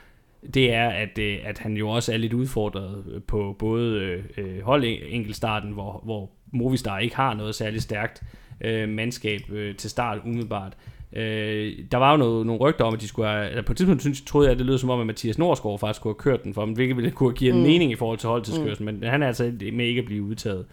[0.53, 5.71] det er, at, øh, at han jo også er lidt udfordret på både øh, holdenkeltstarten,
[5.71, 8.23] hvor, hvor Movistar ikke har noget særligt stærkt
[8.61, 10.73] øh, mandskab øh, til start umiddelbart.
[11.13, 13.77] Øh, der var jo noget, nogle rygter om, at de skulle have, eller på et
[13.77, 16.19] tidspunkt synes, troede jeg, at det lød som om, at Mathias Norsgaard faktisk kunne have
[16.19, 17.63] kørt den for dem, hvilket ville kunne give en mm.
[17.63, 19.01] mening i forhold til holdtidskørselen, mm.
[19.01, 20.65] men han er altså med ikke at blive udtaget.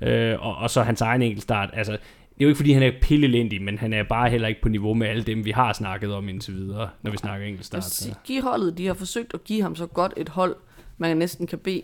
[0.00, 1.98] Øh, og, og så hans egen enkeltstart, altså
[2.38, 4.68] det er jo ikke fordi, han er pillelendig, men han er bare heller ikke på
[4.68, 7.84] niveau med alle dem, vi har snakket om indtil videre, når vi snakker enkeltstart.
[7.84, 8.14] Så.
[8.24, 10.56] Giv holdet, de har forsøgt at give ham så godt et hold,
[10.98, 11.82] man næsten kan bede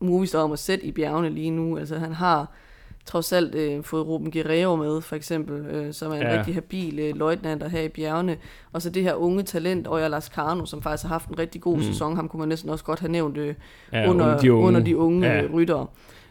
[0.00, 1.78] Movistar om at sætte i bjergene lige nu.
[1.78, 2.52] Altså han har
[3.04, 6.38] trods alt øh, fået Ruben Guerrero med, for eksempel, øh, som er en ja.
[6.38, 8.36] rigtig habil øh, løjtnant her i bjergene.
[8.72, 11.76] Og så det her unge talent, Oya Lascano, som faktisk har haft en rigtig god
[11.76, 11.82] mm.
[11.82, 12.16] sæson.
[12.16, 13.54] Ham kunne man næsten også godt have nævnt øh,
[13.92, 15.42] ja, under, de unge, under de unge ja.
[15.52, 15.86] ryttere.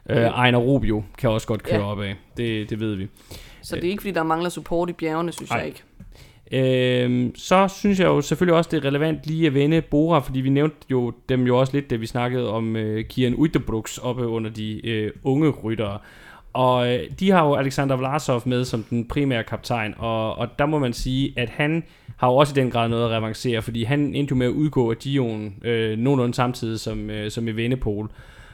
[0.09, 1.85] Øh, Ejner Rubio kan også godt køre ja.
[1.85, 2.15] op af.
[2.37, 3.07] Det, det ved vi.
[3.61, 5.57] Så det er ikke, fordi der mangler support i bjergene, synes Ej.
[5.57, 5.83] jeg ikke.
[6.51, 10.39] Øhm, så synes jeg jo selvfølgelig også, det er relevant lige at vende Bora, fordi
[10.39, 14.27] vi nævnte jo dem jo også lidt, da vi snakkede om øh, Kian Uitebrooks oppe
[14.27, 15.99] under de øh, unge ryttere.
[16.53, 20.65] Og øh, de har jo Alexander Vlasov med som den primære kaptajn, og, og der
[20.65, 21.83] må man sige, at han
[22.17, 24.51] har jo også i den grad noget at revancere, fordi han endte jo med at
[24.51, 28.11] udgå af Dion øh, nogenlunde samtidig som, øh, som i Vennepol øh,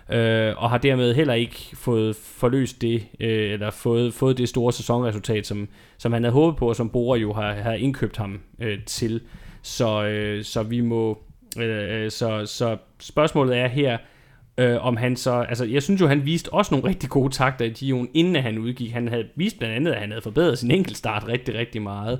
[0.09, 4.73] øh, og har dermed heller ikke fået forløst det, øh, eller fået, fået det store
[4.73, 8.39] sæsonresultat, som, som han havde håbet på, og som Bora jo har, har indkøbt ham
[8.59, 9.21] øh, til.
[9.61, 11.23] Så, øh, så vi må,
[11.59, 13.97] øh, øh så, så spørgsmålet er her,
[14.57, 17.65] øh, om han så, altså jeg synes jo, han viste også nogle rigtig gode takter
[17.65, 18.91] i Dion, inden han udgik.
[18.91, 22.19] Han havde vist blandt andet, at han havde forbedret sin enkeltstart rigtig, rigtig meget.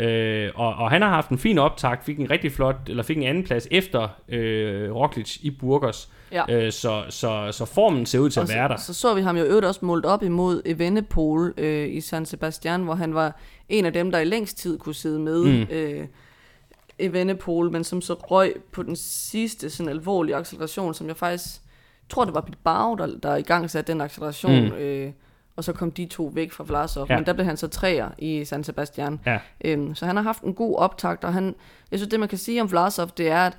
[0.00, 3.16] Øh, og, og han har haft en fin optakt, fik en rigtig flot, eller fik
[3.16, 6.12] en anden plads efter øh, Roglic i Burgos.
[6.32, 6.44] Ja.
[6.48, 8.76] Øh, så, så, så formen ser ud til og at være der.
[8.76, 12.82] Så så vi ham jo øvrigt også målt op imod Evenepoel øh, i San Sebastian,
[12.82, 13.36] hvor han var
[13.68, 15.66] en af dem, der i længst tid kunne sidde med mm.
[15.70, 16.06] øh,
[16.98, 21.60] Evenepoel, men som så røg på den sidste sådan alvorlige acceleration, som jeg faktisk
[22.08, 24.64] tror, det var Bilbao, der, der i gang satte den acceleration.
[24.68, 24.72] Mm.
[24.72, 25.12] Øh,
[25.56, 27.06] og så kom de to væk fra Vlasov.
[27.10, 27.16] Ja.
[27.16, 29.20] Men der blev han så træer i San Sebastian.
[29.26, 29.38] Ja.
[29.64, 31.54] Øhm, så han har haft en god optakt, og han,
[31.90, 33.58] jeg synes, det man kan sige om Vlasov, det er, at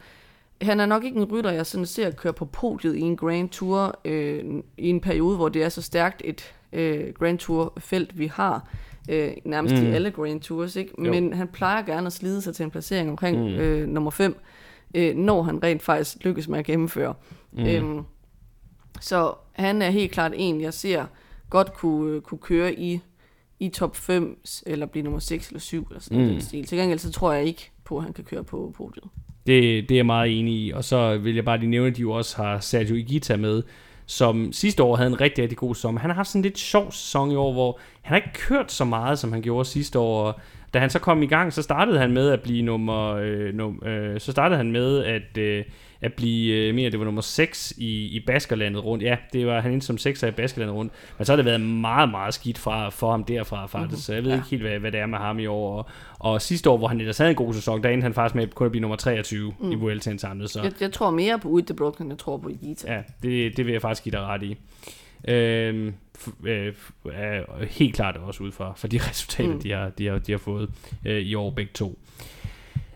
[0.61, 3.49] han er nok ikke en rytter, jeg sådan ser køre på podiet i en Grand
[3.49, 4.43] Tour øh,
[4.77, 8.67] i en periode, hvor det er så stærkt et øh, Grand Tour-felt, vi har.
[9.09, 9.83] Øh, nærmest mm.
[9.83, 11.01] i alle Grand Tours, ikke?
[11.01, 13.47] Men han plejer gerne at slide sig til en placering omkring mm.
[13.47, 14.35] øh, nummer 5,
[14.95, 17.13] øh, når han rent faktisk lykkes med at gennemføre.
[17.51, 17.65] Mm.
[17.65, 18.03] Øhm,
[19.01, 21.05] så han er helt klart en, jeg ser
[21.49, 22.99] godt kunne, øh, kunne køre i,
[23.59, 26.25] i top 5, eller blive nummer 6 eller 7, eller sådan mm.
[26.25, 26.65] noget stil.
[26.65, 29.09] Til gengæld så tror jeg ikke på, at han kan køre på podiet.
[29.49, 31.97] Det, det er jeg meget enig i, og så vil jeg bare lige nævne, at
[31.97, 33.63] de jo også har Sergio Igita med,
[34.05, 36.01] som sidste år havde en rigtig, rigtig god sommer.
[36.01, 38.71] Han har haft sådan en lidt sjov sæson i år, hvor han har ikke kørt
[38.71, 40.23] så meget, som han gjorde sidste år.
[40.23, 40.39] Og
[40.73, 43.15] da han så kom i gang, så startede han med at blive nummer...
[43.15, 45.37] Øh, num, øh, så startede han med at...
[45.37, 45.65] Øh,
[46.01, 49.03] at blive, øh, mere det var nummer 6 i, i Baskerlandet rundt.
[49.03, 50.93] Ja, det var han ind som 6 i Baskerlandet rundt.
[51.17, 53.89] Men så har det været meget, meget skidt fra, for ham derfra faktisk.
[53.89, 53.97] Mm-hmm.
[53.97, 54.37] Så jeg ved ja.
[54.37, 55.77] ikke helt, hvad, hvad det er med ham i år.
[55.77, 55.85] Og,
[56.19, 58.47] og sidste år, hvor han ellers havde en god sæson, der endte han faktisk med
[58.47, 59.71] kun at blive nummer 23 mm.
[59.71, 60.49] i Vueltaen samlet.
[60.49, 60.61] Så.
[60.63, 62.93] Jeg, jeg, tror mere på Udebrook, end jeg tror på Igita.
[62.93, 64.57] Ja, det, det vil jeg faktisk give dig ret i.
[65.27, 65.93] Øhm,
[66.43, 66.73] øh,
[67.13, 69.59] er helt klart også ud fra, for de resultater, mm.
[69.59, 70.69] de, har, de, har, de har fået
[71.05, 71.99] øh, i år begge to.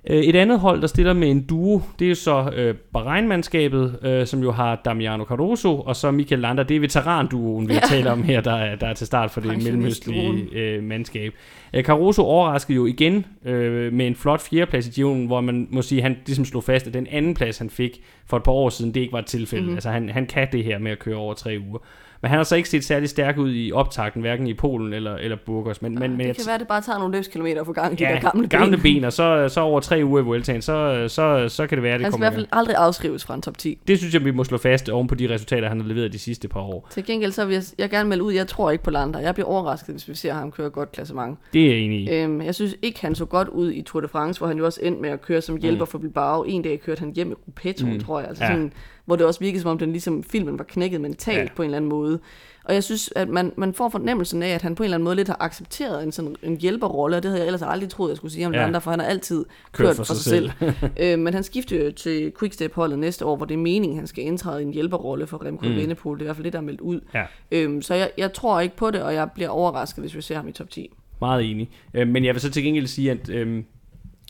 [0.10, 4.28] Øh, et andet hold, der stiller med en duo, det er så øh, Bahrein-mandskabet, øh,
[4.28, 6.64] som jo har Damiano Caruso, og så Michael Lander.
[6.64, 7.80] Det er veteran-duoen, vi ja.
[7.80, 11.34] taler om her, der er, der er til start for det mellemøstlige øh, mandskab.
[11.74, 15.82] Øh, Caruso overraskede jo igen øh, med en flot fjerdeplads i Giroen, hvor man må
[15.82, 18.52] sige, at han ligesom slog fast, at den anden plads, han fik for et par
[18.52, 19.64] år siden, det ikke var et tilfælde.
[19.64, 19.76] Mm-hmm.
[19.76, 21.80] Altså han, han kan det her med at køre over tre uger.
[22.24, 25.16] Men han har så ikke set særlig stærk ud i optakten, hverken i Polen eller,
[25.16, 25.82] eller Burgos.
[25.82, 28.04] Men, men, det men kan være, at det bare tager nogle løbskilometer for gang, de
[28.04, 28.82] ja, der gamle, gamle ben.
[28.82, 29.04] ben.
[29.04, 32.04] og så, så over tre uger i Vueltaen, så, så, så kan det være, det
[32.04, 33.80] han kommer Han skal i hvert fald aldrig afskrives fra en top 10.
[33.88, 36.20] Det synes jeg, vi må slå fast oven på de resultater, han har leveret de
[36.20, 36.88] sidste par år.
[36.92, 39.20] Til gengæld så vil jeg, jeg gerne melde ud, jeg tror ikke på Lander.
[39.20, 41.40] Jeg bliver overrasket, hvis vi ser ham køre godt klassement.
[41.54, 42.10] Det er jeg enig i.
[42.10, 44.66] Øhm, jeg synes ikke, han så godt ud i Tour de France, hvor han jo
[44.66, 45.92] også endte med at køre som hjælper mm.
[45.92, 46.44] for Bilbao.
[46.44, 48.00] En dag kørte han hjem med Gruppetto, mm.
[48.00, 48.30] tror jeg.
[48.30, 48.50] Altså ja.
[48.50, 48.74] sådan,
[49.06, 51.56] hvor det også virkede som om, den ligesom, filmen var knækket mentalt ja.
[51.56, 52.20] på en eller anden måde.
[52.66, 55.04] Og jeg synes, at man, man får fornemmelsen af, at han på en eller anden
[55.04, 58.10] måde lidt har accepteret en, sådan, en hjælperrolle, og det havde jeg ellers aldrig troet,
[58.10, 58.64] jeg skulle sige om ja.
[58.64, 60.52] andre, for han har altid kørt, kørt for, for sig, sig selv.
[60.60, 60.92] selv.
[61.04, 64.24] øh, men han skifter jo til Quickstep-holdet næste år, hvor det er meningen, han skal
[64.24, 65.72] indtræde i en hjælperrolle for Remco mm.
[65.72, 66.20] Evenepoel.
[66.20, 67.02] Det er i hvert fald det, der er meldt ud.
[67.14, 67.24] Ja.
[67.52, 70.36] Øhm, så jeg, jeg tror ikke på det, og jeg bliver overrasket, hvis vi ser
[70.36, 70.94] ham i top 10.
[71.22, 71.70] Meget enig.
[71.94, 73.30] Øh, men jeg vil så til gengæld sige, at...
[73.30, 73.64] Øh,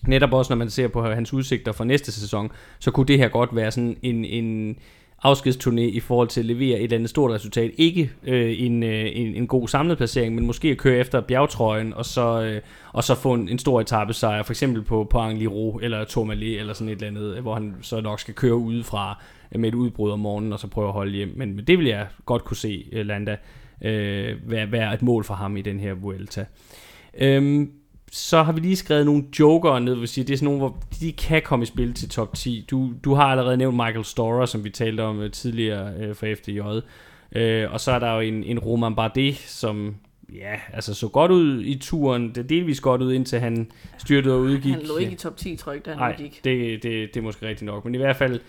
[0.08, 3.28] netop også når man ser på hans udsigter for næste sæson, så kunne det her
[3.28, 4.78] godt være sådan en, en,
[5.24, 7.72] afskedsturné i forhold til at levere et eller andet stort resultat.
[7.78, 11.94] Ikke øh, en, øh, en, en god samlet placering, men måske at køre efter bjergtrøjen,
[11.94, 12.62] og så, øh,
[12.94, 16.74] og så få en, en stor etappesejr, for eksempel på, på Angliru eller Tourmalet, eller
[16.74, 19.24] sådan et eller andet, hvor han så nok skal køre udefra
[19.56, 21.34] med et udbrud om morgenen, og så prøve at holde hjem.
[21.36, 23.38] Men, men det vil jeg godt kunne se, øh, Landa,
[23.82, 26.46] øh, være, være et mål for ham i den her Vuelta.
[27.20, 27.72] Øhm,
[28.16, 30.78] så har vi lige skrevet nogle joker ned, vil sige, det er sådan nogle, hvor
[31.00, 32.66] de kan komme i spil til top 10.
[32.72, 36.36] Du, du har allerede nævnt Michael Storer, som vi talte om uh, tidligere uh, for
[36.36, 36.60] FDJ.
[37.36, 39.96] Øh, og så er der jo en, en Roman Bardet, som
[40.34, 42.36] ja, altså så godt ud i turen.
[42.36, 44.74] Det delvis godt ud, indtil han styrtede og udgik.
[44.74, 46.42] Han lå ikke i top 10, tror jeg, da han Nej, udgik.
[46.44, 47.86] Det, det, det er måske rigtigt nok.
[47.86, 48.40] Men i hvert fald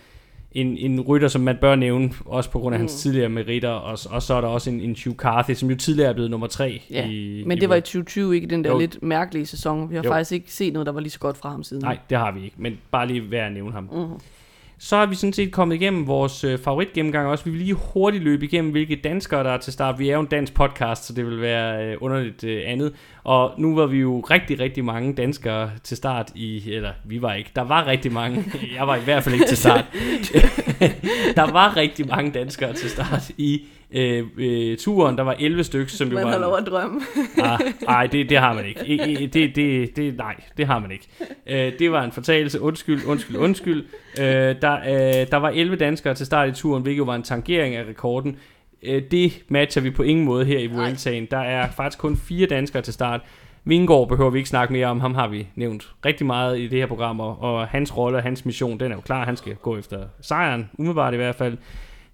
[0.55, 2.83] en, en rytter, som man bør nævne, også på grund af mm.
[2.83, 5.75] hans tidligere meritter, og, og så er der også en, en Hugh Carthy, som jo
[5.75, 6.81] tidligere er blevet nummer tre.
[6.91, 8.79] Ja, i, men i det var i 2020, ikke den der jo.
[8.79, 9.89] lidt mærkelige sæson.
[9.89, 10.09] Vi har jo.
[10.09, 11.83] faktisk ikke set noget, der var lige så godt fra ham siden.
[11.83, 13.89] Nej, det har vi ikke, men bare lige værd at nævne ham.
[13.91, 14.19] Mm.
[14.77, 17.43] Så har vi sådan set kommet igennem vores øh, favoritgennemgang også.
[17.45, 19.99] Vi vil lige hurtigt løbe igennem, hvilke danskere der er til start.
[19.99, 22.93] Vi er jo en dansk podcast, så det vil være øh, underligt øh, andet.
[23.25, 26.71] Og nu var vi jo rigtig, rigtig mange danskere til start i...
[26.71, 27.51] Eller, vi var ikke.
[27.55, 28.45] Der var rigtig mange.
[28.77, 29.85] Jeg var i hvert fald ikke til start.
[31.39, 35.17] der var rigtig mange danskere til start i øh, øh, turen.
[35.17, 36.23] Der var 11 stykker, som jo var...
[36.23, 37.01] Man har lov at drømme.
[37.37, 38.87] ah, nej, det, det har man ikke.
[38.87, 41.07] I, i, det, det, det, nej, det har man ikke.
[41.47, 42.61] Øh, det var en fortalelse.
[42.61, 43.85] Undskyld, undskyld, undskyld.
[44.19, 44.25] Øh,
[44.61, 47.83] der, øh, der var 11 danskere til start i turen, hvilket var en tangering af
[47.89, 48.37] rekorden.
[48.87, 51.27] Øh, det matcher vi på ingen måde her i Vueltaen.
[51.31, 53.21] Der er faktisk kun fire danskere til start.
[53.63, 54.99] Vingård behøver vi ikke snakke mere om.
[54.99, 58.45] Ham har vi nævnt rigtig meget i det her program, og hans rolle og hans
[58.45, 59.25] mission, den er jo klar.
[59.25, 61.57] Han skal gå efter sejren, umiddelbart i hvert fald.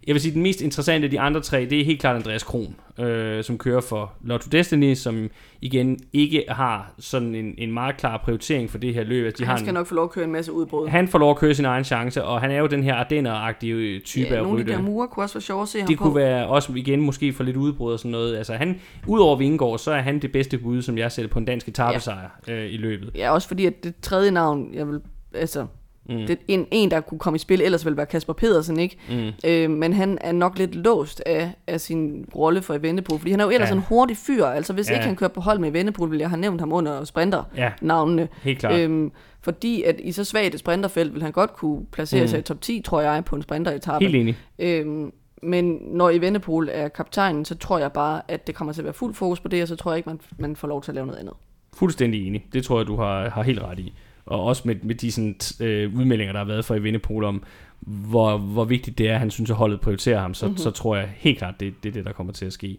[0.08, 2.44] Jeg vil sige, den mest interessante af de andre tre, det er helt klart Andreas
[2.44, 5.30] Kron, øh, som kører for Lotto Destiny, som
[5.62, 9.26] igen ikke har sådan en, en meget klar prioritering for det her løb.
[9.26, 10.88] Altså, de han skal har en, nok få lov at køre en masse udbrud.
[10.88, 14.00] Han får lov at køre sin egen chance, og han er jo den her Ardenner-agtige
[14.06, 14.44] type ja, af rytter.
[14.44, 16.04] nogle af de der murer kunne også være sjovt at se ham Det på.
[16.04, 18.38] kunne være også igen måske for lidt udbrud og sådan noget.
[18.38, 21.46] Altså han, udover Vingård, så er han det bedste bud, som jeg sætter på en
[21.46, 22.54] dansk etappesejr ja.
[22.54, 23.12] øh, i løbet.
[23.16, 25.00] Ja, også fordi at det tredje navn, jeg vil,
[25.34, 25.66] altså
[26.10, 26.28] Mm.
[26.28, 28.98] Det, en, en, der kunne komme i spil, ellers ville være Kasper Pedersen, ikke?
[29.10, 29.50] Mm.
[29.50, 33.40] Øh, men han er nok lidt låst af, af sin rolle for Evenepoel, fordi han
[33.40, 33.76] er jo ellers ja.
[33.76, 34.46] en hurtig fyr.
[34.46, 34.94] Altså hvis ja.
[34.94, 38.22] ikke han kører på hold med Evenepoel, ville jeg have nævnt ham under sprinter-navnene.
[38.22, 38.28] Ja.
[38.44, 38.80] Helt klart.
[38.80, 42.28] Øhm, fordi at i så svagt et sprinterfelt vil han godt kunne placere mm.
[42.28, 44.06] sig i top 10, tror jeg, på en sprinteretappe.
[44.06, 44.38] Helt enig.
[44.60, 45.12] Øhm,
[45.44, 48.94] men når Evenepoel er kaptajnen, så tror jeg bare, at det kommer til at være
[48.94, 50.96] fuld fokus på det, og så tror jeg ikke, man, man får lov til at
[50.96, 51.34] lave noget andet.
[51.74, 52.46] Fuldstændig enig.
[52.54, 53.94] Det tror jeg, du har, har helt ret i
[54.26, 57.44] og også med, med de sådan, øh, udmeldinger, der har været fra Evenepoel om,
[57.80, 60.58] hvor, hvor vigtigt det er, at han synes, at holdet prioriterer ham, så, mm-hmm.
[60.58, 62.78] så tror jeg helt klart, det, det er det, der kommer til at ske.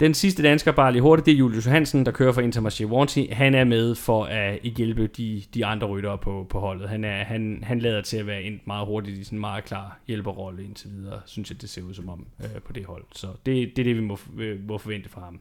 [0.00, 3.24] Den sidste dansker, bare lige hurtigt, det er Julius Johansen, der kører for Intermarché Warranty.
[3.32, 6.88] Han er med for at hjælpe de, de andre ryttere på, på holdet.
[6.88, 9.64] Han, er, han, han lader til at være en meget hurtigt i sådan en meget
[9.64, 13.04] klar hjælperrolle indtil videre, synes jeg, det ser ud som om øh, på det hold.
[13.12, 15.40] Så det, det er det, vi må, øh, må forvente fra ham.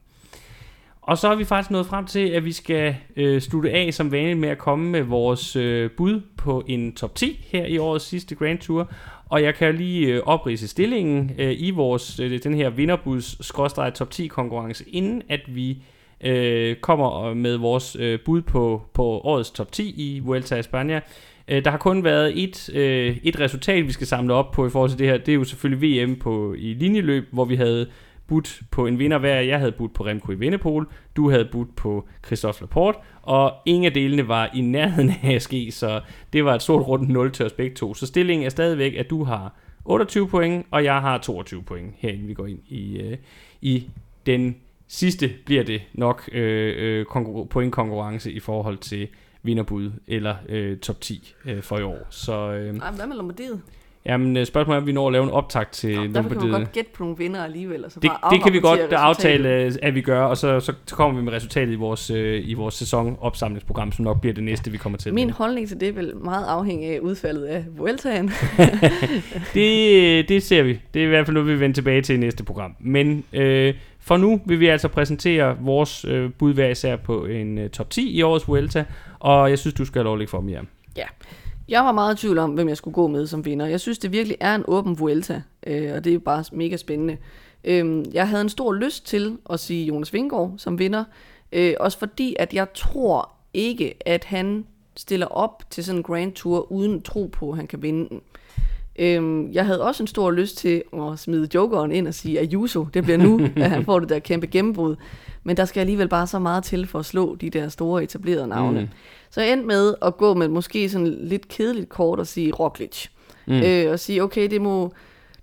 [1.08, 4.12] Og så er vi faktisk nået frem til, at vi skal øh, slutte af som
[4.12, 8.06] vanligt med at komme med vores øh, bud på en top 10 her i årets
[8.06, 8.92] sidste Grand Tour.
[9.30, 13.52] Og jeg kan lige øh, oprise stillingen øh, i vores øh, den her vinderbuds
[13.96, 15.84] top 10 konkurrence, inden at vi
[16.22, 20.62] øh, kommer øh, med vores øh, bud på, på årets top 10 i Vuelta a
[20.62, 21.00] España.
[21.48, 24.70] Øh, der har kun været et, øh, et resultat, vi skal samle op på i
[24.70, 25.18] forhold til det her.
[25.18, 27.88] Det er jo selvfølgelig VM på, i linjeløb, hvor vi havde
[28.28, 29.40] budt på en vinder hver.
[29.40, 33.86] Jeg havde budt på Remco i Vindepol, du havde budt på Christophe Laporte, og ingen
[33.86, 36.02] af delene var i nærheden af at ske, så
[36.34, 37.94] det var et stort rundt 0 til os begge to.
[37.94, 39.54] Så stillingen er stadigvæk, at du har
[39.86, 43.18] 28 point, og jeg har 22 point, herinde vi går ind i, øh,
[43.62, 43.90] i
[44.26, 44.56] den
[44.88, 47.06] sidste, bliver det nok øh, øh,
[47.50, 49.08] pointkonkurrence i forhold til
[49.44, 52.08] vinderbud eller øh, top 10 øh, for i år.
[52.10, 53.62] Så øh, Ej, hvad med Lombardiet?
[54.06, 56.24] Jamen, øh, spørgsmålet er, om vi når at lave en optag til Nå, derfor kan
[56.24, 56.52] Lombardiet.
[56.52, 57.86] godt gætte på nogle vinder alligevel.
[57.86, 59.80] Og så Det, bare det kan vi godt afrapportere aftale, resultatet.
[59.84, 62.54] øh, at vi gør, og så, så kommer vi med resultatet i vores, øh, i
[62.54, 65.14] vores sæsonopsamlingsprogram, som nok bliver det næste, vi kommer til.
[65.14, 68.28] Min holdning til det vil meget afhænge af udfaldet af Vueltaen.
[69.54, 70.80] det, det ser vi.
[70.94, 72.76] Det er i hvert fald noget, vi vil vende tilbage til i næste program.
[72.80, 77.58] Men øh, for nu vil vi altså præsentere vores øh, bud hver især på en
[77.58, 78.86] øh, top 10 i årets Vuelta,
[79.20, 80.68] og jeg synes, du skal have lov at lægge for, Miriam.
[81.68, 83.66] Jeg var meget i tvivl om, hvem jeg skulle gå med som vinder.
[83.66, 87.18] Jeg synes, det virkelig er en åben Vuelta, øh, og det er bare mega spændende.
[87.64, 91.04] Øh, jeg havde en stor lyst til at sige Jonas Vingård som vinder,
[91.52, 94.66] øh, også fordi, at jeg tror ikke, at han
[94.96, 98.22] stiller op til sådan en Grand Tour uden tro på, at han kan vinde den.
[99.00, 102.88] Øhm, jeg havde også en stor lyst til at smide jokeren ind og sige Ayuso,
[102.94, 104.96] det bliver nu, at han får det der kæmpe gennembrud.
[105.44, 108.48] Men der skal alligevel bare så meget til for at slå de der store etablerede
[108.48, 108.82] navne.
[108.82, 108.88] Mm.
[109.30, 113.08] Så jeg endte med at gå med måske sådan lidt kedeligt kort og sige Roglic.
[113.48, 113.54] Mm.
[113.54, 114.94] Øh, og sige, okay, det må,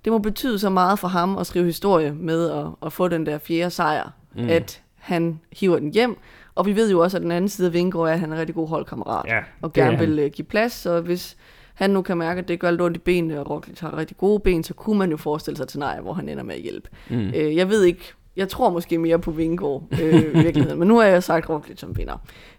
[0.04, 3.26] det må betyde så meget for ham at skrive historie med at, at få den
[3.26, 4.48] der fjerde sejr, mm.
[4.48, 6.16] at han hiver den hjem.
[6.54, 8.34] Og vi ved jo også, at den anden side af Vingård er, at han er
[8.34, 9.24] en rigtig god holdkammerat.
[9.28, 10.72] Ja, og er gerne vil øh, give plads.
[10.72, 11.36] Så hvis
[11.74, 14.16] han nu kan mærke, at det gør lidt ondt i benene, og Roglic har rigtig
[14.16, 16.60] gode ben, så kunne man jo forestille sig til nej, hvor han ender med at
[16.60, 16.88] hjælpe.
[17.10, 17.32] Mm.
[17.34, 20.98] Øh, jeg ved ikke, jeg tror måske mere på Vingård øh, i virkeligheden, men nu
[20.98, 22.16] har jeg sagt Roglic som vinder.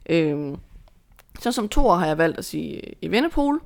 [0.10, 0.54] Øh,
[1.40, 3.62] så som toer har jeg valgt at sige øh, i Vennepol,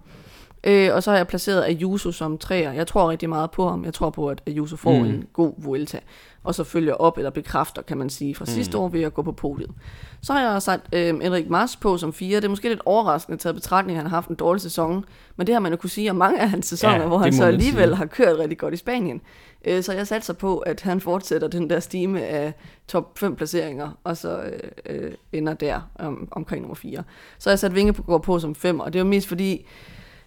[0.64, 2.72] øh, og så har jeg placeret Ayuso som treer.
[2.72, 3.86] Jeg tror rigtig meget på ham.
[3.86, 5.06] Jeg tror på, at Ayuso får mm.
[5.06, 6.00] en god Vuelta,
[6.44, 8.52] og så følger op eller bekræfter, kan man sige, fra mm.
[8.52, 9.72] sidste år ved at gå på podiet.
[10.22, 12.36] Så har jeg sat øh, Enrik Mars på som fire.
[12.36, 15.06] Det er måske lidt overraskende taget betragtning, at han har haft en dårlig sæson.
[15.36, 17.34] Men det har man jo kunne sige om mange af hans sæsoner, Ja, hvor han
[17.34, 17.96] så alligevel sige.
[17.96, 19.22] har kørt rigtig godt i Spanien.
[19.66, 22.54] Øh, så jeg satser på, at han fortsætter den der stime af
[22.88, 27.04] top 5 placeringer, og så øh, øh, ender der om, omkring nummer 4.
[27.40, 29.66] Så har jeg sat Vingegaard på som 5, og det var mest fordi,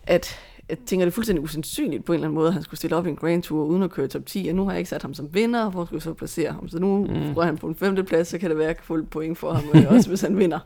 [0.05, 2.79] at jeg tænker, det er fuldstændig usandsynligt på en eller anden måde, at han skulle
[2.79, 4.79] stille op i en Grand Tour uden at køre top 10, og nu har jeg
[4.79, 6.69] ikke sat ham som vinder, hvor skulle jeg så placere ham?
[6.69, 7.33] Så nu mm.
[7.33, 9.11] rører han på en femte plads, så kan det være, at jeg kan få lidt
[9.11, 9.65] point for ham,
[9.97, 10.59] også hvis han vinder.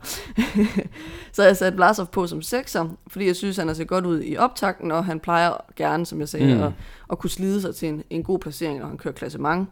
[1.32, 4.22] så jeg sat Blasov på som 6'er, fordi jeg synes, han har set godt ud
[4.24, 6.62] i optakten, og han plejer gerne, som jeg sagde, Mm.
[6.62, 6.72] at,
[7.10, 9.68] at kunne slide sig til en, en god placering, når han kører klassement.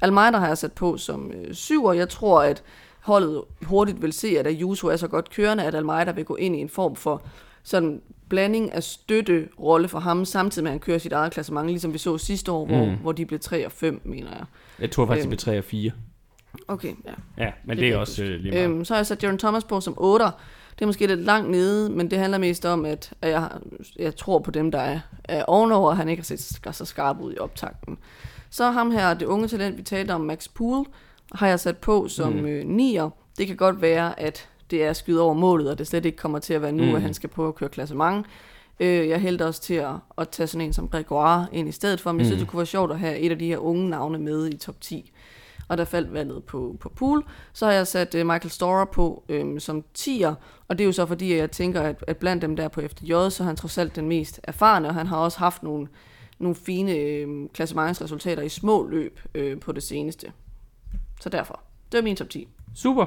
[0.00, 1.92] Almeida har jeg sat på som øh, 7'er.
[1.92, 2.62] Jeg tror, at
[3.00, 6.56] holdet hurtigt vil se, at Ayuso er så godt kørende, at Almeida vil gå ind
[6.56, 7.22] i en form for
[7.62, 8.00] sådan
[8.30, 11.92] blanding af støtte rolle for ham, samtidig med at han kører sit eget klassement, ligesom
[11.92, 12.96] vi så sidste år, hvor, Mm.
[12.96, 14.44] hvor de blev 3 og 5, mener jeg.
[14.80, 15.30] Jeg tror faktisk, det Øhm.
[15.30, 15.90] blev 3 og 4.
[16.68, 17.44] Okay, ja.
[17.44, 18.64] Ja, men det, det er også øh, lige meget.
[18.64, 20.24] Øhm, så har jeg sat Jaron Thomas på som 8.
[20.24, 23.48] Det er måske lidt langt nede, men det handler mest om, at jeg,
[23.98, 27.16] jeg tror på dem, der er, er ovenover, og han ikke har set så skarp
[27.20, 27.98] ud i optakten.
[28.50, 30.84] Så ham her, det unge talent, vi talte om, Max Poole,
[31.34, 32.38] har jeg sat på som Mm.
[32.38, 32.46] mm.
[32.46, 33.10] øh, 9'er.
[33.38, 36.38] Det kan godt være, at det er skyde over målet, og det slet ikke kommer
[36.38, 36.94] til at være nu, Mm.
[36.94, 38.26] at han skal prøve at køre klassement.
[38.80, 42.00] Øh, jeg hældte også til at, at tage sådan en som Gregoire ind i stedet
[42.00, 42.44] for, men jeg synes, Mm.
[42.44, 44.80] det kunne være sjovt at have et af de her unge navne med i top
[44.80, 45.12] 10.
[45.68, 47.24] Og der faldt valget på, på pool.
[47.52, 50.34] Så har jeg sat uh, Michael Storer på øhm, som 10'er,
[50.68, 52.80] og det er jo så fordi, at jeg tænker, at, at blandt dem der på
[52.80, 55.88] FDJ, så er han trods alt den mest erfarne, og han har også haft nogle,
[56.38, 60.32] nogle fine øhm, klassementsresultater i små løb øh, på det seneste.
[61.20, 61.60] Så derfor.
[61.92, 62.48] Det var min top 10.
[62.74, 63.06] Super.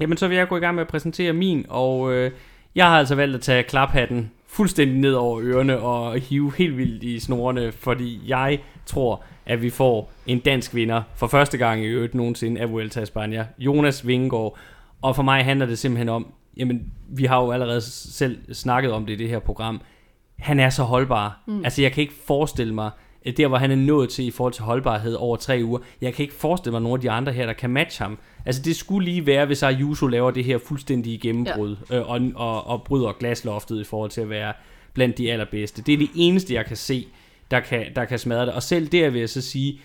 [0.00, 2.30] Jamen, så vil jeg gå i gang med at præsentere min, og øh,
[2.74, 7.02] jeg har altså valgt at tage klaphatten fuldstændig ned over ørerne og hive helt vildt
[7.02, 11.86] i snorene, fordi jeg tror, at vi får en dansk vinder for første gang i
[11.86, 14.58] øvrigt nogensinde af Vuelta España, Jonas Vingegaard.
[15.02, 19.06] Og for mig handler det simpelthen om, jamen, vi har jo allerede selv snakket om
[19.06, 19.80] det i det her program,
[20.38, 21.42] han er så holdbar.
[21.46, 21.64] Mm.
[21.64, 22.90] Altså, jeg kan ikke forestille mig,
[23.36, 26.22] der hvor han er nået til i forhold til holdbarhed over tre uger, jeg kan
[26.22, 28.18] ikke forestille mig nogen af de andre her, der kan matche ham.
[28.46, 31.96] Altså, det skulle lige være, hvis Ayuso laver det her fuldstændige gennembrud, ja.
[31.96, 34.52] øh, og, og, og bryder glasloftet i forhold til at være
[34.94, 35.82] blandt de allerbedste.
[35.82, 37.06] Det er det eneste, jeg kan se,
[37.50, 38.54] der kan, der kan smadre det.
[38.54, 39.80] Og selv der vil jeg så sige,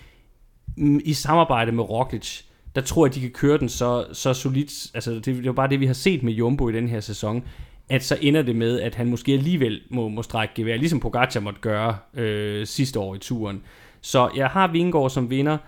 [0.76, 2.42] mm, i samarbejde med Roglic,
[2.74, 4.90] der tror jeg, de kan køre den så, så solidt.
[4.94, 7.00] Altså, det, det er jo bare det, vi har set med Jumbo i den her
[7.00, 7.44] sæson,
[7.88, 11.40] at så ender det med, at han måske alligevel må, må strække gevær, ligesom Pogacar
[11.40, 13.62] måtte gøre øh, sidste år i turen.
[14.00, 15.58] Så jeg har Vingård som vinder,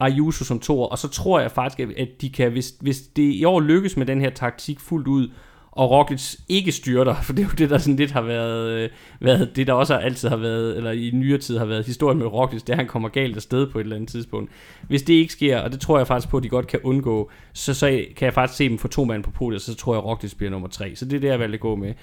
[0.00, 3.44] Ayuso som toer, og så tror jeg faktisk, at de kan, hvis, hvis det i
[3.44, 5.30] år lykkes med den her taktik fuldt ud,
[5.72, 8.88] og Roglic ikke styrter, for det er jo det, der sådan lidt har været, øh,
[9.20, 12.26] været det, der også altid har været, eller i nyere tid har været historien med
[12.26, 14.50] Roglic, det er, at han kommer galt afsted på et eller andet tidspunkt.
[14.88, 17.30] Hvis det ikke sker, og det tror jeg faktisk på, at de godt kan undgå,
[17.52, 17.86] så, så
[18.16, 20.34] kan jeg faktisk se dem få to mand på podiet, så tror jeg, at Roglic
[20.34, 20.96] bliver nummer tre.
[20.96, 21.94] Så det er det, jeg valgte at gå med.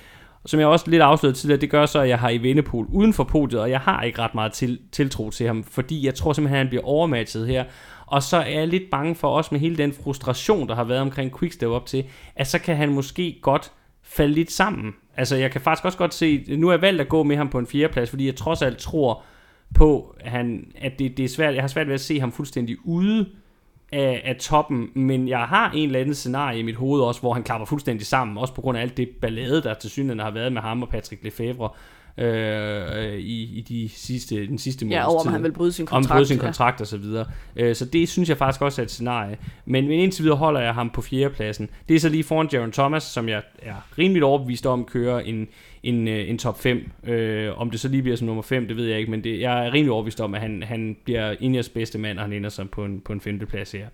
[0.46, 3.14] Som jeg også lidt afslørede tidligere, det gør så, at jeg har i Vendepol uden
[3.14, 6.34] for podiet, og jeg har ikke ret meget til, tiltro til ham, fordi jeg tror
[6.34, 7.64] simpelthen, at han bliver overmatchet her.
[8.08, 11.02] Og så er jeg lidt bange for også med hele den frustration, der har været
[11.02, 12.06] omkring Quickstep op til,
[12.36, 13.72] at så kan han måske godt
[14.04, 14.94] falde lidt sammen.
[15.18, 17.50] Altså jeg kan faktisk også godt se, nu er jeg valgt at gå med ham
[17.50, 19.24] på en fjerdeplads, fordi jeg trods alt tror
[19.76, 22.32] på, at, han, at det, det er svært, jeg har svært ved at se ham
[22.32, 23.30] fuldstændig ude
[23.92, 27.34] af, af toppen, men jeg har en eller anden scenarie i mit hoved også, hvor
[27.34, 30.32] han klapper fuldstændig sammen, også på grund af alt det ballade, der til synligheden har
[30.32, 31.70] været med ham og Patrick Lefebvre
[32.18, 35.86] øh, i, i de sidste, den sidste måneds Ja, over om han vil bryde sin
[35.86, 36.12] kontrakt.
[36.12, 36.44] Om bryde sin ja.
[36.44, 37.26] kontrakt og så videre.
[37.56, 39.38] Øh, så det synes jeg faktisk også er et scenarie.
[39.66, 41.70] Men, men indtil videre holder jeg ham på fjerdepladsen.
[41.90, 45.48] Det er så lige foran Jaron Thomas, som jeg er rimelig overbevist om kører en,
[45.84, 46.92] en, øh, en top 5.
[47.04, 49.40] Øh, om det så lige bliver som nummer 5, det ved jeg ikke, men det,
[49.40, 52.50] jeg er rimelig overbevist om, at han, han bliver Ingers bedste mand, og han ender
[52.50, 53.88] som på en, på en femteplads her.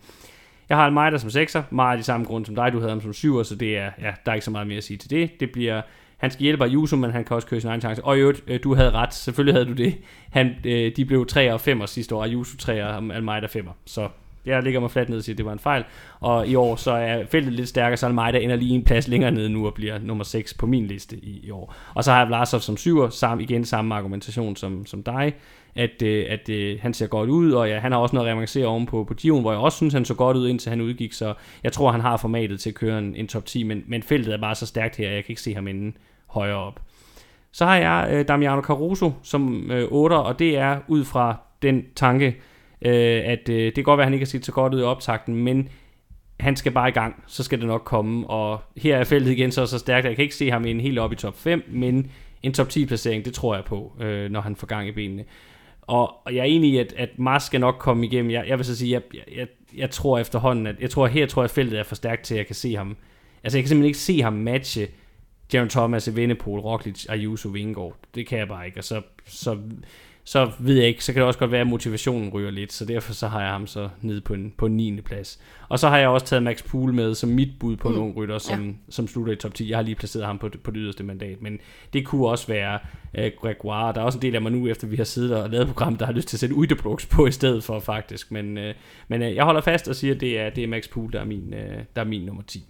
[0.70, 3.02] Jeg har der som sekser, meget af de samme grunde som dig, du havde ham
[3.02, 5.10] som syver, så det er, ja, der er ikke så meget mere at sige til
[5.10, 5.40] det.
[5.40, 5.82] Det bliver,
[6.24, 8.04] han skal hjælpe Ayuso, men han kan også køre sin egen chance.
[8.04, 9.96] Og i øvrigt, øh, du havde ret, selvfølgelig havde du det.
[10.30, 14.08] Han, øh, de blev 3 og 5 sidste år, Ayuso 3 og Almeida 5 så
[14.46, 15.84] jeg ligger mig fladt ned og siger, at det var en fejl.
[16.20, 19.32] Og i år så er feltet lidt stærkere, så Almeida ender lige en plads længere
[19.32, 21.76] nede nu og bliver nummer 6 på min liste i, i år.
[21.94, 25.34] Og så har jeg Vlasov som syver, samme, igen samme argumentation som, som dig,
[25.76, 28.34] at, øh, at, at han ser godt ud, og ja, han har også noget at
[28.34, 30.82] revancere oven på, på Gion, hvor jeg også synes, han så godt ud, indtil han
[30.82, 31.34] udgik, så
[31.64, 34.34] jeg tror, han har formatet til at køre en, en top 10, men, men feltet
[34.34, 35.98] er bare så stærkt her, at jeg kan ikke se ham inden
[36.34, 36.80] højere op.
[37.52, 41.84] Så har jeg øh, Damiano Caruso som øh, 8'er, og det er ud fra den
[41.96, 42.28] tanke,
[42.82, 44.80] øh, at øh, det kan godt være, at han ikke har set så godt ud
[44.80, 45.70] i optakten, men
[46.40, 49.52] han skal bare i gang, så skal det nok komme, og her er feltet igen
[49.52, 51.64] så så stærkt, at jeg kan ikke se ham en helt op i top 5,
[51.68, 52.12] men
[52.44, 55.24] en top 10 placering, det tror jeg på, øh, når han får gang i benene.
[55.82, 58.32] Og, og jeg er enig i, at, at Mars skal nok komme igennem.
[58.32, 59.02] Jeg, jeg vil så sige, jeg,
[59.36, 59.48] jeg,
[59.78, 62.34] jeg tror efterhånden, at jeg tror, her tror jeg, at feltet er for stærkt til,
[62.34, 62.98] at jeg kan se ham.
[63.44, 64.88] Altså, jeg kan simpelthen ikke se ham matche
[65.54, 67.96] Jaron Thomas, Evenepoel, Roglic, Ayuso, Vingegaard.
[68.16, 68.80] Det kan jeg bare ikke.
[68.80, 69.58] Og så, så,
[70.24, 72.74] så ved jeg ikke, så kan det også godt være, at motivationen ryger lidt.
[72.74, 75.02] Så derfor så har jeg ham så nede på en, på en 9.
[75.02, 75.40] plads.
[75.70, 77.96] Og så har jeg også taget Max Pool med som mit bud på mm.
[77.96, 78.74] nogle rytter, som, ja.
[78.90, 79.70] som slutter i top 10.
[79.70, 81.42] Jeg har lige placeret ham på, på det yderste mandat.
[81.42, 81.60] Men
[81.94, 82.80] det kunne også være
[83.18, 83.94] uh, Gregoire.
[83.94, 85.96] Der er også en del af mig nu, efter vi har siddet og lavet program,
[85.96, 88.32] der har lyst til at sætte Ujdebrugs på i stedet for faktisk.
[88.32, 88.64] Men, uh,
[89.08, 91.20] men uh, jeg holder fast og siger, at det er, det er Max Pool, der
[91.20, 92.66] er min, uh, der er min nummer 10.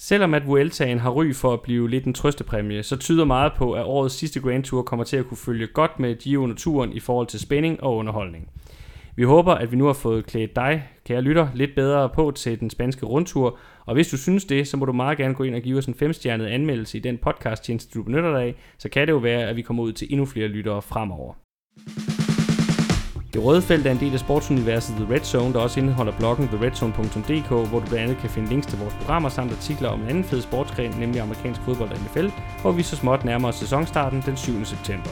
[0.00, 3.72] Selvom at Vueltaen har ry for at blive lidt en trøstepræmie, så tyder meget på,
[3.72, 6.92] at årets sidste Grand Tour kommer til at kunne følge godt med Gio'en og turen
[6.92, 8.48] i forhold til spænding og underholdning.
[9.16, 12.60] Vi håber, at vi nu har fået klædt dig, kære lytter, lidt bedre på til
[12.60, 15.54] den spanske rundtur, og hvis du synes det, så må du meget gerne gå ind
[15.54, 18.88] og give os en femstjernet anmeldelse i den podcast tjeneste, du benytter dig af, så
[18.88, 21.34] kan det jo være, at vi kommer ud til endnu flere lyttere fremover.
[23.32, 26.48] Det røde felt er en del af sportsuniverset The Red Zone, der også indeholder bloggen
[26.48, 30.08] theredzone.dk, hvor du blandt andet kan finde links til vores programmer samt artikler om en
[30.08, 32.26] anden fed sportsgren, nemlig amerikansk fodbold og NFL,
[32.62, 34.64] hvor vi så småt nærmer os sæsonstarten den 7.
[34.64, 35.10] september.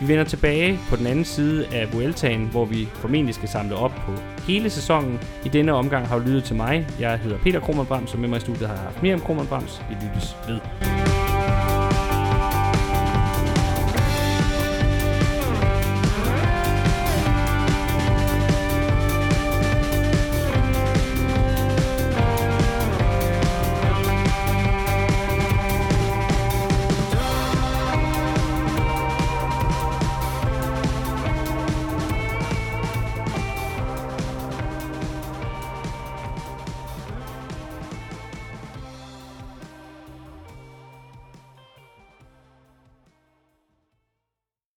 [0.00, 3.92] Vi vender tilbage på den anden side af Vueltaen, hvor vi formentlig skal samle op
[4.06, 4.12] på
[4.42, 5.20] hele sæsonen.
[5.44, 6.86] I denne omgang har du lyttet til mig.
[7.00, 9.48] Jeg hedder Peter Krohmann Brams, og med mig i studiet har jeg haft Miriam Krohmann
[9.48, 9.82] Brams.
[9.88, 10.60] Vi lyttes ved.